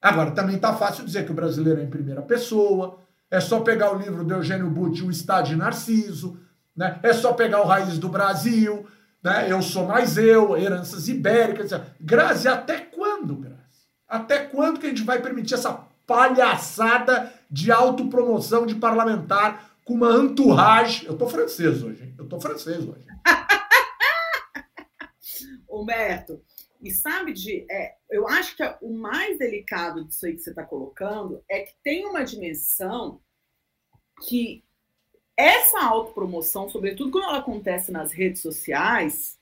Agora, 0.00 0.30
também 0.30 0.58
tá 0.58 0.74
fácil 0.74 1.04
dizer 1.04 1.24
que 1.24 1.30
o 1.30 1.34
brasileiro 1.34 1.80
é 1.80 1.84
em 1.84 1.90
primeira 1.90 2.22
pessoa, 2.22 2.98
é 3.30 3.38
só 3.38 3.60
pegar 3.60 3.94
o 3.94 3.98
livro 3.98 4.24
do 4.24 4.34
Eugênio 4.34 4.70
Butti, 4.70 5.02
O 5.02 5.10
Estado 5.10 5.48
de 5.48 5.56
Narciso, 5.56 6.40
né? 6.74 6.98
é 7.02 7.12
só 7.12 7.32
pegar 7.32 7.60
o 7.60 7.66
Raiz 7.66 7.98
do 7.98 8.08
Brasil, 8.08 8.86
né? 9.22 9.50
Eu 9.50 9.60
Sou 9.60 9.86
Mais 9.86 10.16
Eu, 10.16 10.56
Heranças 10.56 11.08
Ibéricas. 11.08 11.70
Grazi, 12.00 12.48
até 12.48 12.78
quando, 12.78 13.36
Grazi? 13.36 13.58
Até 14.08 14.38
quando 14.38 14.80
que 14.80 14.86
a 14.86 14.88
gente 14.88 15.04
vai 15.04 15.20
permitir 15.20 15.54
essa 15.54 15.84
palhaçada 16.06 17.32
de 17.50 17.70
autopromoção 17.70 18.66
de 18.66 18.74
parlamentar 18.74 19.70
com 19.84 19.94
uma 19.94 20.14
entourage? 20.14 21.06
Eu 21.06 21.16
tô 21.16 21.28
francês 21.28 21.82
hoje, 21.82 22.02
hein? 22.02 22.14
Eu 22.18 22.26
tô 22.26 22.40
francês 22.40 22.78
hoje. 22.78 23.06
Humberto, 25.70 26.40
e 26.82 26.90
sabe 26.90 27.32
de. 27.32 27.66
É, 27.70 27.96
eu 28.10 28.26
acho 28.26 28.56
que 28.56 28.62
o 28.80 28.92
mais 28.92 29.38
delicado 29.38 30.04
disso 30.04 30.24
aí 30.26 30.34
que 30.34 30.40
você 30.40 30.50
está 30.50 30.64
colocando 30.64 31.42
é 31.48 31.60
que 31.60 31.74
tem 31.82 32.06
uma 32.06 32.24
dimensão 32.24 33.20
que 34.26 34.64
essa 35.36 35.80
autopromoção, 35.80 36.68
sobretudo 36.68 37.10
quando 37.10 37.24
ela 37.24 37.38
acontece 37.38 37.90
nas 37.90 38.12
redes 38.12 38.42
sociais, 38.42 39.38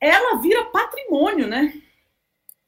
ela 0.00 0.40
vira 0.40 0.64
patrimônio, 0.66 1.46
né? 1.46 1.80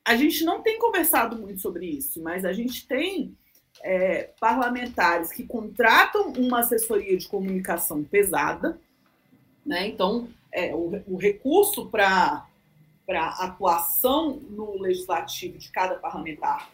A 0.05 0.16
gente 0.16 0.44
não 0.44 0.62
tem 0.62 0.78
conversado 0.78 1.36
muito 1.36 1.61
sobre 1.61 1.86
isso, 1.86 2.22
mas 2.22 2.44
a 2.44 2.53
gente 2.53 2.86
tem 2.86 3.36
é, 3.82 4.24
parlamentares 4.40 5.32
que 5.32 5.46
contratam 5.46 6.32
uma 6.32 6.61
assessoria 6.61 7.16
de 7.16 7.28
comunicação 7.28 8.03
pesada, 8.05 8.78
né? 9.64 9.86
Então, 9.86 10.28
é, 10.50 10.74
o, 10.74 11.03
o 11.07 11.16
recurso 11.16 11.88
para 11.88 12.46
para 13.07 13.28
atuação 13.28 14.40
no 14.50 14.80
legislativo 14.80 15.59
de 15.59 15.70
cada 15.70 15.96
parlamentar 15.96 16.70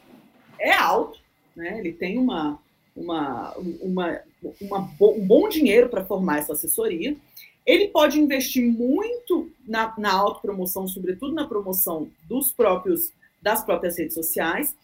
é 0.59 0.73
alto, 0.73 1.19
né? 1.55 1.79
ele 1.79 1.93
tem 1.93 2.19
uma, 2.19 2.59
uma, 2.95 3.55
uma, 3.57 4.21
uma 4.61 4.91
um 5.01 5.27
bom 5.27 5.49
dinheiro 5.49 5.89
para 5.89 6.05
formar 6.05 6.39
essa 6.39 6.53
assessoria. 6.53 7.17
Ele 7.65 7.89
pode 7.89 8.19
investir 8.19 8.65
muito 8.65 9.51
na, 9.67 9.95
na 9.99 10.13
autopromoção, 10.13 10.89
sobretudo 10.89 11.35
na 11.35 11.47
promoção 11.47 12.11
dos 12.29 12.51
próprios 12.53 13.13
das 13.41 13.65
próprias 13.65 13.97
redes 13.97 14.15
sociais. 14.15 14.77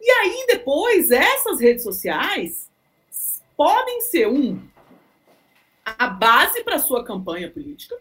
E 0.00 0.10
aí, 0.10 0.46
depois, 0.46 1.10
essas 1.10 1.60
redes 1.60 1.82
sociais 1.82 2.70
podem 3.56 4.00
ser 4.02 4.28
um 4.28 4.60
a 5.84 6.08
base 6.08 6.62
para 6.62 6.76
a 6.76 6.80
sua 6.80 7.04
campanha 7.04 7.50
política, 7.50 7.96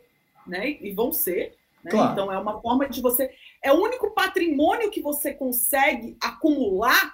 né? 0.45 0.77
E 0.81 0.91
vão 0.91 1.11
ser, 1.11 1.55
né? 1.85 1.91
Claro. 1.91 2.11
Então, 2.13 2.31
é 2.31 2.37
uma 2.37 2.59
forma 2.59 2.89
de 2.89 2.99
você. 2.99 3.29
É 3.63 3.71
o 3.71 3.79
único 3.79 4.11
patrimônio 4.11 4.89
que 4.89 5.01
você 5.01 5.33
consegue 5.33 6.17
acumular 6.19 7.13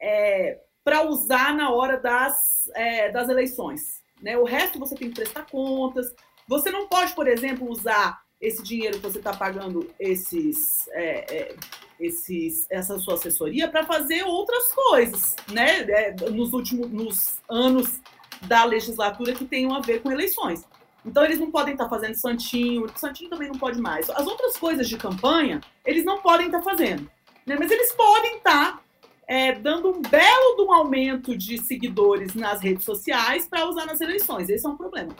é, 0.00 0.58
para 0.82 1.06
usar 1.06 1.54
na 1.54 1.70
hora 1.70 1.98
das, 1.98 2.70
é, 2.74 3.10
das 3.10 3.28
eleições. 3.28 4.02
Né? 4.22 4.38
O 4.38 4.44
resto 4.44 4.78
você 4.78 4.94
tem 4.94 5.10
que 5.10 5.16
prestar 5.16 5.44
contas. 5.50 6.14
Você 6.48 6.70
não 6.70 6.88
pode, 6.88 7.14
por 7.14 7.28
exemplo, 7.28 7.70
usar 7.70 8.22
esse 8.40 8.62
dinheiro 8.62 8.96
que 8.96 9.02
você 9.02 9.18
está 9.18 9.36
pagando 9.36 9.90
esses, 10.00 10.88
é, 10.92 11.36
é, 11.36 11.56
esses, 12.00 12.66
essa 12.70 12.98
sua 12.98 13.14
assessoria 13.14 13.68
para 13.68 13.84
fazer 13.84 14.22
outras 14.22 14.72
coisas, 14.72 15.36
né? 15.52 15.82
É, 15.82 16.12
nos 16.30 16.54
últimos 16.54 16.90
nos 16.90 17.38
anos 17.50 18.00
da 18.46 18.64
legislatura 18.64 19.34
que 19.34 19.44
tenham 19.44 19.74
a 19.74 19.80
ver 19.80 20.00
com 20.00 20.10
eleições. 20.10 20.64
Então 21.04 21.24
eles 21.24 21.38
não 21.38 21.50
podem 21.50 21.72
estar 21.72 21.88
fazendo 21.88 22.14
santinho, 22.14 22.86
santinho 22.96 23.30
também 23.30 23.48
não 23.48 23.58
pode 23.58 23.80
mais. 23.80 24.10
As 24.10 24.26
outras 24.26 24.56
coisas 24.56 24.88
de 24.88 24.96
campanha, 24.96 25.60
eles 25.84 26.04
não 26.04 26.20
podem 26.20 26.46
estar 26.46 26.62
fazendo. 26.62 27.10
Né? 27.46 27.56
Mas 27.58 27.70
eles 27.70 27.92
podem 27.92 28.36
estar 28.36 28.82
é, 29.26 29.52
dando 29.52 29.90
um 29.90 30.02
belo 30.02 30.56
de 30.56 30.62
um 30.62 30.72
aumento 30.72 31.36
de 31.36 31.58
seguidores 31.58 32.34
nas 32.34 32.60
redes 32.60 32.84
sociais 32.84 33.46
para 33.46 33.68
usar 33.68 33.86
nas 33.86 34.00
eleições. 34.00 34.48
Esse 34.48 34.66
é 34.66 34.68
um 34.68 34.76
problema. 34.76 35.14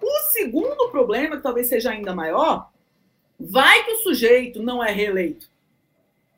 O 0.00 0.18
segundo 0.32 0.90
problema, 0.90 1.36
que 1.36 1.42
talvez 1.42 1.68
seja 1.68 1.90
ainda 1.90 2.14
maior, 2.14 2.70
vai 3.38 3.84
que 3.84 3.92
o 3.92 3.98
sujeito 3.98 4.62
não 4.62 4.82
é 4.82 4.90
reeleito. 4.90 5.48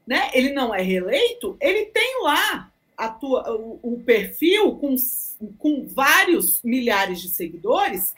Né? 0.06 0.30
Ele 0.34 0.52
não 0.52 0.74
é 0.74 0.82
reeleito, 0.82 1.56
ele 1.60 1.86
tem 1.86 2.22
lá 2.22 2.70
tua, 3.18 3.50
o, 3.52 3.80
o 3.82 4.02
perfil 4.04 4.76
com, 4.76 4.94
com 5.58 5.86
vários 5.88 6.60
milhares 6.62 7.20
de 7.20 7.28
seguidores 7.28 8.14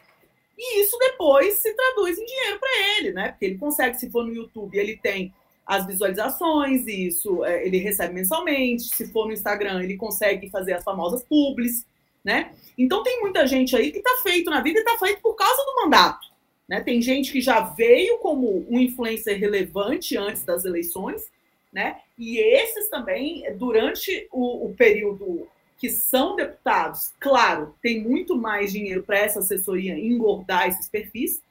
e 0.59 0.83
isso 0.83 0.97
depois 0.99 1.55
se 1.55 1.75
traduz 1.75 2.19
em 2.19 2.25
dinheiro 2.25 2.59
para 2.59 2.71
ele, 2.97 3.13
né? 3.13 3.29
Porque 3.29 3.45
ele 3.45 3.59
consegue, 3.59 3.99
se 3.99 4.11
for 4.11 4.25
no 4.25 4.35
YouTube, 4.35 4.77
ele 4.77 4.97
tem 4.97 5.33
as 5.67 5.87
visualizações, 5.87 6.87
e 6.87 7.09
isso 7.09 7.45
é, 7.45 7.67
ele 7.67 7.79
recebe 7.79 8.15
mensalmente. 8.15 8.85
Se 8.85 9.11
for 9.13 9.27
no 9.27 9.33
Instagram, 9.33 9.83
ele 9.83 9.97
consegue 9.97 10.49
fazer 10.49 10.75
as 10.75 10.85
famosas 10.85 11.23
publis, 11.25 11.85
né? 12.25 12.53
Então 12.79 13.03
tem 13.03 13.21
muita 13.21 13.47
gente 13.47 13.77
aí 13.77 13.91
que 13.91 13.99
está 13.99 14.21
feito 14.23 14.49
na 14.51 14.61
vida 14.61 14.79
e 14.79 14.83
está 14.83 14.97
feito 14.99 15.21
por 15.21 15.35
causa 15.35 15.63
do 15.65 15.83
mandato. 15.83 16.27
Né? 16.69 16.81
Tem 16.81 17.01
gente 17.01 17.31
que 17.31 17.41
já 17.41 17.61
veio 17.61 18.19
como 18.19 18.67
um 18.69 18.81
influencer 18.81 19.39
relevante 19.39 20.17
antes 20.17 20.45
das 20.45 20.65
eleições, 20.65 21.31
né? 21.73 22.01
E 22.19 22.39
esses 22.39 22.89
também, 22.89 23.45
durante 23.57 24.27
o, 24.33 24.67
o 24.67 24.75
período 24.75 25.47
que 25.79 25.91
são 25.91 26.37
deputados, 26.37 27.13
claro, 27.21 27.75
tem 27.83 28.03
muito 28.03 28.37
mais 28.37 28.73
dinheiro 28.73 29.03
para 29.03 29.19
essa 29.19 29.41
assessoria 29.41 29.99
engordar 29.99 30.69
esses 30.69 30.89
perfis. 30.89 31.43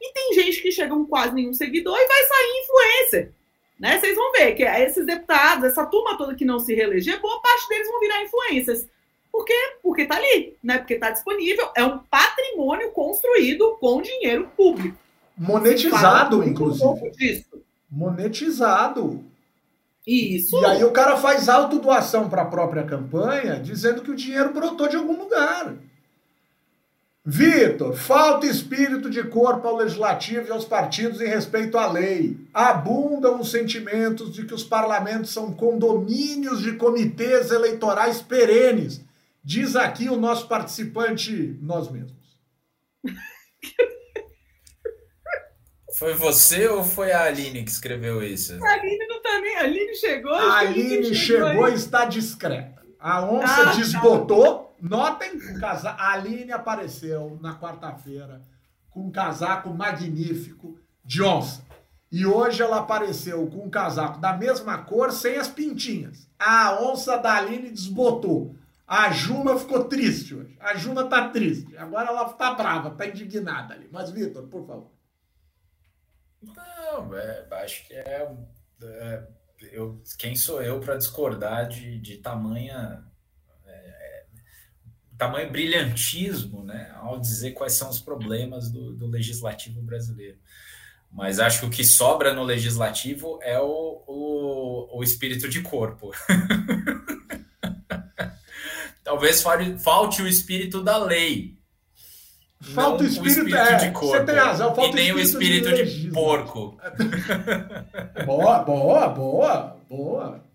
E 0.00 0.12
tem 0.12 0.34
gente 0.34 0.62
que 0.62 0.72
chega 0.72 0.94
com 0.94 1.04
quase 1.04 1.34
nenhum 1.34 1.52
seguidor 1.52 1.96
e 1.98 2.06
vai 2.06 2.24
sair 2.24 2.62
influencer. 2.62 3.32
Né? 3.78 3.98
Vocês 3.98 4.14
vão 4.14 4.32
ver 4.32 4.54
que 4.54 4.62
esses 4.62 5.06
deputados, 5.06 5.64
essa 5.64 5.86
turma 5.86 6.16
toda 6.16 6.34
que 6.34 6.44
não 6.44 6.58
se 6.58 6.74
reeleger, 6.74 7.20
boa 7.20 7.40
parte 7.40 7.68
deles 7.68 7.88
vão 7.88 8.00
virar 8.00 8.22
influencers. 8.22 8.86
Por 9.32 9.44
quê? 9.44 9.54
Porque 9.82 10.02
está 10.02 10.16
ali, 10.16 10.56
né? 10.62 10.78
Porque 10.78 10.94
está 10.94 11.10
disponível. 11.10 11.70
É 11.76 11.84
um 11.84 11.98
patrimônio 11.98 12.90
construído 12.90 13.76
com 13.80 14.02
dinheiro 14.02 14.50
público. 14.56 14.98
Monetizado, 15.36 16.42
inclusive. 16.42 17.46
Monetizado. 17.90 19.24
Isso. 20.10 20.60
E 20.60 20.64
aí 20.66 20.82
o 20.82 20.90
cara 20.90 21.16
faz 21.16 21.48
autodoação 21.48 22.28
para 22.28 22.42
a 22.42 22.46
própria 22.46 22.82
campanha, 22.82 23.60
dizendo 23.60 24.02
que 24.02 24.10
o 24.10 24.16
dinheiro 24.16 24.52
brotou 24.52 24.88
de 24.88 24.96
algum 24.96 25.16
lugar. 25.16 25.76
Vitor, 27.24 27.94
falta 27.94 28.44
espírito 28.44 29.08
de 29.08 29.22
corpo 29.22 29.68
ao 29.68 29.76
legislativo 29.76 30.48
e 30.48 30.50
aos 30.50 30.64
partidos 30.64 31.20
em 31.20 31.28
respeito 31.28 31.78
à 31.78 31.86
lei. 31.86 32.36
Abundam 32.52 33.38
os 33.38 33.52
sentimentos 33.52 34.32
de 34.32 34.44
que 34.44 34.54
os 34.54 34.64
parlamentos 34.64 35.30
são 35.30 35.52
condomínios 35.52 36.60
de 36.60 36.72
comitês 36.72 37.52
eleitorais 37.52 38.20
perenes. 38.20 39.00
Diz 39.44 39.76
aqui 39.76 40.08
o 40.08 40.16
nosso 40.16 40.48
participante, 40.48 41.56
nós 41.62 41.88
mesmos. 41.88 42.18
Foi 46.00 46.14
você 46.14 46.66
ou 46.66 46.82
foi 46.82 47.12
a 47.12 47.24
Aline 47.24 47.62
que 47.62 47.70
escreveu 47.70 48.22
isso? 48.22 48.54
A 48.64 48.72
Aline 48.72 49.06
não 49.06 49.20
tá 49.20 49.38
nem. 49.38 49.56
A 49.56 49.60
Aline 49.64 49.94
chegou. 49.94 50.34
A 50.34 50.58
Aline 50.60 51.14
chegou 51.14 51.68
e 51.68 51.74
está 51.74 52.06
discreta. 52.06 52.82
A 52.98 53.22
onça 53.22 53.60
ah, 53.60 53.64
tá. 53.66 53.72
desbotou. 53.74 54.58
Tá. 54.58 54.70
Notem 54.80 55.36
o 55.36 55.60
casaco. 55.60 56.00
A 56.00 56.12
Aline 56.14 56.52
apareceu 56.52 57.38
na 57.42 57.54
quarta-feira 57.54 58.40
com 58.88 59.08
um 59.08 59.10
casaco 59.10 59.68
magnífico 59.74 60.78
de 61.04 61.22
onça. 61.22 61.62
E 62.10 62.24
hoje 62.24 62.62
ela 62.62 62.78
apareceu 62.78 63.46
com 63.48 63.66
um 63.66 63.70
casaco 63.70 64.18
da 64.18 64.34
mesma 64.34 64.78
cor, 64.78 65.12
sem 65.12 65.36
as 65.36 65.48
pintinhas. 65.48 66.26
A 66.38 66.82
onça 66.82 67.18
da 67.18 67.34
Aline 67.34 67.68
desbotou. 67.68 68.56
A 68.88 69.10
Juma 69.10 69.58
ficou 69.58 69.84
triste 69.84 70.34
hoje. 70.34 70.56
A 70.60 70.74
Juma 70.76 71.04
tá 71.04 71.28
triste. 71.28 71.76
Agora 71.76 72.08
ela 72.08 72.24
tá 72.24 72.54
brava, 72.54 72.88
tá 72.88 73.06
indignada 73.06 73.74
ali. 73.74 73.86
Mas, 73.92 74.10
Vitor, 74.10 74.44
por 74.44 74.66
favor. 74.66 74.99
Não, 76.42 77.16
é, 77.16 77.46
acho 77.62 77.86
que 77.86 77.94
é, 77.94 78.28
é, 78.82 79.26
eu, 79.72 80.02
quem 80.18 80.34
sou 80.34 80.62
eu 80.62 80.80
para 80.80 80.96
discordar 80.96 81.68
de, 81.68 81.98
de 81.98 82.16
tamanha 82.16 83.04
é, 83.66 83.90
tamanho 85.20 85.52
brilhantismo, 85.52 86.64
né, 86.64 86.90
ao 86.96 87.20
dizer 87.20 87.52
quais 87.52 87.74
são 87.74 87.90
os 87.90 88.00
problemas 88.00 88.70
do, 88.70 88.94
do, 88.94 89.06
legislativo 89.06 89.82
brasileiro. 89.82 90.38
Mas 91.12 91.38
acho 91.38 91.60
que 91.60 91.66
o 91.66 91.70
que 91.70 91.84
sobra 91.84 92.32
no 92.32 92.42
legislativo 92.42 93.38
é 93.42 93.60
o, 93.60 94.02
o, 94.06 94.98
o 94.98 95.02
espírito 95.02 95.46
de 95.46 95.60
corpo. 95.60 96.10
Talvez 99.04 99.44
falte 99.82 100.22
o 100.22 100.28
espírito 100.28 100.82
da 100.82 100.96
lei, 100.96 101.59
Falta 102.62 103.04
o 103.04 103.06
espírito, 103.06 103.38
espírito 103.38 103.56
é, 103.56 103.76
de 103.76 103.90
corpo. 103.90 104.18
Você 104.18 104.24
tem 104.24 104.34
razão, 104.34 104.74
falta 104.74 104.90
e 104.90 104.94
nem 104.94 105.12
o 105.12 105.18
espírito, 105.18 105.74
de, 105.74 106.02
de 106.02 106.10
porco. 106.10 106.78
boa, 108.26 108.58
boa, 108.58 109.08
boa, 109.08 109.80
boa. 109.88 110.50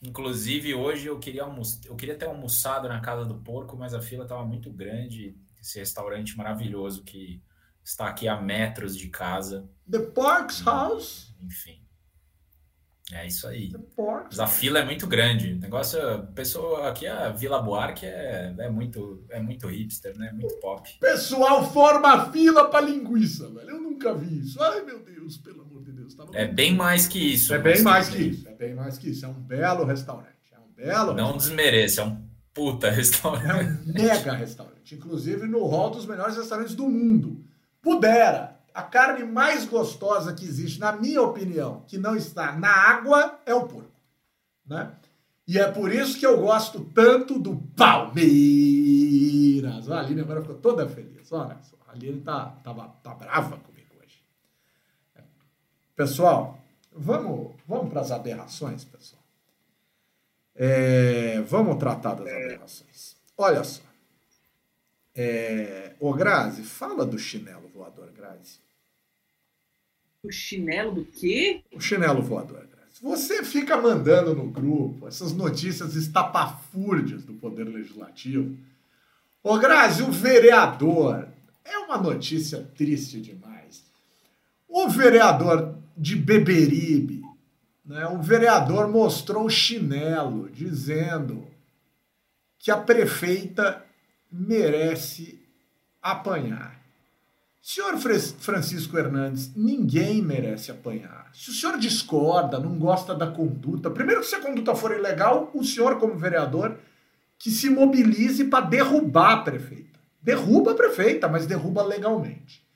Inclusive, 0.00 0.74
hoje 0.74 1.06
eu 1.06 1.18
queria, 1.18 1.42
eu 1.84 1.96
queria 1.96 2.16
ter 2.16 2.26
almoçado 2.26 2.88
na 2.88 3.00
casa 3.00 3.26
do 3.26 3.34
porco, 3.42 3.76
mas 3.76 3.92
a 3.92 4.00
fila 4.00 4.22
estava 4.22 4.44
muito 4.44 4.72
grande. 4.72 5.36
Esse 5.60 5.80
restaurante 5.80 6.36
maravilhoso 6.36 7.04
que 7.04 7.42
está 7.84 8.08
aqui 8.08 8.26
a 8.26 8.40
metros 8.40 8.96
de 8.96 9.08
casa. 9.08 9.68
The 9.90 9.98
Pork's 9.98 10.62
House? 10.62 11.34
Enfim. 11.40 11.82
É 13.12 13.26
isso 13.26 13.48
aí. 13.48 13.72
Mas 13.96 14.38
a 14.38 14.46
fila 14.46 14.80
é 14.80 14.84
muito 14.84 15.06
grande. 15.06 15.52
O 15.54 15.58
negócio, 15.58 15.98
pessoa 16.34 16.88
aqui 16.88 17.06
a 17.06 17.30
Vila 17.30 17.60
Buarque 17.60 18.04
é, 18.04 18.54
é 18.58 18.68
muito 18.68 19.24
é 19.30 19.40
muito 19.40 19.66
hipster, 19.66 20.16
né? 20.18 20.30
Muito 20.32 20.54
pop. 20.56 20.90
Pessoal 21.00 21.70
forma 21.72 22.30
fila 22.30 22.68
para 22.68 22.84
linguiça, 22.84 23.48
velho. 23.48 23.70
Eu 23.70 23.80
nunca 23.80 24.12
vi 24.14 24.40
isso. 24.40 24.62
Ai, 24.62 24.82
meu 24.82 25.02
Deus, 25.02 25.38
pelo 25.38 25.62
amor 25.62 25.82
de 25.82 25.92
Deus. 25.92 26.14
é 26.34 26.46
bem 26.46 26.74
mais 26.74 27.06
que 27.06 27.32
isso. 27.32 27.54
É 27.54 27.58
bem 27.58 27.82
mais 27.82 28.08
que 28.10 28.22
isso. 28.22 28.46
É 28.46 28.52
bem 28.52 28.74
mais 28.74 28.98
que 28.98 29.08
isso. 29.08 29.24
É 29.24 29.28
um 29.28 29.40
belo 29.40 29.84
restaurante. 29.84 30.52
É 30.52 30.58
um 30.58 30.70
belo. 30.76 31.14
Não 31.14 31.34
desmereça, 31.34 32.02
é 32.02 32.04
um 32.04 32.22
puta 32.52 32.90
restaurante. 32.92 33.48
É 33.48 33.90
um 33.90 33.92
mega 33.94 34.34
restaurante. 34.34 34.94
Inclusive 34.94 35.46
no 35.46 35.64
hall 35.64 35.90
dos 35.90 36.04
melhores 36.04 36.36
restaurantes 36.36 36.74
do 36.74 36.86
mundo. 36.86 37.42
Pudera 37.80 38.57
a 38.74 38.82
carne 38.82 39.24
mais 39.24 39.64
gostosa 39.64 40.32
que 40.34 40.44
existe, 40.44 40.78
na 40.78 40.92
minha 40.92 41.22
opinião, 41.22 41.82
que 41.86 41.98
não 41.98 42.16
está 42.16 42.52
na 42.52 42.70
água, 42.70 43.40
é 43.44 43.54
o 43.54 43.66
porco. 43.66 43.90
Né? 44.66 44.92
E 45.46 45.58
é 45.58 45.70
por 45.70 45.92
isso 45.92 46.18
que 46.18 46.26
eu 46.26 46.40
gosto 46.40 46.84
tanto 46.94 47.38
do 47.38 47.56
Palmeiras. 47.74 48.28
A 49.90 50.00
Aline 50.00 50.20
agora 50.20 50.42
ficou 50.42 50.56
toda 50.56 50.86
feliz. 50.88 51.32
Olha 51.32 51.56
só, 51.62 51.76
a 51.88 51.92
Aline 51.92 52.20
tá, 52.20 52.54
tava, 52.62 52.88
tá 53.02 53.14
brava 53.14 53.56
comigo 53.56 53.94
hoje. 53.98 54.22
Pessoal, 55.96 56.58
vamos, 56.92 57.56
vamos 57.66 57.90
para 57.90 58.02
as 58.02 58.10
aberrações, 58.10 58.84
pessoal. 58.84 59.22
É, 60.54 61.40
vamos 61.42 61.78
tratar 61.78 62.14
das 62.14 62.26
aberrações. 62.26 63.16
Olha 63.36 63.64
só. 63.64 63.87
É, 65.20 65.94
ô 65.98 66.12
Grazi, 66.12 66.62
fala 66.62 67.04
do 67.04 67.18
chinelo 67.18 67.68
voador, 67.74 68.08
Grazi. 68.16 68.60
O 70.22 70.30
chinelo 70.30 70.92
do 70.92 71.04
quê? 71.04 71.64
O 71.72 71.80
chinelo 71.80 72.22
voador. 72.22 72.68
Você 73.02 73.42
fica 73.44 73.76
mandando 73.76 74.32
no 74.32 74.48
grupo 74.48 75.08
essas 75.08 75.32
notícias 75.32 75.96
estapafúrdias 75.96 77.24
do 77.24 77.34
Poder 77.34 77.64
Legislativo. 77.64 78.56
Ô 79.42 79.58
Grazi, 79.58 80.04
o 80.04 80.12
vereador. 80.12 81.28
É 81.64 81.78
uma 81.78 81.98
notícia 81.98 82.62
triste 82.76 83.20
demais. 83.20 83.82
O 84.68 84.88
vereador 84.88 85.74
de 85.96 86.14
Beberibe, 86.14 87.22
né, 87.84 88.06
o 88.06 88.22
vereador 88.22 88.88
mostrou 88.88 89.46
o 89.46 89.50
chinelo, 89.50 90.48
dizendo 90.48 91.44
que 92.58 92.70
a 92.70 92.76
prefeita 92.76 93.84
merece 94.30 95.40
apanhar. 96.02 96.78
Senhor 97.60 97.98
Francisco 97.98 98.96
Hernandes, 98.96 99.54
ninguém 99.54 100.22
merece 100.22 100.70
apanhar. 100.70 101.30
Se 101.34 101.50
o 101.50 101.52
senhor 101.52 101.78
discorda, 101.78 102.58
não 102.58 102.78
gosta 102.78 103.14
da 103.14 103.26
conduta, 103.26 103.90
primeiro 103.90 104.22
que 104.22 104.26
se 104.26 104.36
a 104.36 104.40
conduta 104.40 104.74
for 104.74 104.90
ilegal, 104.92 105.50
o 105.52 105.62
senhor, 105.62 105.98
como 105.98 106.16
vereador, 106.16 106.78
que 107.38 107.50
se 107.50 107.68
mobilize 107.68 108.44
para 108.44 108.64
derrubar 108.64 109.32
a 109.32 109.42
prefeita. 109.42 109.98
Derruba 110.22 110.72
a 110.72 110.74
prefeita, 110.74 111.28
mas 111.28 111.46
derruba 111.46 111.82
legalmente. 111.82 112.66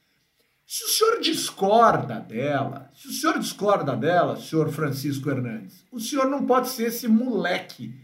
Se 0.66 0.84
o 0.84 0.88
senhor 0.88 1.20
discorda 1.20 2.20
dela, 2.20 2.90
se 2.94 3.09
o 3.09 3.12
senhor 3.12 3.38
discorda 3.38 3.96
dela, 3.96 4.36
senhor 4.36 4.70
Francisco 4.70 5.28
Hernandes, 5.28 5.84
o 5.90 6.00
senhor 6.00 6.28
não 6.28 6.46
pode 6.46 6.68
ser 6.68 6.88
esse 6.88 7.09
moleque 7.09 7.94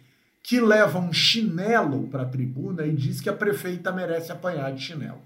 que 0.48 0.62
leva 0.62 0.98
um 0.98 1.12
chinelo 1.12 2.08
para 2.08 2.22
a 2.22 2.26
tribuna 2.26 2.86
e 2.86 2.96
diz 2.96 3.20
que 3.20 3.28
a 3.28 3.34
prefeita 3.34 3.92
merece 3.92 4.32
apanhar 4.32 4.72
de 4.72 4.82
chinelo. 4.82 5.20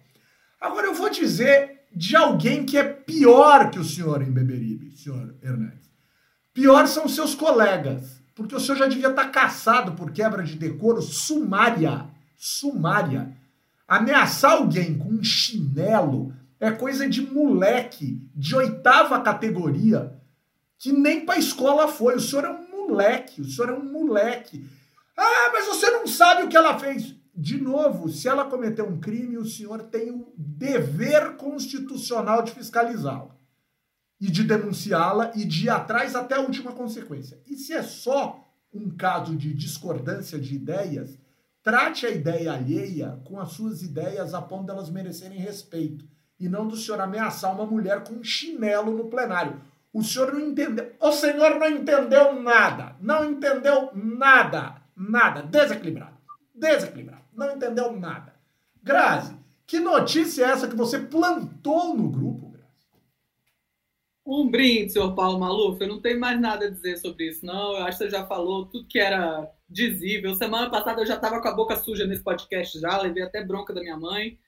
Agora 0.61 0.89
eu 0.89 0.95
vou 0.95 1.09
dizer 1.09 1.83
de 1.95 2.17
alguém 2.17 2.67
que 2.67 2.77
é 2.77 2.83
pior 2.83 3.71
que 3.71 3.79
o 3.79 3.85
senhor 3.85 4.21
em 4.21 4.33
Beberibe, 4.33 4.97
senhor 4.97 5.33
Hernandes. 5.41 5.89
Pior 6.53 6.89
são 6.89 7.07
seus 7.07 7.37
colegas, 7.37 8.21
porque 8.35 8.57
o 8.57 8.59
senhor 8.59 8.77
já 8.77 8.89
devia 8.89 9.11
estar 9.11 9.29
caçado 9.29 9.93
por 9.93 10.11
quebra 10.11 10.43
de 10.43 10.57
decoro 10.57 11.01
sumária. 11.01 12.05
Sumária. 12.37 13.33
Ameaçar 13.87 14.55
alguém 14.55 14.99
com 14.99 15.09
um 15.09 15.23
chinelo 15.23 16.35
é 16.59 16.73
coisa 16.73 17.09
de 17.09 17.23
moleque 17.23 18.29
de 18.35 18.57
oitava 18.57 19.21
categoria 19.21 20.21
que 20.81 20.91
nem 20.91 21.25
para 21.25 21.39
escola 21.39 21.87
foi. 21.87 22.17
O 22.17 22.21
senhor 22.21 22.45
é 22.45 22.51
um 22.51 22.89
moleque, 22.89 23.41
o 23.41 23.45
senhor 23.45 23.71
é 23.71 23.73
um 23.73 23.85
moleque. 23.85 24.82
Ah, 25.17 25.51
mas 25.53 25.67
você 25.67 25.91
não 25.91 26.07
sabe 26.07 26.43
o 26.43 26.49
que 26.49 26.57
ela 26.57 26.79
fez 26.79 27.15
de 27.35 27.59
novo, 27.59 28.11
se 28.11 28.29
ela 28.29 28.45
cometeu 28.45 28.87
um 28.87 29.01
crime, 29.01 29.39
o 29.39 29.47
senhor 29.47 29.85
tem 29.85 30.11
o 30.11 30.33
dever 30.37 31.37
constitucional 31.37 32.43
de 32.43 32.53
fiscalizá-la 32.53 33.35
e 34.21 34.31
de 34.31 34.45
denunciá-la 34.45 35.33
e 35.35 35.45
de 35.45 35.65
ir 35.65 35.71
atrás 35.71 36.15
até 36.15 36.35
a 36.35 36.41
última 36.41 36.73
consequência. 36.73 37.41
E 37.47 37.57
se 37.57 37.73
é 37.73 37.83
só 37.83 38.47
um 38.73 38.91
caso 38.95 39.35
de 39.35 39.53
discordância 39.55 40.39
de 40.39 40.55
ideias, 40.55 41.19
trate 41.63 42.05
a 42.05 42.11
ideia 42.11 42.53
alheia 42.53 43.19
com 43.25 43.41
as 43.41 43.53
suas 43.53 43.83
ideias 43.83 44.35
a 44.35 44.43
ponto 44.43 44.67
delas 44.67 44.91
merecerem 44.91 45.39
respeito 45.39 46.07
e 46.39 46.49
não 46.49 46.69
do 46.69 46.77
senhor 46.77 47.01
ameaçar 47.01 47.55
uma 47.55 47.65
mulher 47.65 48.05
com 48.05 48.15
um 48.15 48.25
chinelo 48.25 48.97
no 48.97 49.09
plenário. 49.09 49.61
O 49.93 50.03
senhor 50.03 50.33
não 50.33 50.41
entendeu. 50.41 50.93
O 51.01 51.13
senhor 51.13 51.59
não 51.59 51.69
entendeu 51.69 52.41
nada. 52.41 52.97
Não 53.01 53.31
entendeu 53.31 53.91
nada. 53.95 54.82
Nada. 55.09 55.43
Desequilibrado. 55.43 56.17
Desequilibrado 56.55 57.23
não 57.33 57.57
entendeu 57.57 57.93
nada. 57.93 58.35
Grazi, 58.83 59.37
que 59.67 59.81
notícia 59.81 60.45
é 60.45 60.51
essa 60.51 60.69
que 60.69 60.77
você 60.77 60.99
plantou 60.99 61.97
no 61.97 62.11
grupo, 62.11 62.51
Grazi? 62.51 62.63
Um 64.25 64.51
brinde, 64.51 64.93
senhor 64.93 65.15
Paulo 65.15 65.39
Maluf. 65.39 65.81
Eu 65.81 65.89
não 65.89 66.01
tenho 66.01 66.21
mais 66.21 66.41
nada 66.41 66.67
a 66.67 66.71
dizer 66.71 66.97
sobre 66.99 67.29
isso, 67.29 67.45
não. 67.45 67.73
Eu 67.73 67.85
acho 67.85 67.99
que 67.99 68.05
você 68.05 68.11
já 68.11 68.27
falou 68.27 68.67
tudo 68.67 68.87
que 68.87 68.99
era 68.99 69.51
dizível. 69.69 70.35
Semana 70.35 70.71
passada 70.71 71.01
eu 71.01 71.07
já 71.07 71.15
estava 71.17 71.41
com 71.41 71.49
a 71.49 71.55
boca 71.55 71.77
suja 71.77 72.07
nesse 72.07 72.23
podcast 72.23 72.79
já, 72.79 73.01
levei 73.01 73.23
até 73.23 73.43
bronca 73.45 73.73
da 73.73 73.81
minha 73.81 73.97
mãe. 73.97 74.39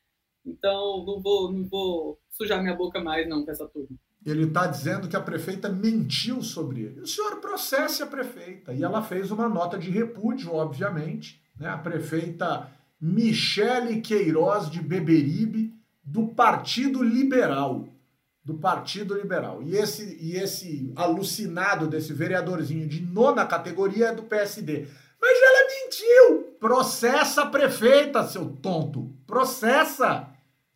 Então 0.44 1.04
não 1.06 1.20
vou, 1.20 1.50
não 1.50 1.66
vou 1.66 2.20
sujar 2.30 2.62
minha 2.62 2.76
boca 2.76 3.00
mais, 3.00 3.26
não, 3.26 3.44
com 3.44 3.50
essa 3.50 3.66
turma. 3.66 3.96
Ele 4.24 4.44
está 4.44 4.66
dizendo 4.66 5.06
que 5.06 5.16
a 5.16 5.20
prefeita 5.20 5.68
mentiu 5.68 6.42
sobre 6.42 6.80
ele. 6.80 7.00
O 7.02 7.06
senhor 7.06 7.36
processe 7.36 8.02
a 8.02 8.06
prefeita. 8.06 8.72
E 8.72 8.82
ela 8.82 9.02
fez 9.02 9.30
uma 9.30 9.48
nota 9.48 9.78
de 9.78 9.90
repúdio, 9.90 10.54
obviamente, 10.54 11.42
né, 11.58 11.68
a 11.68 11.76
prefeita 11.76 12.70
Michele 13.00 14.00
Queiroz 14.00 14.70
de 14.70 14.80
Beberibe, 14.80 15.74
do 16.02 16.28
Partido 16.28 17.02
Liberal. 17.02 17.86
Do 18.42 18.54
Partido 18.54 19.14
Liberal. 19.14 19.62
E 19.62 19.76
esse, 19.76 20.18
e 20.20 20.36
esse 20.36 20.92
alucinado 20.96 21.86
desse 21.86 22.12
vereadorzinho 22.12 22.86
de 22.86 23.02
nona 23.02 23.44
categoria 23.46 24.08
é 24.08 24.14
do 24.14 24.22
PSD. 24.22 24.86
Mas 25.20 25.38
ela 25.42 25.68
mentiu! 25.68 26.56
Processa 26.58 27.42
a 27.42 27.46
prefeita, 27.46 28.26
seu 28.26 28.50
tonto! 28.50 29.10
Processa! 29.26 30.33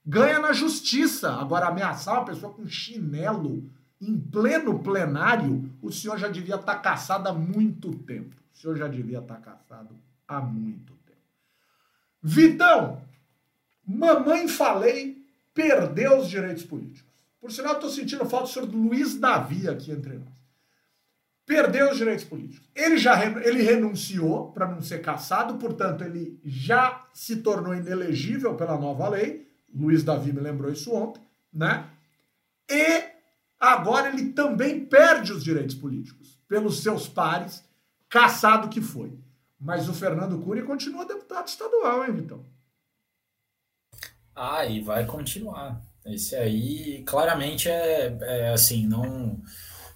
Ganha 0.08 0.38
na 0.38 0.54
justiça. 0.54 1.30
Agora, 1.34 1.66
ameaçar 1.66 2.14
uma 2.14 2.24
pessoa 2.24 2.50
com 2.54 2.66
chinelo 2.66 3.70
em 4.00 4.18
pleno 4.18 4.78
plenário, 4.78 5.70
o 5.82 5.92
senhor 5.92 6.16
já 6.18 6.28
devia 6.28 6.54
estar 6.54 6.76
caçado 6.76 7.28
há 7.28 7.32
muito 7.34 7.94
tempo. 7.94 8.34
O 8.54 8.56
senhor 8.56 8.74
já 8.74 8.88
devia 8.88 9.18
estar 9.18 9.36
caçado 9.36 9.94
há 10.26 10.40
muito 10.40 10.94
tempo. 11.04 11.18
Vitão, 12.22 13.02
mamãe 13.86 14.48
falei, 14.48 15.22
perdeu 15.52 16.18
os 16.18 16.30
direitos 16.30 16.64
políticos. 16.64 17.12
Por 17.38 17.52
sinal, 17.52 17.74
estou 17.74 17.90
sentindo 17.90 18.24
falta 18.24 18.46
do 18.46 18.50
senhor 18.50 18.68
Luiz 18.70 19.14
Davi 19.14 19.68
aqui 19.68 19.92
entre 19.92 20.14
nós. 20.14 20.38
Perdeu 21.44 21.90
os 21.90 21.98
direitos 21.98 22.24
políticos. 22.24 22.66
Ele 22.74 22.96
já 22.96 23.22
ele 23.26 23.60
renunciou 23.60 24.52
para 24.52 24.66
não 24.66 24.80
ser 24.80 25.02
caçado, 25.02 25.58
portanto, 25.58 26.02
ele 26.02 26.40
já 26.42 27.06
se 27.12 27.36
tornou 27.36 27.74
inelegível 27.74 28.54
pela 28.54 28.78
nova 28.78 29.06
lei. 29.10 29.47
Luiz 29.74 30.02
Davi 30.02 30.32
me 30.32 30.40
lembrou 30.40 30.72
isso 30.72 30.94
ontem, 30.94 31.22
né? 31.52 31.88
E 32.70 33.04
agora 33.58 34.08
ele 34.08 34.32
também 34.32 34.84
perde 34.84 35.32
os 35.32 35.42
direitos 35.42 35.74
políticos 35.74 36.38
pelos 36.48 36.82
seus 36.82 37.08
pares, 37.08 37.64
caçado 38.08 38.68
que 38.68 38.80
foi. 38.80 39.18
Mas 39.60 39.88
o 39.88 39.94
Fernando 39.94 40.38
Cury 40.38 40.62
continua 40.62 41.04
deputado 41.04 41.48
estadual, 41.48 42.04
hein, 42.04 42.12
Vitão? 42.12 42.44
Ah, 44.34 44.64
e 44.64 44.80
vai 44.80 45.04
continuar. 45.04 45.82
Esse 46.06 46.36
aí, 46.36 47.02
claramente, 47.04 47.68
é, 47.68 48.16
é 48.20 48.52
assim, 48.52 48.86
não, 48.86 49.40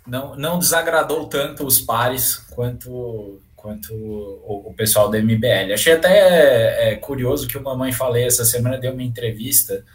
não, 0.06 0.36
não 0.36 0.58
desagradou 0.58 1.28
tanto 1.28 1.64
os 1.64 1.80
pares 1.80 2.36
quanto, 2.36 3.40
quanto 3.62 3.94
o, 3.94 4.70
o 4.70 4.74
pessoal 4.74 5.08
do 5.08 5.16
MBL. 5.16 5.72
Achei 5.72 5.92
até 5.92 6.90
é, 6.90 6.96
curioso 6.96 7.46
que 7.46 7.56
o 7.56 7.62
Mamãe 7.62 7.92
Falei 7.92 8.26
essa 8.26 8.44
semana 8.44 8.76
deu 8.76 8.92
uma 8.92 9.04
entrevista, 9.04 9.86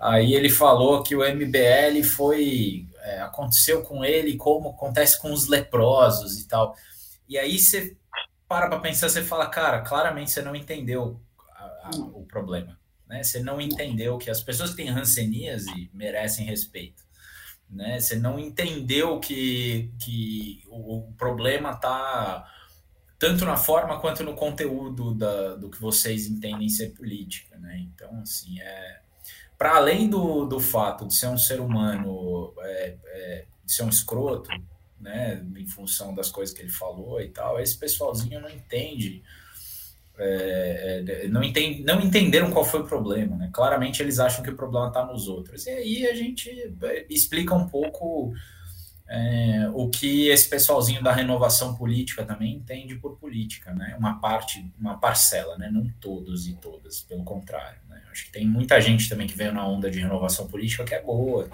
aí 0.00 0.32
ele 0.32 0.48
falou 0.48 1.02
que 1.02 1.14
o 1.14 1.20
MBL 1.20 2.02
foi. 2.02 2.86
É, 3.02 3.20
aconteceu 3.20 3.82
com 3.82 4.04
ele 4.04 4.36
como 4.36 4.70
acontece 4.70 5.20
com 5.20 5.30
os 5.30 5.46
leprosos 5.46 6.40
e 6.40 6.48
tal. 6.48 6.74
E 7.28 7.38
aí 7.38 7.58
você 7.58 7.94
para 8.48 8.68
para 8.68 8.80
pensar, 8.80 9.08
você 9.08 9.22
fala, 9.22 9.46
cara, 9.46 9.82
claramente 9.82 10.30
você 10.30 10.40
não 10.40 10.56
entendeu 10.56 11.20
a, 11.50 11.64
a, 11.64 11.90
o 12.14 12.24
problema. 12.24 12.78
Né? 13.06 13.22
Você 13.22 13.40
não 13.40 13.60
entendeu 13.60 14.16
que 14.18 14.30
as 14.30 14.40
pessoas 14.40 14.70
que 14.70 14.76
têm 14.76 14.90
e 15.66 15.90
merecem 15.92 16.46
respeito. 16.46 17.04
Né? 17.68 18.00
Você 18.00 18.16
não 18.16 18.38
entendeu 18.38 19.18
que, 19.20 19.92
que 20.00 20.62
o, 20.68 20.98
o 20.98 21.12
problema 21.14 21.72
está 21.72 22.46
tanto 23.18 23.44
na 23.44 23.56
forma 23.56 23.98
quanto 24.00 24.22
no 24.22 24.34
conteúdo 24.34 25.14
da, 25.14 25.54
do 25.56 25.70
que 25.70 25.80
vocês 25.80 26.26
entendem 26.26 26.68
ser 26.68 26.90
política. 26.90 27.56
Né? 27.58 27.78
Então, 27.80 28.20
assim, 28.20 28.60
é, 28.60 29.00
para 29.56 29.76
além 29.76 30.08
do, 30.08 30.44
do 30.44 30.60
fato 30.60 31.06
de 31.06 31.14
ser 31.14 31.28
um 31.28 31.38
ser 31.38 31.60
humano, 31.60 32.52
é, 32.60 32.94
é, 33.06 33.44
de 33.64 33.72
ser 33.72 33.82
um 33.82 33.88
escroto, 33.88 34.50
né, 35.00 35.44
em 35.56 35.66
função 35.66 36.14
das 36.14 36.30
coisas 36.30 36.54
que 36.54 36.62
ele 36.62 36.70
falou 36.70 37.20
e 37.20 37.28
tal, 37.28 37.60
esse 37.60 37.76
pessoalzinho 37.76 38.40
não 38.40 38.48
entende 38.48 39.22
é, 40.18 41.04
é, 41.06 41.28
não, 41.28 41.42
entend, 41.42 41.82
não 41.84 42.00
entenderam 42.00 42.50
qual 42.50 42.64
foi 42.64 42.80
o 42.80 42.86
problema, 42.86 43.36
né? 43.36 43.50
Claramente 43.52 44.02
eles 44.02 44.18
acham 44.18 44.42
que 44.42 44.48
o 44.48 44.56
problema 44.56 44.88
está 44.88 45.04
nos 45.04 45.28
outros. 45.28 45.66
E 45.66 45.70
aí 45.70 46.06
a 46.06 46.14
gente 46.14 46.50
é, 46.82 47.06
explica 47.10 47.54
um 47.54 47.68
pouco 47.68 48.32
é, 49.08 49.70
o 49.72 49.88
que 49.88 50.28
esse 50.28 50.48
pessoalzinho 50.48 51.02
da 51.02 51.12
renovação 51.12 51.74
política 51.76 52.24
também 52.24 52.54
entende 52.54 52.96
por 52.96 53.16
política, 53.16 53.72
né? 53.72 53.94
Uma 53.98 54.20
parte, 54.20 54.68
uma 54.78 54.98
parcela, 54.98 55.56
né? 55.56 55.70
Não 55.70 55.88
todos 56.00 56.48
e 56.48 56.54
todas, 56.54 57.00
pelo 57.02 57.22
contrário. 57.22 57.78
Né? 57.88 58.02
Acho 58.10 58.24
que 58.24 58.32
tem 58.32 58.46
muita 58.46 58.80
gente 58.80 59.08
também 59.08 59.26
que 59.26 59.36
veio 59.36 59.52
na 59.52 59.66
onda 59.66 59.90
de 59.90 60.00
renovação 60.00 60.48
política 60.48 60.84
que 60.84 60.94
é 60.94 61.00
boa, 61.00 61.48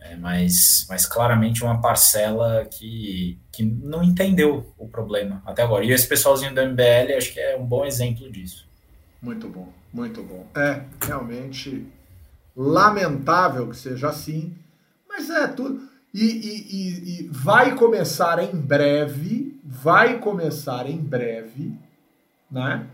é, 0.00 0.16
mas, 0.16 0.86
mas 0.88 1.04
claramente 1.04 1.62
uma 1.64 1.80
parcela 1.80 2.64
que, 2.64 3.38
que 3.52 3.64
não 3.64 4.02
entendeu 4.02 4.72
o 4.78 4.88
problema 4.88 5.42
até 5.44 5.62
agora. 5.62 5.84
E 5.84 5.90
esse 5.90 6.06
pessoalzinho 6.06 6.54
do 6.54 6.62
MBL 6.62 7.16
acho 7.16 7.32
que 7.32 7.40
é 7.40 7.56
um 7.56 7.66
bom 7.66 7.84
exemplo 7.84 8.30
disso. 8.30 8.68
Muito 9.20 9.48
bom, 9.48 9.72
muito 9.92 10.22
bom. 10.22 10.46
É, 10.56 10.84
realmente 11.04 11.86
lamentável 12.56 13.68
que 13.68 13.76
seja 13.76 14.08
assim, 14.08 14.56
mas 15.08 15.28
é 15.28 15.48
tudo. 15.48 15.89
E, 16.12 16.24
e, 16.24 16.76
e, 16.76 17.20
e 17.20 17.28
vai 17.30 17.74
começar 17.74 18.42
em 18.42 18.56
breve, 18.56 19.58
vai 19.64 20.18
começar 20.18 20.88
em 20.88 20.98
breve, 20.98 21.72
né? 22.50 22.86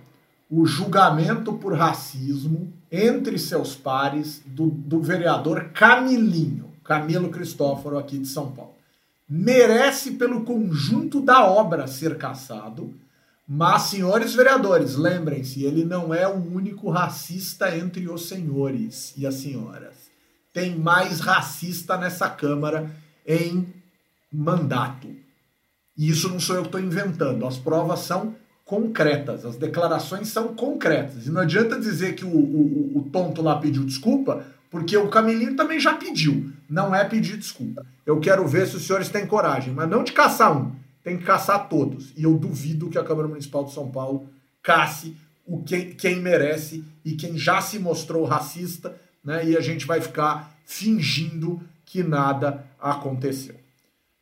O 0.51 0.67
julgamento 0.67 1.55
por 1.55 1.75
racismo 1.75 2.73
entre 2.93 3.39
seus 3.39 3.75
pares 3.75 4.43
do, 4.47 4.67
do 4.67 5.01
vereador 5.01 5.71
Camilinho. 5.73 6.67
Camilo 6.87 7.31
Cristóforo 7.31 7.99
aqui 7.99 8.19
de 8.19 8.29
São 8.29 8.53
Paulo. 8.53 8.75
Merece 9.29 10.13
pelo 10.13 10.45
conjunto 10.45 11.21
da 11.21 11.45
obra 11.45 11.89
ser 11.89 12.17
caçado, 12.17 12.95
mas, 13.49 13.83
senhores 13.83 14.35
vereadores, 14.35 14.97
lembrem-se, 14.97 15.65
ele 15.65 15.85
não 15.85 16.13
é 16.13 16.27
o 16.27 16.35
único 16.35 16.91
racista 16.91 17.77
entre 17.77 18.09
os 18.09 18.29
senhores 18.29 19.15
e 19.17 19.27
as 19.27 19.35
senhoras. 19.35 19.95
Tem 20.53 20.77
mais 20.77 21.21
racista 21.21 21.97
nessa 21.97 22.29
Câmara 22.29 22.91
em 23.27 23.67
mandato. 24.33 25.09
E 25.97 26.09
isso 26.09 26.29
não 26.29 26.39
sou 26.39 26.57
eu 26.57 26.63
que 26.63 26.69
estou 26.69 26.81
inventando, 26.81 27.47
as 27.47 27.57
provas 27.57 28.01
são 28.01 28.35
concretas, 28.65 29.45
as 29.45 29.57
declarações 29.57 30.29
são 30.29 30.55
concretas. 30.55 31.27
E 31.27 31.31
não 31.31 31.41
adianta 31.41 31.79
dizer 31.79 32.15
que 32.15 32.25
o, 32.25 32.29
o, 32.29 32.99
o 32.99 33.03
tonto 33.11 33.41
lá 33.41 33.57
pediu 33.59 33.85
desculpa, 33.85 34.45
porque 34.71 34.97
o 34.97 35.09
Camilinho 35.09 35.57
também 35.57 35.81
já 35.81 35.95
pediu. 35.95 36.53
Não 36.69 36.95
é 36.95 37.05
pedir 37.05 37.37
desculpa. 37.39 37.87
Eu 38.05 38.21
quero 38.21 38.47
ver 38.47 38.67
se 38.67 38.77
os 38.77 38.87
senhores 38.87 39.09
têm 39.09 39.27
coragem, 39.27 39.73
mas 39.73 39.89
não 39.89 40.05
de 40.05 40.13
caçar 40.13 40.57
um, 40.57 40.73
tem 41.03 41.17
que 41.17 41.25
caçar 41.25 41.69
todos. 41.69 42.13
E 42.17 42.25
eu 42.25 42.35
duvido 42.35 42.91
que 42.91 42.99
a 42.99 43.05
Câmara 43.05 43.29
Municipal 43.29 43.65
de 43.65 43.73
São 43.73 43.89
Paulo 43.91 44.29
casse 44.63 45.17
o 45.47 45.63
quem, 45.63 45.93
quem 45.93 46.21
merece 46.21 46.85
e 47.05 47.13
quem 47.13 47.39
já 47.39 47.61
se 47.61 47.79
mostrou 47.79 48.25
racista, 48.25 48.97
né? 49.25 49.49
E 49.49 49.57
a 49.57 49.61
gente 49.61 49.87
vai 49.87 50.01
ficar 50.01 50.53
fingindo 50.65 51.61
que 51.87 52.03
nada 52.03 52.67
aconteceu. 52.79 53.55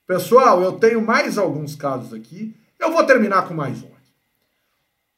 Pessoal, 0.06 0.62
eu 0.62 0.72
tenho 0.72 1.04
mais 1.04 1.38
alguns 1.38 1.74
casos 1.74 2.12
aqui. 2.12 2.54
Eu 2.78 2.92
vou 2.92 3.04
terminar 3.04 3.48
com 3.48 3.54
mais 3.54 3.82
um. 3.82 3.94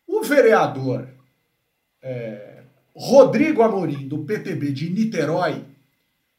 O 0.07 0.23
vereador 0.23 1.09
é, 2.01 2.63
Rodrigo 2.95 3.63
Amorim, 3.63 4.07
do 4.07 4.21
PTB 4.21 4.71
de 4.71 4.89
Niterói, 4.89 5.65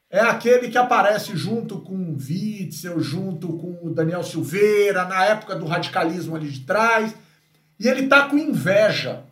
é 0.10 0.22
aquele 0.22 0.70
que 0.70 0.78
aparece 0.78 1.36
junto 1.36 1.82
com 1.82 1.96
o 1.96 2.16
Witzel, 2.18 3.02
junto 3.02 3.50
com 3.58 3.78
o 3.84 3.94
Daniel 3.94 4.24
Silveira, 4.24 5.04
na 5.04 5.26
época 5.26 5.56
do 5.56 5.66
radicalismo 5.66 6.36
ali 6.36 6.50
de 6.50 6.62
trás. 6.62 7.14
E 7.78 7.88
ele 7.88 8.08
tá 8.08 8.30
com 8.30 8.38
inveja, 8.38 9.24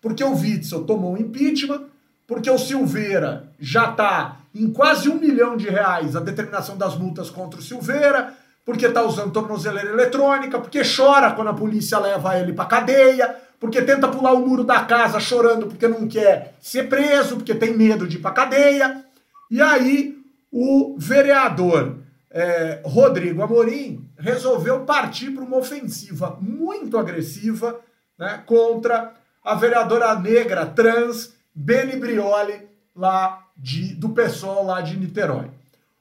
porque 0.00 0.24
o 0.24 0.34
Witzel 0.34 0.84
tomou 0.84 1.14
um 1.14 1.16
impeachment, 1.16 1.84
porque 2.26 2.50
o 2.50 2.58
Silveira 2.58 3.48
já 3.60 3.92
tá 3.92 4.40
em 4.62 4.70
quase 4.70 5.08
um 5.08 5.18
milhão 5.18 5.56
de 5.56 5.68
reais 5.68 6.16
a 6.16 6.20
determinação 6.20 6.76
das 6.76 6.96
multas 6.96 7.30
contra 7.30 7.58
o 7.58 7.62
Silveira, 7.62 8.34
porque 8.64 8.88
tá 8.88 9.02
usando 9.02 9.32
tornozeleira 9.32 9.90
eletrônica, 9.90 10.58
porque 10.58 10.82
chora 10.82 11.32
quando 11.32 11.48
a 11.48 11.54
polícia 11.54 11.98
leva 11.98 12.38
ele 12.38 12.52
pra 12.52 12.64
cadeia, 12.64 13.36
porque 13.60 13.80
tenta 13.80 14.08
pular 14.08 14.32
o 14.32 14.46
muro 14.46 14.64
da 14.64 14.80
casa 14.84 15.20
chorando 15.20 15.66
porque 15.66 15.88
não 15.88 16.06
quer 16.08 16.54
ser 16.60 16.88
preso, 16.88 17.36
porque 17.36 17.54
tem 17.54 17.76
medo 17.76 18.06
de 18.06 18.16
ir 18.16 18.20
para 18.20 18.32
cadeia. 18.32 19.04
E 19.50 19.62
aí 19.62 20.16
o 20.50 20.96
vereador 20.98 21.96
é, 22.30 22.80
Rodrigo 22.84 23.42
Amorim 23.42 24.10
resolveu 24.18 24.80
partir 24.80 25.30
para 25.30 25.44
uma 25.44 25.56
ofensiva 25.56 26.36
muito 26.40 26.98
agressiva 26.98 27.80
né, 28.18 28.42
contra 28.44 29.14
a 29.44 29.54
vereadora 29.54 30.14
negra 30.18 30.66
trans 30.66 31.34
Beni 31.54 31.96
Brioli, 31.96 32.68
lá 32.94 33.45
de, 33.56 33.94
do 33.94 34.10
PSOL 34.10 34.64
lá 34.64 34.80
de 34.80 34.96
Niterói. 34.96 35.50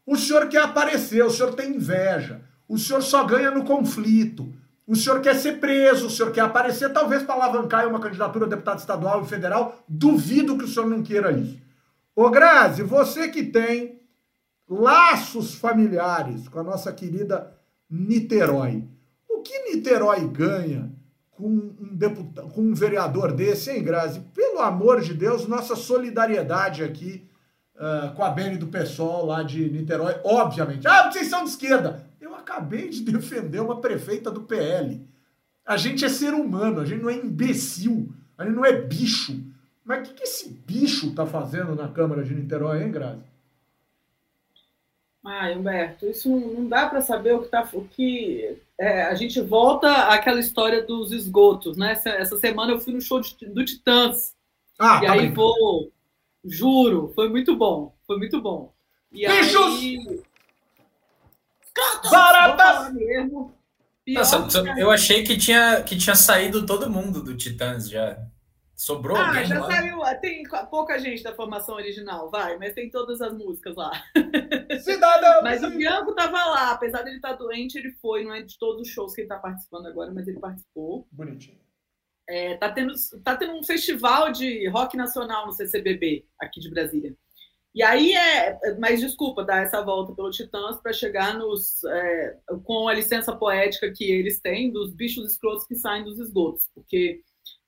O 0.06 0.18
senhor 0.18 0.48
quer 0.48 0.62
aparecer, 0.62 1.24
o 1.24 1.32
senhor 1.32 1.54
tem 1.54 1.76
inveja, 1.76 2.42
o 2.68 2.78
senhor 2.78 3.02
só 3.02 3.24
ganha 3.24 3.50
no 3.52 3.64
conflito. 3.64 4.54
O 4.88 4.96
senhor 4.96 5.20
quer 5.20 5.36
ser 5.36 5.60
preso, 5.60 6.06
o 6.06 6.10
senhor 6.12 6.32
quer 6.32 6.42
aparecer, 6.42 6.94
talvez 6.94 7.24
para 7.24 7.34
alavancar 7.34 7.88
uma 7.88 8.00
candidatura 8.00 8.46
a 8.46 8.50
deputado 8.50 8.80
estadual 8.80 9.24
e 9.24 9.28
federal. 9.28 9.84
Duvido 9.88 10.58
que 10.58 10.66
o 10.66 10.68
senhor 10.68 10.88
não 10.88 11.02
queira 11.02 11.32
isso. 11.32 11.58
Ô 12.16 12.30
Grazi, 12.30 12.84
você 12.84 13.28
que 13.28 13.44
tem 13.44 14.00
laços 14.70 15.56
familiares 15.56 16.48
com 16.48 16.60
a 16.60 16.64
nossa 16.64 16.94
querida 16.94 17.52
Niterói, 17.90 18.84
o 19.28 19.42
que 19.42 19.58
Niterói 19.72 20.28
ganha 20.28 20.92
com 21.32 21.48
um, 21.48 21.96
deputado, 21.96 22.48
com 22.50 22.62
um 22.62 22.74
vereador 22.74 23.32
desse, 23.34 23.72
hein, 23.72 23.84
Grazi? 23.84 24.20
Pelo 24.36 24.60
amor 24.60 25.02
de 25.02 25.16
Deus, 25.16 25.48
nossa 25.48 25.76
solidariedade 25.76 26.84
aqui 26.84 27.28
uh, 27.76 28.14
com 28.16 28.24
a 28.24 28.30
Bene 28.30 28.58
do 28.58 28.68
PSOL 28.68 29.26
lá 29.26 29.44
de 29.44 29.70
Niterói, 29.70 30.16
obviamente. 30.24 30.88
Ah, 30.88 31.12
vocês 31.12 31.28
são 31.28 31.44
de 31.44 31.50
esquerda 31.52 32.06
acabei 32.46 32.90
de 32.90 33.02
defender 33.12 33.60
uma 33.60 33.82
prefeita 33.82 34.30
do 34.30 34.44
PL. 34.44 35.02
A 35.66 35.78
gente 35.78 36.06
é 36.06 36.10
ser 36.10 36.34
humano, 36.34 36.80
a 36.80 36.86
gente 36.86 37.02
não 37.02 37.10
é 37.10 37.16
imbecil, 37.16 38.14
a 38.38 38.46
gente 38.46 38.56
não 38.56 38.64
é 38.64 38.74
bicho. 38.74 39.44
Mas 39.84 40.00
o 40.00 40.04
que, 40.04 40.18
que 40.18 40.24
esse 40.24 40.50
bicho 40.50 41.14
tá 41.14 41.26
fazendo 41.26 41.76
na 41.76 41.88
Câmara 41.88 42.24
de 42.24 42.34
Niterói, 42.34 42.84
hein, 42.84 42.92
Grazi? 42.92 43.24
Ah, 45.24 45.50
Humberto, 45.50 46.06
isso 46.06 46.30
não 46.30 46.68
dá 46.68 46.88
para 46.88 47.02
saber 47.02 47.34
o 47.34 47.42
que 47.42 47.50
tá. 47.50 47.68
O 47.74 47.84
que 47.84 48.60
é, 48.80 49.04
a 49.06 49.16
gente 49.16 49.42
volta 49.42 50.10
àquela 50.10 50.40
história 50.40 50.84
dos 50.84 51.12
esgotos, 51.12 51.78
né? 51.78 51.94
Essa, 51.94 52.10
essa 52.10 52.38
semana 52.38 52.74
eu 52.74 52.80
fui 52.80 52.94
no 52.94 53.02
show 53.02 53.20
de, 53.20 53.34
do 53.48 53.66
Titãs. 53.66 54.36
Ah, 54.78 55.00
e 55.02 55.08
tá 55.08 55.14
aí 55.14 55.32
vou. 55.32 55.92
Juro, 56.46 57.12
foi 57.16 57.30
muito 57.30 57.56
bom. 57.56 57.96
Foi 58.06 58.18
muito 58.18 58.42
bom. 58.42 58.74
E 59.12 59.28
Bichos! 59.28 59.80
Aí, 59.80 60.24
Baratas! 62.10 62.94
Nossa, 64.08 64.64
eu 64.78 64.92
achei 64.92 65.24
que 65.24 65.36
tinha, 65.36 65.82
que 65.82 65.98
tinha 65.98 66.16
saído 66.16 66.66
todo 66.66 66.90
mundo 66.90 67.24
do 67.24 67.36
Titãs 67.36 67.90
já. 67.90 68.18
Sobrou 68.76 69.16
ah, 69.16 69.30
alguém 69.30 69.46
já 69.46 69.60
lá? 69.60 69.72
saiu. 69.72 70.00
Tem 70.22 70.44
pouca 70.70 71.00
gente 71.00 71.24
da 71.24 71.34
formação 71.34 71.76
original, 71.76 72.30
vai, 72.30 72.58
mas 72.58 72.74
tem 72.74 72.90
todas 72.90 73.22
as 73.22 73.34
músicas 73.34 73.76
lá. 73.76 73.92
Cidadão! 74.84 75.42
mas 75.42 75.64
o 75.64 75.70
Bianco 75.70 76.14
tava 76.14 76.38
lá, 76.38 76.72
apesar 76.72 77.02
dele 77.02 77.16
estar 77.16 77.30
tá 77.30 77.36
doente, 77.36 77.78
ele 77.78 77.94
foi, 77.94 78.24
não 78.24 78.34
é 78.34 78.42
de 78.42 78.58
todos 78.60 78.82
os 78.82 78.90
shows 78.90 79.16
que 79.16 79.22
ele 79.22 79.30
tá 79.30 79.40
participando 79.40 79.88
agora, 79.88 80.12
mas 80.14 80.28
ele 80.28 80.40
participou. 80.40 81.08
Bonitinho. 81.12 81.65
É, 82.28 82.58
tá, 82.58 82.72
tendo, 82.72 82.94
tá 83.24 83.36
tendo 83.36 83.54
um 83.54 83.64
festival 83.64 84.32
de 84.32 84.68
rock 84.70 84.98
nacional 84.98 85.46
no 85.46 85.54
CCBB, 85.54 86.26
aqui 86.40 86.60
de 86.60 86.70
Brasília. 86.70 87.16
E 87.76 87.84
aí 87.84 88.14
é. 88.14 88.58
Mas 88.80 89.02
desculpa 89.02 89.44
dar 89.44 89.64
essa 89.64 89.82
volta 89.82 90.14
pelo 90.14 90.32
Titãs 90.32 90.80
para 90.80 90.94
chegar 90.94 91.38
nos. 91.38 91.84
É, 91.84 92.38
com 92.64 92.88
a 92.88 92.94
licença 92.94 93.36
poética 93.36 93.92
que 93.92 94.06
eles 94.06 94.40
têm 94.40 94.72
dos 94.72 94.94
bichos 94.94 95.30
escrotos 95.30 95.68
que 95.68 95.76
saem 95.76 96.06
dos 96.06 96.18
esgotos. 96.18 96.70
Porque 96.74 97.22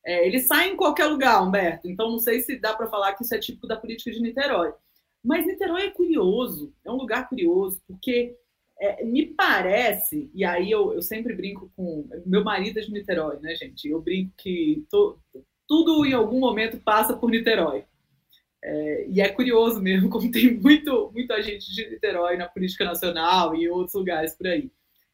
é, 0.05 0.25
eles 0.25 0.47
saem 0.47 0.73
em 0.73 0.77
qualquer 0.77 1.07
lugar, 1.07 1.43
Humberto. 1.43 1.89
Então 1.89 2.09
não 2.09 2.19
sei 2.19 2.39
se 2.39 2.57
dá 2.57 2.73
para 2.73 2.87
falar 2.87 3.13
que 3.13 3.23
isso 3.23 3.35
é 3.35 3.39
típico 3.39 3.67
da 3.67 3.75
política 3.75 4.09
de 4.09 4.21
Niterói. 4.21 4.73
Mas 5.21 5.45
Niterói 5.45 5.87
é 5.87 5.91
curioso, 5.91 6.73
é 6.85 6.91
um 6.91 6.95
lugar 6.95 7.27
curioso, 7.27 7.81
porque 7.85 8.33
é, 8.79 9.03
me 9.03 9.25
parece, 9.25 10.29
e 10.33 10.45
aí 10.45 10.69
eu, 10.69 10.93
eu, 10.93 11.01
sempre 11.01 11.35
brinco 11.35 11.71
com. 11.75 12.07
Meu 12.25 12.43
marido 12.43 12.77
é 12.77 12.81
de 12.81 12.91
Niterói, 12.91 13.39
né, 13.39 13.55
gente? 13.55 13.89
Eu 13.89 14.01
brinco 14.01 14.33
que 14.37 14.85
to, 14.89 15.19
tudo 15.67 16.05
em 16.05 16.13
algum 16.13 16.39
momento 16.39 16.77
passa 16.77 17.15
por 17.15 17.31
Niterói. 17.31 17.85
É, 18.63 19.07
e 19.09 19.21
é 19.21 19.29
curioso 19.29 19.81
mesmo, 19.81 20.09
como 20.11 20.29
tem 20.31 20.55
muito, 20.59 21.11
muita 21.13 21.41
gente 21.41 21.73
de 21.73 21.89
Niterói 21.89 22.37
na 22.37 22.47
política 22.47 22.85
nacional 22.85 23.55
e 23.55 23.67
outros 23.69 23.95
lugares 23.95 24.35
por 24.35 24.47
aí. 24.47 24.71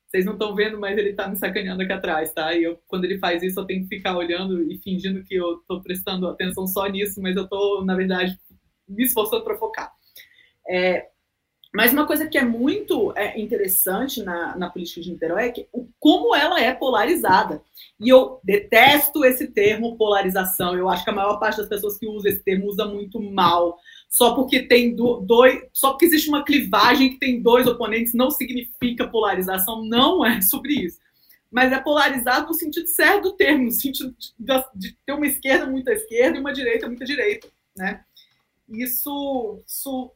Vocês 0.08 0.26
não 0.26 0.34
estão 0.34 0.54
vendo, 0.54 0.80
mas 0.80 0.98
ele 0.98 1.10
está 1.10 1.28
me 1.28 1.36
sacaneando 1.36 1.82
aqui 1.82 1.92
atrás, 1.92 2.32
tá? 2.34 2.54
E 2.54 2.64
eu, 2.64 2.80
quando 2.88 3.06
ele 3.06 3.18
faz 3.18 3.42
isso, 3.42 3.60
eu 3.60 3.66
tenho 3.66 3.82
que 3.82 3.96
ficar 3.96 4.16
olhando 4.16 4.62
e 4.72 4.78
fingindo 4.78 5.24
que 5.24 5.34
eu 5.34 5.60
estou 5.60 5.82
prestando 5.82 6.28
atenção 6.28 6.68
só 6.68 6.86
nisso, 6.86 7.20
mas 7.20 7.36
eu 7.36 7.46
estou, 7.46 7.84
na 7.84 7.96
verdade, 7.96 8.38
me 8.88 9.04
esforçando 9.04 9.44
para 9.44 9.58
focar. 9.58 9.92
É, 10.70 11.08
mas 11.76 11.92
uma 11.92 12.06
coisa 12.06 12.28
que 12.28 12.38
é 12.38 12.46
muito 12.46 13.12
é, 13.16 13.40
interessante 13.42 14.22
na, 14.22 14.56
na 14.56 14.70
política 14.70 15.02
de 15.02 15.10
Niterói 15.10 15.46
é 15.46 15.52
que, 15.52 15.68
o, 15.74 15.88
como 16.00 16.36
ela 16.36 16.62
é 16.62 16.72
polarizada. 16.72 17.64
E 18.00 18.10
eu 18.10 18.40
detesto 18.44 19.26
esse 19.26 19.48
termo 19.48 19.98
polarização. 19.98 20.78
Eu 20.78 20.88
acho 20.88 21.04
que 21.04 21.10
a 21.10 21.14
maior 21.14 21.40
parte 21.40 21.58
das 21.58 21.68
pessoas 21.68 21.98
que 21.98 22.06
usa 22.06 22.30
esse 22.30 22.44
termo 22.44 22.68
usa 22.68 22.86
muito 22.86 23.20
mal. 23.20 23.80
Só 24.08 24.36
porque 24.36 24.62
tem 24.62 24.96
do, 24.96 25.22
dois, 25.22 25.64
só 25.74 25.90
porque 25.90 26.06
existe 26.06 26.30
uma 26.30 26.46
clivagem 26.46 27.10
que 27.10 27.20
tem 27.20 27.42
dois 27.42 27.66
oponentes 27.66 28.14
não 28.14 28.30
significa 28.30 29.08
polarização. 29.08 29.84
Não 29.84 30.24
é 30.24 30.42
sobre 30.44 30.74
isso. 30.74 31.00
Mas 31.50 31.72
é 31.72 31.80
polarizado 31.80 32.48
no 32.48 32.54
sentido 32.54 32.86
certo 32.86 33.24
do 33.24 33.32
termo, 33.32 33.64
no 33.64 33.72
sentido 33.72 34.16
de, 34.20 34.64
de 34.76 34.98
ter 35.04 35.14
uma 35.14 35.26
esquerda 35.26 35.66
muita 35.66 35.92
esquerda 35.92 36.38
e 36.38 36.40
uma 36.40 36.54
direita 36.54 36.88
muita 36.88 37.04
direita, 37.04 37.48
né? 37.76 38.04
Isso, 38.70 39.62
isso 39.68 40.12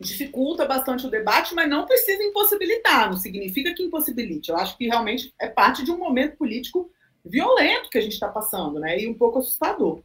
dificulta 0.00 0.64
bastante 0.64 1.06
o 1.06 1.10
debate, 1.10 1.54
mas 1.54 1.68
não 1.68 1.84
precisa 1.84 2.22
impossibilitar, 2.22 3.10
não 3.10 3.18
significa 3.18 3.74
que 3.74 3.82
impossibilite. 3.82 4.50
Eu 4.50 4.56
acho 4.56 4.76
que 4.78 4.86
realmente 4.86 5.34
é 5.38 5.48
parte 5.48 5.84
de 5.84 5.90
um 5.90 5.98
momento 5.98 6.38
político 6.38 6.90
violento 7.24 7.90
que 7.90 7.98
a 7.98 8.00
gente 8.00 8.14
está 8.14 8.28
passando, 8.28 8.80
né? 8.80 8.98
E 8.98 9.06
um 9.06 9.14
pouco 9.14 9.38
assustador. 9.38 10.02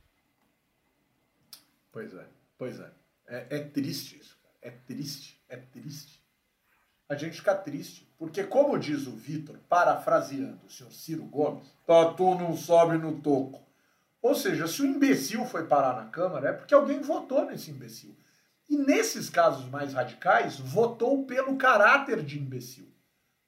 Pois 1.91 2.13
é, 2.13 2.25
pois 2.57 2.79
é. 2.79 2.91
É, 3.27 3.47
é 3.49 3.59
triste 3.59 4.19
isso. 4.19 4.37
É 4.61 4.69
triste, 4.69 5.41
é 5.47 5.55
triste. 5.55 6.21
A 7.07 7.15
gente 7.15 7.37
fica 7.37 7.55
triste, 7.55 8.11
porque 8.17 8.43
como 8.43 8.77
diz 8.77 9.07
o 9.07 9.11
Vitor, 9.11 9.57
parafraseando 9.69 10.59
o 10.65 10.69
senhor 10.69 10.91
Ciro 10.91 11.23
Gomes, 11.23 11.71
tatu 11.85 12.35
não 12.35 12.57
sobe 12.57 12.97
no 12.97 13.21
toco. 13.21 13.63
Ou 14.21 14.33
seja, 14.33 14.67
se 14.67 14.81
o 14.81 14.85
imbecil 14.85 15.45
foi 15.45 15.67
parar 15.67 15.95
na 15.95 16.09
Câmara, 16.09 16.49
é 16.49 16.53
porque 16.53 16.73
alguém 16.73 16.99
votou 16.99 17.45
nesse 17.45 17.69
imbecil. 17.69 18.17
E 18.69 18.77
nesses 18.77 19.29
casos 19.29 19.69
mais 19.69 19.93
radicais, 19.93 20.59
votou 20.59 21.25
pelo 21.25 21.55
caráter 21.55 22.23
de 22.23 22.39
imbecil. 22.39 22.91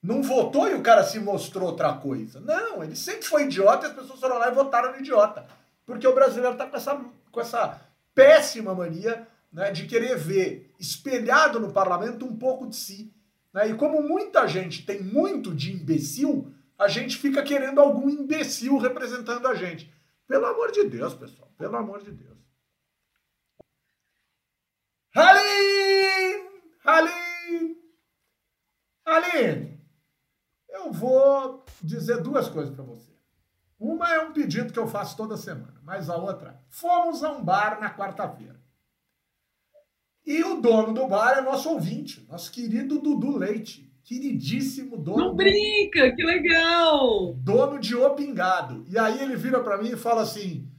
Não 0.02 0.22
votou 0.22 0.70
e 0.70 0.76
o 0.76 0.82
cara 0.82 1.04
se 1.04 1.20
mostrou 1.20 1.70
outra 1.70 1.94
coisa. 1.94 2.40
Não, 2.40 2.84
ele 2.84 2.96
sempre 2.96 3.24
foi 3.24 3.44
idiota 3.44 3.88
e 3.88 3.90
as 3.90 3.96
pessoas 3.96 4.20
foram 4.20 4.38
lá 4.38 4.50
e 4.50 4.56
votaram 4.56 4.92
no 4.92 5.00
idiota. 5.00 5.46
Porque 5.86 6.08
o 6.08 6.14
brasileiro 6.14 6.54
está 6.54 6.68
com 6.68 6.78
essa, 6.78 7.06
com 7.32 7.42
essa 7.42 7.82
péssima 8.14 8.76
mania 8.76 9.28
né, 9.52 9.72
de 9.72 9.86
querer 9.86 10.18
ver 10.18 10.74
espelhado 10.80 11.60
no 11.60 11.72
parlamento 11.72 12.26
um 12.26 12.38
pouco 12.38 12.68
de 12.68 12.76
si. 12.76 13.12
Né? 13.54 13.70
E 13.70 13.74
como 13.74 14.02
muita 14.02 14.48
gente 14.48 14.86
tem 14.86 15.02
muito 15.02 15.54
de 15.54 15.74
imbecil, 15.74 16.54
a 16.78 16.88
gente 16.88 17.18
fica 17.18 17.42
querendo 17.42 17.82
algum 17.82 18.10
imbecil 18.10 18.78
representando 18.78 19.48
a 19.48 19.56
gente. 19.56 19.92
Pelo 20.28 20.46
amor 20.46 20.72
de 20.72 20.84
Deus, 20.84 21.14
pessoal. 21.14 21.50
Pelo 21.58 21.76
amor 21.76 22.04
de 22.04 22.12
Deus. 22.12 22.37
Aline! 25.18 26.48
Aline! 26.86 27.76
Aline! 29.04 29.82
Eu 30.70 30.92
vou 30.92 31.66
dizer 31.82 32.22
duas 32.22 32.48
coisas 32.48 32.74
para 32.76 32.84
você. 32.84 33.12
Uma 33.80 34.14
é 34.14 34.20
um 34.20 34.32
pedido 34.32 34.72
que 34.72 34.78
eu 34.78 34.88
faço 34.88 35.18
toda 35.18 35.36
semana, 35.36 35.82
mas 35.84 36.08
a 36.08 36.18
outra, 36.18 36.62
fomos 36.70 37.24
a 37.24 37.32
um 37.32 37.44
bar 37.44 37.80
na 37.80 37.96
quarta-feira. 37.96 38.62
E 40.24 40.44
o 40.44 40.62
dono 40.62 40.94
do 40.94 41.08
bar 41.08 41.40
é 41.40 41.42
nosso 41.42 41.70
ouvinte, 41.70 42.24
nosso 42.30 42.52
querido 42.52 43.00
Dudu 43.00 43.38
Leite. 43.38 43.88
Queridíssimo 44.04 44.98
dono. 44.98 45.18
Não 45.18 45.36
brinca, 45.36 46.16
que 46.16 46.24
legal! 46.24 47.34
Dono 47.34 47.80
de 47.80 47.96
O 47.96 48.12
Pingado. 48.12 48.86
E 48.88 48.98
aí 48.98 49.22
ele 49.22 49.36
vira 49.36 49.62
para 49.62 49.78
mim 49.78 49.90
e 49.90 49.98
fala 49.98 50.22
assim: 50.22 50.72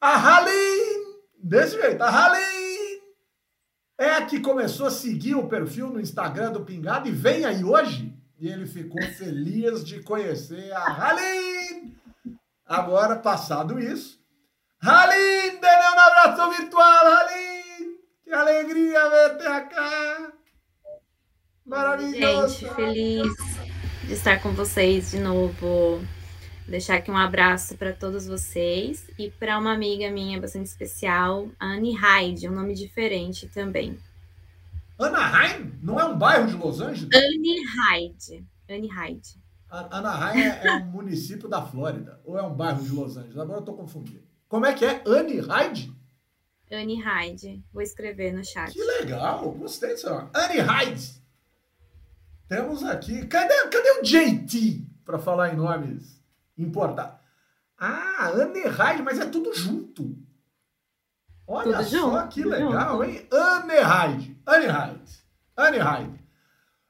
A 0.00 0.16
Halim! 0.16 1.20
Desse 1.38 1.80
jeito, 1.80 2.02
a 2.02 2.08
Halim! 2.08 2.75
É 3.98 4.10
a 4.10 4.26
que 4.26 4.40
começou 4.40 4.86
a 4.86 4.90
seguir 4.90 5.34
o 5.34 5.48
perfil 5.48 5.88
no 5.88 6.00
Instagram 6.00 6.52
do 6.52 6.64
Pingado 6.64 7.08
e 7.08 7.12
vem 7.12 7.44
aí 7.44 7.64
hoje. 7.64 8.14
E 8.38 8.48
ele 8.48 8.66
ficou 8.66 9.02
feliz 9.02 9.82
de 9.82 10.02
conhecer 10.02 10.70
a 10.72 10.84
Halim. 10.84 11.96
Agora, 12.66 13.16
passado 13.16 13.78
isso, 13.80 14.20
Halim, 14.82 15.58
dê 15.58 15.66
um 15.66 16.00
abraço 16.00 16.50
virtual, 16.50 17.06
Halim. 17.06 17.96
Que 18.22 18.32
alegria 18.32 19.08
ver 19.08 19.38
te 19.38 19.74
cá. 19.74 20.32
Maravilhoso. 21.64 22.58
Gente, 22.58 22.74
feliz 22.74 23.32
de 24.04 24.12
estar 24.12 24.42
com 24.42 24.52
vocês 24.52 25.12
de 25.12 25.20
novo. 25.20 26.00
Deixar 26.68 26.96
aqui 26.96 27.12
um 27.12 27.16
abraço 27.16 27.76
para 27.76 27.92
todos 27.92 28.26
vocês 28.26 29.08
e 29.16 29.30
para 29.30 29.56
uma 29.56 29.72
amiga 29.72 30.10
minha 30.10 30.40
bastante 30.40 30.66
especial, 30.66 31.48
Anne 31.60 31.94
Hyde, 31.94 32.48
um 32.48 32.52
nome 32.52 32.74
diferente 32.74 33.46
também. 33.46 33.96
Anaheim? 34.98 35.72
Não 35.80 36.00
é 36.00 36.04
um 36.04 36.18
bairro 36.18 36.48
de 36.48 36.54
Los 36.54 36.80
Angeles? 36.80 37.08
Anne 37.14 37.64
Hyde. 37.64 38.44
Anne 38.68 38.88
Hyde. 38.88 39.40
Anaheim 39.70 40.40
é, 40.40 40.66
é 40.66 40.72
um 40.78 40.86
município 40.90 41.48
da 41.48 41.62
Flórida 41.62 42.20
ou 42.24 42.36
é 42.36 42.42
um 42.42 42.52
bairro 42.52 42.82
de 42.82 42.90
Los 42.90 43.16
Angeles? 43.16 43.38
Agora 43.38 43.60
eu 43.60 43.64
tô 43.64 43.74
confundindo. 43.74 44.24
Como 44.48 44.66
é 44.66 44.74
que 44.74 44.84
é? 44.84 45.02
Anne 45.06 45.38
Hyde? 45.38 45.94
Anne 46.72 47.00
Hyde. 47.00 47.64
Vou 47.72 47.82
escrever 47.82 48.32
no 48.32 48.44
chat. 48.44 48.72
Que 48.72 48.82
legal, 48.82 49.52
gostei 49.52 49.94
disso. 49.94 50.08
Anne 50.08 50.58
Hyde. 50.58 51.22
Temos 52.48 52.82
aqui. 52.82 53.24
Cadê, 53.26 53.54
cadê 53.68 54.00
o 54.00 54.02
JT 54.02 54.84
para 55.04 55.20
falar 55.20 55.52
em 55.52 55.56
nomes 55.56 56.15
importar. 56.56 57.20
Ah, 57.78 58.28
Anerhide, 58.28 59.02
mas 59.02 59.18
é 59.18 59.26
tudo 59.26 59.54
junto. 59.54 60.16
Olha 61.46 61.78
tudo 61.78 61.84
só 61.84 62.20
junto, 62.20 62.28
que 62.28 62.44
legal, 62.44 62.98
junto. 62.98 63.04
hein? 63.04 63.26
Anerhide, 63.30 64.36
Anerhide, 64.46 65.18
Anerhide. 65.56 66.26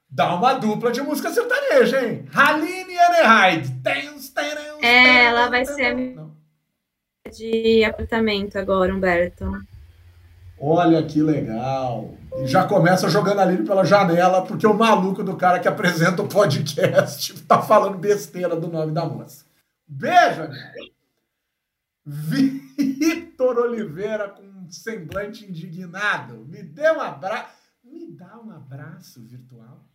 Dá 0.09 0.33
uma 0.35 0.53
dupla 0.53 0.91
de 0.91 1.01
música 1.01 1.29
sertaneja, 1.29 2.01
hein? 2.01 2.25
Haline 2.33 2.93
e 2.93 2.99
Anerhide. 2.99 3.81
É, 4.81 5.25
ela 5.25 5.49
vai 5.49 5.65
ser 5.65 6.17
de 7.35 7.83
apartamento 7.83 8.57
agora, 8.57 8.95
Humberto. 8.95 9.51
Olha 10.59 11.03
que 11.03 11.21
legal. 11.21 12.15
E 12.37 12.47
já 12.47 12.63
começa 12.63 13.09
jogando 13.09 13.39
a 13.39 13.43
Aline 13.43 13.65
pela 13.65 13.83
janela, 13.83 14.43
porque 14.43 14.65
o 14.65 14.73
maluco 14.73 15.23
do 15.23 15.35
cara 15.35 15.59
que 15.59 15.67
apresenta 15.67 16.21
o 16.21 16.27
podcast 16.27 17.33
tá 17.45 17.61
falando 17.61 17.97
besteira 17.97 18.55
do 18.55 18.67
nome 18.67 18.91
da 18.93 19.05
moça. 19.05 19.45
Beijo, 19.87 20.49
Vitor 22.05 23.57
Oliveira 23.57 24.29
com 24.29 24.43
um 24.43 24.69
semblante 24.69 25.45
indignado. 25.45 26.45
Me 26.45 26.61
dê 26.61 26.91
um 26.91 26.99
abraço. 26.99 27.55
Me 27.83 28.11
dá 28.11 28.37
um 28.37 28.51
abraço 28.51 29.23
virtual. 29.25 29.87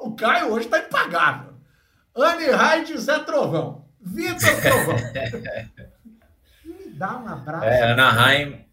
o 0.00 0.14
Caio 0.16 0.52
hoje 0.52 0.66
está 0.66 0.78
impagável. 0.78 1.54
Anne 2.14 2.46
Raid 2.46 2.96
Zé 2.98 3.18
Trovão. 3.20 3.86
Vitor 4.00 4.60
Trovão. 4.62 4.96
Me 6.64 6.90
dá 6.90 7.18
um 7.18 7.28
abraço. 7.28 7.64
É, 7.64 7.92
Anaheim. 7.92 8.64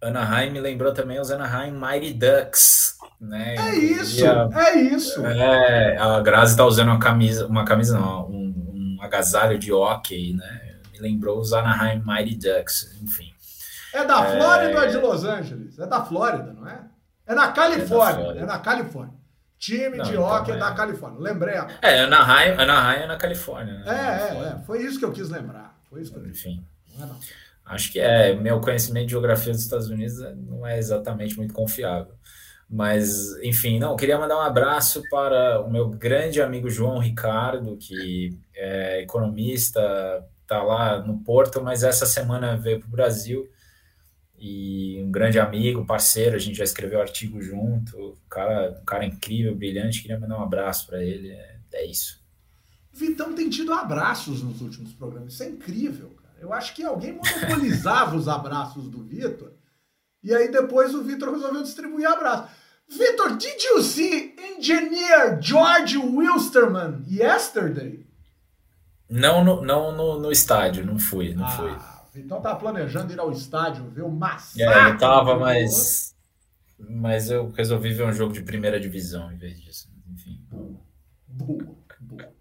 Anaheim 0.00 0.50
me 0.50 0.60
lembrou 0.60 0.92
também 0.92 1.20
os 1.20 1.30
Anaheim 1.30 1.72
Mighty 1.72 2.14
Ducks. 2.14 2.98
Né? 3.28 3.56
É 3.56 3.74
isso, 3.76 4.24
a, 4.26 4.50
é 4.68 4.80
isso. 4.80 5.26
É, 5.26 5.96
a 5.96 6.20
Grazi 6.20 6.52
está 6.52 6.64
usando 6.64 6.88
uma 6.88 6.98
camisa, 6.98 7.46
uma 7.46 7.64
camisa 7.64 7.98
não, 7.98 8.28
um, 8.28 8.96
um 8.98 9.02
agasalho 9.02 9.58
de 9.58 9.72
hockey, 9.72 10.34
né? 10.34 10.76
Me 10.92 11.00
lembrou 11.00 11.38
os 11.38 11.52
Anaheim 11.52 12.02
Mighty 12.04 12.36
Ducks, 12.36 12.96
enfim. 13.02 13.32
É 13.92 14.04
da 14.04 14.24
Flórida 14.24 14.72
é... 14.72 14.76
ou 14.76 14.82
é 14.82 14.86
de 14.88 14.96
Los 14.98 15.24
Angeles? 15.24 15.78
É 15.78 15.86
da 15.86 16.04
Flórida, 16.04 16.52
não 16.52 16.68
é? 16.68 16.80
É 17.26 17.34
na 17.34 17.52
Califórnia, 17.52 18.32
é, 18.32 18.38
é 18.42 18.46
na 18.46 18.58
Califórnia. 18.58 19.14
Time 19.58 19.96
não, 19.96 20.04
de 20.04 20.10
então 20.10 20.24
hockey 20.24 20.52
é 20.52 20.56
da 20.58 20.72
Califórnia. 20.72 21.20
Lembrei 21.20 21.56
agora. 21.56 21.78
É, 21.80 22.00
Anaheim, 22.00 22.50
Anaheim 22.52 23.02
é 23.04 23.06
na 23.06 23.16
Califórnia. 23.16 23.78
Né? 23.78 23.84
É, 23.86 23.92
é, 23.92 24.48
é, 24.48 24.58
Foi 24.66 24.82
isso 24.82 24.98
que 24.98 25.04
eu 25.04 25.12
quis 25.12 25.30
lembrar. 25.30 25.78
Foi 25.88 26.02
isso 26.02 26.12
que 26.12 26.18
eu 26.18 26.26
Enfim. 26.26 26.66
Não 26.94 27.04
é 27.04 27.08
não. 27.08 27.18
Acho 27.64 27.90
que 27.90 27.98
é. 27.98 28.34
Meu 28.34 28.60
conhecimento 28.60 29.06
de 29.06 29.12
geografia 29.12 29.52
dos 29.52 29.62
Estados 29.62 29.88
Unidos 29.88 30.18
não 30.36 30.66
é 30.66 30.78
exatamente 30.78 31.36
muito 31.38 31.54
confiável. 31.54 32.12
Mas, 32.74 33.36
enfim, 33.40 33.78
não, 33.78 33.94
queria 33.94 34.18
mandar 34.18 34.36
um 34.36 34.40
abraço 34.40 35.00
para 35.08 35.60
o 35.60 35.70
meu 35.70 35.88
grande 35.88 36.42
amigo 36.42 36.68
João 36.68 36.98
Ricardo, 36.98 37.76
que 37.76 38.36
é 38.52 39.00
economista, 39.00 39.80
está 40.42 40.60
lá 40.60 40.98
no 41.00 41.20
Porto, 41.20 41.62
mas 41.62 41.84
essa 41.84 42.04
semana 42.04 42.56
veio 42.56 42.80
para 42.80 42.88
o 42.88 42.90
Brasil. 42.90 43.48
E 44.36 45.00
um 45.04 45.12
grande 45.12 45.38
amigo, 45.38 45.86
parceiro, 45.86 46.34
a 46.34 46.38
gente 46.40 46.58
já 46.58 46.64
escreveu 46.64 47.00
artigo 47.00 47.40
junto. 47.40 47.96
Um 47.96 48.28
cara, 48.28 48.76
um 48.82 48.84
cara 48.84 49.06
incrível, 49.06 49.54
brilhante. 49.54 50.02
Queria 50.02 50.18
mandar 50.18 50.40
um 50.40 50.42
abraço 50.42 50.88
para 50.88 51.00
ele. 51.00 51.30
É, 51.30 51.56
é 51.74 51.86
isso. 51.86 52.20
Vitão 52.92 53.36
tem 53.36 53.48
tido 53.48 53.72
abraços 53.72 54.42
nos 54.42 54.60
últimos 54.60 54.92
programas. 54.94 55.34
Isso 55.34 55.44
é 55.44 55.48
incrível, 55.48 56.10
cara. 56.20 56.34
Eu 56.40 56.52
acho 56.52 56.74
que 56.74 56.82
alguém 56.82 57.12
monopolizava 57.12 58.16
os 58.18 58.26
abraços 58.26 58.88
do 58.88 59.00
Vitor. 59.04 59.52
E 60.24 60.34
aí 60.34 60.50
depois 60.50 60.92
o 60.92 61.04
Vitor 61.04 61.30
resolveu 61.30 61.62
distribuir 61.62 62.08
abraços. 62.08 62.63
Vitor, 62.88 63.36
did 63.38 63.62
you 63.62 63.82
see 63.82 64.34
engineer 64.38 65.40
George 65.40 65.96
Wilstermann 65.96 67.04
yesterday? 67.08 68.06
Não 69.08 69.44
no, 69.44 69.62
não 69.62 69.92
no, 69.92 70.20
no 70.20 70.32
estádio, 70.32 70.84
não 70.84 70.98
fui, 70.98 71.34
não 71.34 71.44
ah, 71.44 71.50
fui. 71.50 72.20
Então 72.22 72.40
tá 72.40 72.54
planejando 72.54 73.12
ir 73.12 73.18
ao 73.18 73.32
estádio 73.32 73.88
ver 73.90 74.02
o 74.02 74.10
massacre. 74.10 74.62
É, 74.62 74.90
eu 74.90 74.98
tava, 74.98 75.38
mas, 75.38 76.14
mas 76.78 77.30
eu 77.30 77.50
resolvi 77.50 77.92
ver 77.92 78.06
um 78.06 78.12
jogo 78.12 78.32
de 78.32 78.42
primeira 78.42 78.78
divisão 78.78 79.32
em 79.32 79.36
vez 79.36 79.60
disso. 79.60 79.88
Enfim. 80.12 80.40
Boa, 80.48 80.80
boa, 81.28 81.76
boa. 82.00 82.32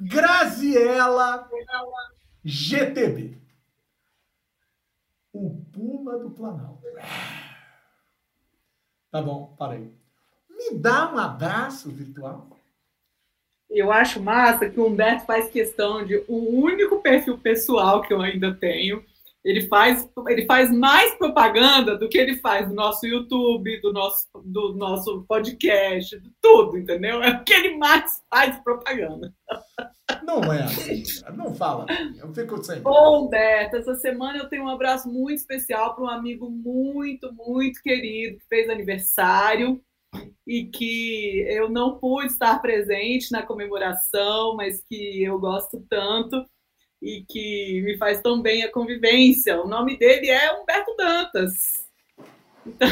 Graziela 0.00 1.48
GTB. 2.44 3.38
O 5.32 5.62
Puma 5.72 6.18
do 6.18 6.30
Planalto. 6.30 6.82
Tá 9.10 9.22
bom, 9.22 9.54
parei. 9.58 9.90
Me 10.50 10.74
dá 10.78 11.12
um 11.12 11.18
abraço 11.18 11.90
virtual. 11.90 12.48
Eu 13.70 13.92
acho 13.92 14.20
massa 14.20 14.68
que 14.68 14.80
o 14.80 14.86
Humberto 14.86 15.26
faz 15.26 15.50
questão 15.50 16.04
de 16.04 16.24
o 16.26 16.60
único 16.60 17.00
perfil 17.00 17.38
pessoal 17.38 18.02
que 18.02 18.12
eu 18.12 18.20
ainda 18.20 18.54
tenho. 18.54 19.04
Ele 19.44 19.66
faz, 19.68 20.08
ele 20.28 20.44
faz 20.46 20.70
mais 20.70 21.14
propaganda 21.14 21.96
do 21.96 22.08
que 22.08 22.18
ele 22.18 22.36
faz 22.36 22.68
do 22.68 22.74
nosso 22.74 23.06
YouTube, 23.06 23.80
do 23.80 23.92
nosso, 23.92 24.26
do 24.44 24.74
nosso 24.74 25.24
podcast, 25.28 26.18
de 26.18 26.30
tudo, 26.42 26.76
entendeu? 26.76 27.22
É 27.22 27.30
o 27.30 27.44
que 27.44 27.52
ele 27.52 27.76
mais 27.76 28.20
faz 28.28 28.58
propaganda. 28.62 29.32
Não 30.24 30.52
é 30.52 30.64
assim, 30.64 31.02
não 31.36 31.54
fala. 31.54 31.86
Eu 32.18 32.34
fico 32.34 32.62
sem. 32.62 32.80
Bom, 32.80 33.26
Humberto, 33.26 33.76
essa 33.76 33.94
semana 33.94 34.38
eu 34.38 34.48
tenho 34.48 34.64
um 34.64 34.68
abraço 34.68 35.08
muito 35.08 35.38
especial 35.38 35.94
para 35.94 36.04
um 36.04 36.08
amigo 36.08 36.50
muito, 36.50 37.32
muito 37.32 37.80
querido 37.82 38.38
que 38.38 38.46
fez 38.48 38.68
aniversário 38.68 39.80
e 40.46 40.64
que 40.64 41.44
eu 41.48 41.68
não 41.68 41.98
pude 41.98 42.26
estar 42.26 42.58
presente 42.60 43.30
na 43.30 43.42
comemoração, 43.42 44.56
mas 44.56 44.82
que 44.82 45.22
eu 45.22 45.38
gosto 45.38 45.84
tanto 45.88 46.44
e 47.00 47.24
que 47.28 47.82
me 47.82 47.96
faz 47.96 48.20
tão 48.20 48.42
bem 48.42 48.62
a 48.62 48.72
convivência. 48.72 49.60
O 49.60 49.68
nome 49.68 49.96
dele 49.98 50.28
é 50.28 50.52
Humberto 50.52 50.94
Dantas. 50.96 51.86
Então... 52.66 52.88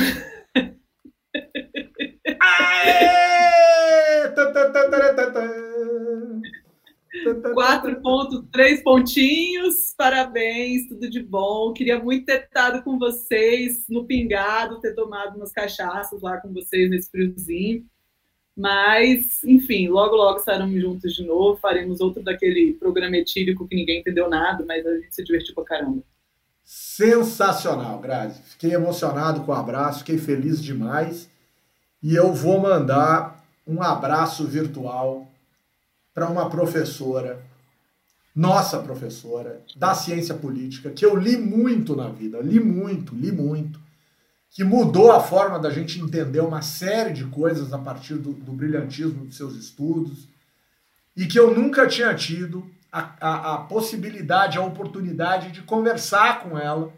Aê! 2.40 3.26
Quatro 7.54 8.00
pontos, 8.02 8.44
três 8.52 8.82
pontinhos, 8.82 9.94
parabéns, 9.96 10.86
tudo 10.88 11.08
de 11.08 11.22
bom. 11.22 11.72
Queria 11.72 11.98
muito 11.98 12.26
ter 12.26 12.44
estado 12.44 12.82
com 12.82 12.98
vocês 12.98 13.86
no 13.88 14.06
pingado, 14.06 14.80
ter 14.80 14.94
tomado 14.94 15.36
umas 15.36 15.52
cachaças 15.52 16.20
lá 16.20 16.40
com 16.40 16.52
vocês 16.52 16.90
nesse 16.90 17.10
friozinho. 17.10 17.84
Mas, 18.56 19.44
enfim, 19.44 19.88
logo, 19.88 20.16
logo 20.16 20.38
estaremos 20.38 20.80
juntos 20.80 21.14
de 21.14 21.24
novo. 21.24 21.58
Faremos 21.58 22.00
outro 22.00 22.22
daquele 22.22 22.72
programa 22.74 23.16
etílico 23.18 23.68
que 23.68 23.76
ninguém 23.76 24.00
entendeu 24.00 24.30
nada, 24.30 24.64
mas 24.66 24.86
a 24.86 24.94
gente 24.94 25.14
se 25.14 25.22
divertiu 25.22 25.54
pra 25.54 25.64
caramba. 25.64 26.02
Sensacional, 26.64 27.98
Grazi. 27.98 28.40
Fiquei 28.42 28.72
emocionado 28.72 29.42
com 29.42 29.52
o 29.52 29.54
abraço, 29.54 30.00
fiquei 30.00 30.16
feliz 30.16 30.62
demais. 30.62 31.28
E 32.02 32.14
eu 32.14 32.32
vou 32.32 32.58
mandar 32.58 33.44
um 33.66 33.82
abraço 33.82 34.46
virtual 34.46 35.28
para 36.14 36.28
uma 36.28 36.48
professora, 36.48 37.42
nossa 38.34 38.78
professora, 38.78 39.62
da 39.76 39.94
ciência 39.94 40.34
política, 40.34 40.90
que 40.90 41.04
eu 41.04 41.14
li 41.14 41.36
muito 41.36 41.94
na 41.94 42.08
vida, 42.08 42.38
li 42.40 42.58
muito, 42.58 43.14
li 43.14 43.30
muito, 43.30 43.78
que 44.56 44.64
mudou 44.64 45.12
a 45.12 45.20
forma 45.20 45.58
da 45.58 45.68
gente 45.68 46.00
entender 46.00 46.40
uma 46.40 46.62
série 46.62 47.12
de 47.12 47.26
coisas 47.26 47.74
a 47.74 47.78
partir 47.78 48.14
do, 48.14 48.32
do 48.32 48.52
brilhantismo 48.52 49.26
de 49.26 49.34
seus 49.34 49.54
estudos, 49.54 50.26
e 51.14 51.26
que 51.26 51.38
eu 51.38 51.54
nunca 51.54 51.86
tinha 51.86 52.14
tido 52.14 52.66
a, 52.90 53.12
a, 53.20 53.54
a 53.54 53.58
possibilidade, 53.58 54.56
a 54.56 54.62
oportunidade 54.62 55.52
de 55.52 55.60
conversar 55.60 56.40
com 56.40 56.58
ela, 56.58 56.90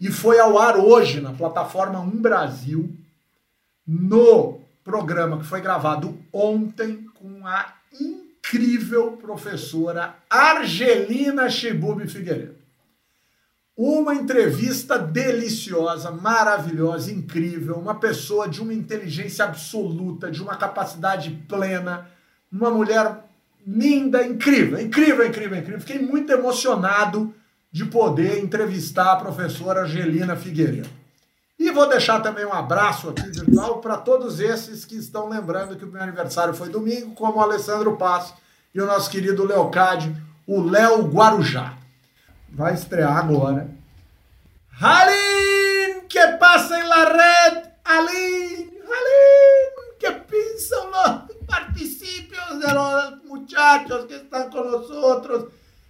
e 0.00 0.10
foi 0.10 0.40
ao 0.40 0.58
ar 0.58 0.78
hoje 0.78 1.20
na 1.20 1.34
plataforma 1.34 2.00
Um 2.00 2.22
Brasil, 2.22 2.96
no 3.86 4.58
programa 4.82 5.40
que 5.40 5.44
foi 5.44 5.60
gravado 5.60 6.18
ontem 6.32 7.06
com 7.16 7.46
a 7.46 7.70
incrível 8.00 9.12
professora 9.18 10.16
Argelina 10.30 11.50
Chibubi 11.50 12.08
Figueiredo. 12.08 12.57
Uma 13.78 14.12
entrevista 14.12 14.98
deliciosa, 14.98 16.10
maravilhosa, 16.10 17.12
incrível, 17.12 17.76
uma 17.76 17.94
pessoa 17.94 18.48
de 18.48 18.60
uma 18.60 18.74
inteligência 18.74 19.44
absoluta, 19.44 20.32
de 20.32 20.42
uma 20.42 20.56
capacidade 20.56 21.30
plena, 21.48 22.10
uma 22.50 22.72
mulher 22.72 23.24
linda, 23.64 24.26
incrível, 24.26 24.80
incrível, 24.80 25.24
incrível, 25.24 25.56
incrível. 25.56 25.80
Fiquei 25.80 26.00
muito 26.00 26.32
emocionado 26.32 27.32
de 27.70 27.84
poder 27.84 28.42
entrevistar 28.42 29.12
a 29.12 29.16
professora 29.16 29.82
Argelina 29.82 30.34
Figueiredo. 30.34 30.90
E 31.56 31.70
vou 31.70 31.88
deixar 31.88 32.18
também 32.18 32.44
um 32.44 32.52
abraço 32.52 33.08
aqui 33.10 33.30
virtual 33.30 33.78
para 33.78 33.96
todos 33.96 34.40
esses 34.40 34.84
que 34.84 34.96
estão 34.96 35.28
lembrando 35.28 35.76
que 35.76 35.84
o 35.84 35.88
meu 35.88 36.02
aniversário 36.02 36.52
foi 36.52 36.68
domingo, 36.68 37.14
como 37.14 37.38
o 37.38 37.40
Alessandro 37.40 37.96
Passo 37.96 38.34
e 38.74 38.80
o 38.80 38.86
nosso 38.86 39.08
querido 39.08 39.44
Leocádio, 39.44 40.16
o 40.48 40.62
Léo 40.62 41.02
Guarujá. 41.02 41.78
Vai 42.50 42.74
estrear 42.74 43.16
agora. 43.16 43.68
Halim, 44.80 46.06
que 46.08 46.26
passa 46.38 46.78
em 46.78 46.88
la 46.88 47.04
red? 47.04 47.62
Halim, 47.84 48.70
Halim, 48.86 49.96
que 49.98 50.10
pensam 50.12 50.90
los 50.90 51.36
participios 51.46 52.60
de 52.60 52.72
los 52.72 53.24
muchachos 53.24 54.06
que 54.06 54.16
están 54.16 54.50
con 54.50 54.70
nosotros 54.70 55.46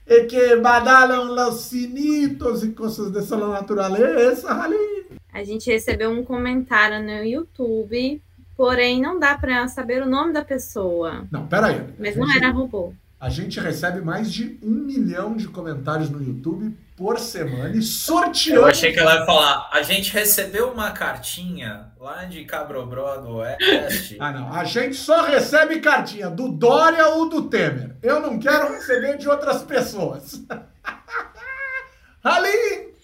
e 0.06 0.24
que 0.24 0.56
badalam 0.56 1.28
los 1.34 1.61
sinitos 1.62 2.64
e 2.64 2.70
coisas 2.72 3.12
dessa 3.12 3.36
natureza, 3.36 4.50
Halim. 4.50 5.06
A 5.32 5.44
gente 5.44 5.70
recebeu 5.70 6.11
um 6.11 6.24
comentário 6.24 7.02
no 7.02 7.22
YouTube, 7.22 8.22
porém 8.56 9.00
não 9.00 9.18
dá 9.18 9.36
para 9.36 9.68
saber 9.68 10.02
o 10.02 10.06
nome 10.06 10.32
da 10.32 10.42
pessoa. 10.42 11.26
Não, 11.30 11.46
peraí. 11.46 11.84
Mas 11.98 12.16
não 12.16 12.28
era 12.34 12.50
robô. 12.50 12.94
A 13.21 13.29
gente 13.29 13.59
recebe 13.59 14.01
mais 14.01 14.33
de 14.33 14.61
um 14.62 14.71
milhão 14.71 15.37
de 15.37 15.49
comentários 15.49 16.09
no 16.09 16.23
YouTube 16.23 16.77
por 16.97 17.19
semana 17.19 17.77
e 17.77 17.83
sorteando. 17.83 18.61
Eu 18.61 18.66
achei 18.66 18.93
que 18.93 19.01
ela 19.01 19.16
ia 19.16 19.27
falar. 19.27 19.69
A 19.73 19.82
gente 19.82 20.12
recebeu 20.12 20.70
uma 20.70 20.93
cartinha 20.93 21.93
lá 21.99 22.24
de 22.24 22.45
Cabrobró 22.45 23.16
do 23.16 23.36
Oeste. 23.36 24.16
ah, 24.20 24.31
não. 24.31 24.53
A 24.53 24.62
gente 24.62 24.95
só 24.95 25.23
recebe 25.24 25.81
cartinha 25.81 26.31
do 26.31 26.49
Dória 26.49 27.09
ou 27.09 27.28
do 27.28 27.49
Temer. 27.49 27.97
Eu 28.03 28.20
não 28.20 28.39
quero 28.39 28.73
receber 28.73 29.19
de 29.19 29.28
outras 29.28 29.62
pessoas. 29.65 30.40
Ali! 32.23 32.95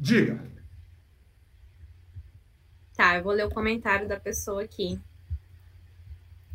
Diga. 0.00 0.40
Tá, 2.96 3.16
eu 3.16 3.22
vou 3.22 3.32
ler 3.32 3.44
o 3.46 3.50
comentário 3.50 4.08
da 4.08 4.18
pessoa 4.18 4.62
aqui. 4.62 4.98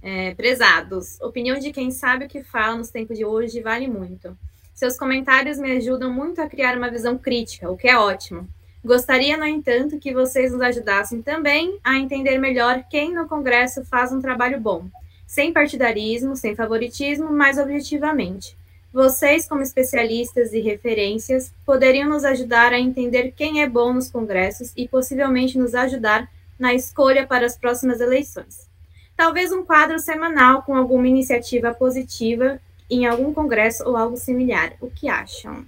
É, 0.06 0.36
prezados, 0.36 1.18
opinião 1.22 1.58
de 1.58 1.72
quem 1.72 1.90
sabe 1.90 2.26
o 2.26 2.28
que 2.28 2.44
fala 2.44 2.76
nos 2.76 2.90
tempos 2.90 3.18
de 3.18 3.24
hoje 3.24 3.62
vale 3.62 3.88
muito. 3.88 4.38
Seus 4.76 4.98
comentários 4.98 5.58
me 5.58 5.78
ajudam 5.78 6.12
muito 6.12 6.42
a 6.42 6.50
criar 6.50 6.78
uma 6.78 6.92
visão 6.92 7.18
crítica, 7.18 7.72
o 7.72 7.78
que 7.78 7.88
é 7.88 7.98
ótimo. 7.98 8.46
Gostaria, 8.84 9.38
no 9.38 9.46
entanto, 9.46 9.98
que 9.98 10.14
vocês 10.14 10.52
nos 10.52 10.60
ajudassem 10.60 11.22
também 11.22 11.80
a 11.82 11.98
entender 11.98 12.38
melhor 12.38 12.84
quem 12.90 13.14
no 13.14 13.30
Congresso 13.30 13.86
faz 13.86 14.12
um 14.12 14.20
trabalho 14.20 14.60
bom, 14.60 14.88
sem 15.26 15.54
partidarismo, 15.54 16.36
sem 16.36 16.54
favoritismo, 16.54 17.32
mas 17.32 17.58
objetivamente. 17.58 18.58
Vocês, 18.92 19.48
como 19.48 19.62
especialistas 19.62 20.52
e 20.52 20.60
referências, 20.60 21.54
poderiam 21.66 22.10
nos 22.10 22.26
ajudar 22.26 22.74
a 22.74 22.80
entender 22.80 23.32
quem 23.32 23.62
é 23.62 23.70
bom 23.70 23.94
nos 23.94 24.12
congressos 24.12 24.74
e 24.76 24.86
possivelmente 24.86 25.58
nos 25.58 25.74
ajudar 25.74 26.30
na 26.60 26.74
escolha 26.74 27.26
para 27.26 27.46
as 27.46 27.58
próximas 27.58 28.02
eleições. 28.02 28.73
Talvez 29.15 29.52
um 29.52 29.64
quadro 29.64 29.99
semanal 29.99 30.64
com 30.64 30.76
alguma 30.76 31.07
iniciativa 31.07 31.73
positiva 31.73 32.60
em 32.90 33.06
algum 33.06 33.34
congresso 33.34 33.88
ou 33.88 33.95
algo 33.95 34.18
similar. 34.18 34.73
O 34.81 34.90
que 34.90 35.07
acham? 35.07 35.65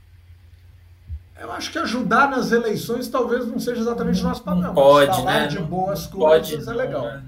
Eu 1.40 1.52
acho 1.52 1.72
que 1.72 1.78
ajudar 1.78 2.30
nas 2.30 2.52
eleições 2.52 3.10
talvez 3.10 3.46
não 3.46 3.60
seja 3.60 3.82
exatamente 3.82 4.22
o 4.22 4.24
nosso 4.24 4.44
papel. 4.44 4.74
Pode, 4.74 5.18
falar 5.18 5.42
né? 5.42 5.48
de 5.48 5.60
boas 5.60 6.08
Pode, 6.08 6.52
coisas 6.52 6.68
é 6.68 6.72
não, 6.72 6.78
legal. 6.78 7.04
né? 7.04 7.24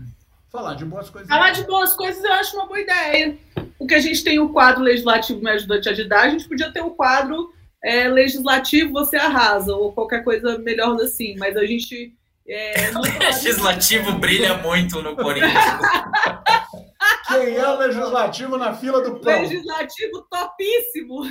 Falar 0.50 0.76
de 0.76 0.86
boas 0.86 1.10
coisas. 1.10 1.30
Falar 1.30 1.52
de 1.52 1.64
boas 1.66 1.94
coisas 1.94 2.24
eu 2.24 2.34
acho 2.34 2.56
uma 2.56 2.66
boa 2.68 2.80
ideia. 2.80 3.38
Porque 3.78 3.96
a 3.96 4.00
gente 4.00 4.24
tem 4.24 4.40
o 4.40 4.50
quadro 4.50 4.82
legislativo 4.82 5.42
Me 5.42 5.52
Ajuda 5.52 5.76
a 5.76 5.82
Te 5.82 5.90
Ajudar, 5.90 6.22
a 6.22 6.30
gente 6.30 6.48
podia 6.48 6.72
ter 6.72 6.82
o 6.82 6.92
quadro 6.92 7.54
é, 7.84 8.08
legislativo 8.08 8.94
Você 8.94 9.18
Arrasa, 9.18 9.76
ou 9.76 9.92
qualquer 9.92 10.24
coisa 10.24 10.58
melhor 10.58 10.96
assim. 11.02 11.36
Mas 11.38 11.56
a 11.58 11.66
gente. 11.66 12.14
É, 12.48 12.92
O 12.96 13.02
legislativo 13.02 14.14
brilha 14.14 14.58
muito 14.58 15.02
no 15.02 15.16
Corinthians. 15.16 15.54
Quem 17.28 17.56
é 17.56 17.68
o 17.68 17.78
legislativo 17.78 18.58
na 18.58 18.74
fila 18.74 19.02
do 19.02 19.20
pão? 19.20 19.42
Legislativo 19.42 20.26
topíssimo. 20.30 21.26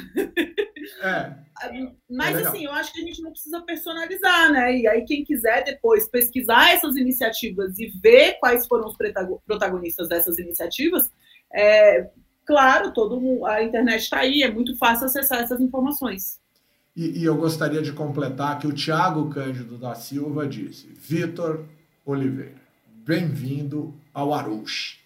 É. 1.03 1.35
Mas 2.11 2.37
É 2.37 2.47
assim, 2.47 2.65
eu 2.67 2.73
acho 2.73 2.93
que 2.93 3.01
a 3.01 3.05
gente 3.05 3.23
não 3.23 3.31
precisa 3.31 3.63
personalizar, 3.63 4.53
né? 4.53 4.77
E 4.77 4.87
aí, 4.87 5.05
quem 5.05 5.25
quiser 5.25 5.65
depois 5.65 6.07
pesquisar 6.09 6.73
essas 6.73 6.97
iniciativas 6.97 7.79
e 7.79 7.87
ver 8.03 8.35
quais 8.39 8.67
foram 8.67 8.87
os 8.87 8.97
protagonistas 9.47 10.09
dessas 10.09 10.39
iniciativas, 10.39 11.11
é, 11.53 12.11
claro, 12.45 12.93
todo 12.93 13.21
mundo, 13.21 13.47
a 13.47 13.63
internet 13.63 14.03
está 14.03 14.19
aí, 14.19 14.43
é 14.43 14.51
muito 14.51 14.77
fácil 14.77 15.07
acessar 15.07 15.41
essas 15.43 15.61
informações. 15.61 16.39
E, 16.97 17.21
e 17.21 17.25
eu 17.25 17.37
gostaria 17.37 17.83
de 17.83 17.93
completar 17.93 18.59
que 18.59 18.67
o 18.67 18.73
Tiago 18.73 19.29
Cândido 19.29 19.77
da 19.77 19.95
Silva 19.95 20.47
disse: 20.47 20.89
Vitor 20.99 21.65
Oliveira, 22.05 22.55
bem-vindo 23.05 23.95
ao 24.15 24.33
Arush. 24.33 24.99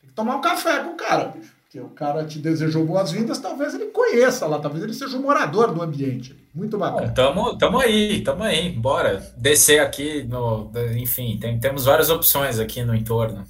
Tem 0.00 0.08
que 0.08 0.14
tomar 0.14 0.36
um 0.36 0.40
café 0.40 0.82
com 0.82 0.90
o 0.90 0.96
cara, 0.96 1.26
bicho. 1.28 1.54
Porque 1.62 1.80
o 1.80 1.88
cara 1.88 2.24
te 2.24 2.38
desejou 2.38 2.84
boas-vindas, 2.86 3.38
talvez 3.38 3.74
ele 3.74 3.86
conheça 3.86 4.46
lá, 4.46 4.60
talvez 4.60 4.84
ele 4.84 4.94
seja 4.94 5.16
um 5.16 5.22
morador 5.22 5.72
do 5.74 5.82
ambiente. 5.82 6.36
Muito 6.54 6.78
Bom, 6.78 6.84
bacana. 6.84 7.12
tamo, 7.12 7.58
tamo 7.58 7.78
aí, 7.80 8.22
tamo 8.22 8.44
aí. 8.44 8.70
Bora 8.70 9.16
descer 9.36 9.80
aqui 9.80 10.22
no. 10.24 10.70
Enfim, 10.96 11.36
tem- 11.40 11.58
temos 11.58 11.84
várias 11.84 12.10
opções 12.10 12.58
aqui 12.60 12.84
no 12.84 12.94
entorno. 12.94 13.44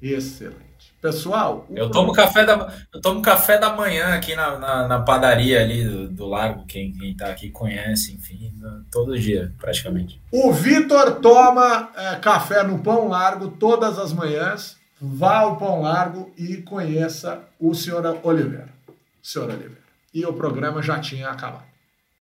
Excelente. 0.00 0.67
Pessoal, 1.00 1.64
Eu 1.70 1.90
tomo 1.90 2.12
café 2.12 2.44
da, 2.44 2.72
eu 2.92 3.00
tomo 3.00 3.22
café 3.22 3.56
da 3.56 3.72
manhã 3.72 4.14
aqui 4.14 4.34
na, 4.34 4.58
na, 4.58 4.88
na 4.88 4.98
padaria 5.00 5.60
ali 5.62 5.84
do, 5.84 6.08
do 6.08 6.26
Largo, 6.26 6.64
quem, 6.66 6.92
quem 6.92 7.14
tá 7.16 7.28
aqui 7.28 7.50
conhece, 7.50 8.12
enfim, 8.14 8.52
no- 8.58 8.82
todo 8.90 9.16
dia, 9.16 9.52
praticamente. 9.58 10.20
O 10.32 10.52
Vitor 10.52 11.16
toma 11.20 11.90
é, 11.96 12.16
café 12.16 12.64
no 12.64 12.80
Pão 12.80 13.06
Largo 13.08 13.48
todas 13.48 13.96
as 13.98 14.12
manhãs. 14.12 14.76
Vá 15.00 15.38
ao 15.38 15.56
Pão 15.56 15.80
Largo 15.82 16.32
e 16.36 16.56
conheça 16.56 17.38
o 17.60 17.72
senhor 17.72 18.04
Oliveira. 18.24 18.68
Senhor 19.22 19.48
Oliveira. 19.48 19.78
E 20.12 20.26
o 20.26 20.32
programa 20.32 20.82
já 20.82 20.98
tinha 20.98 21.28
acabado. 21.30 21.67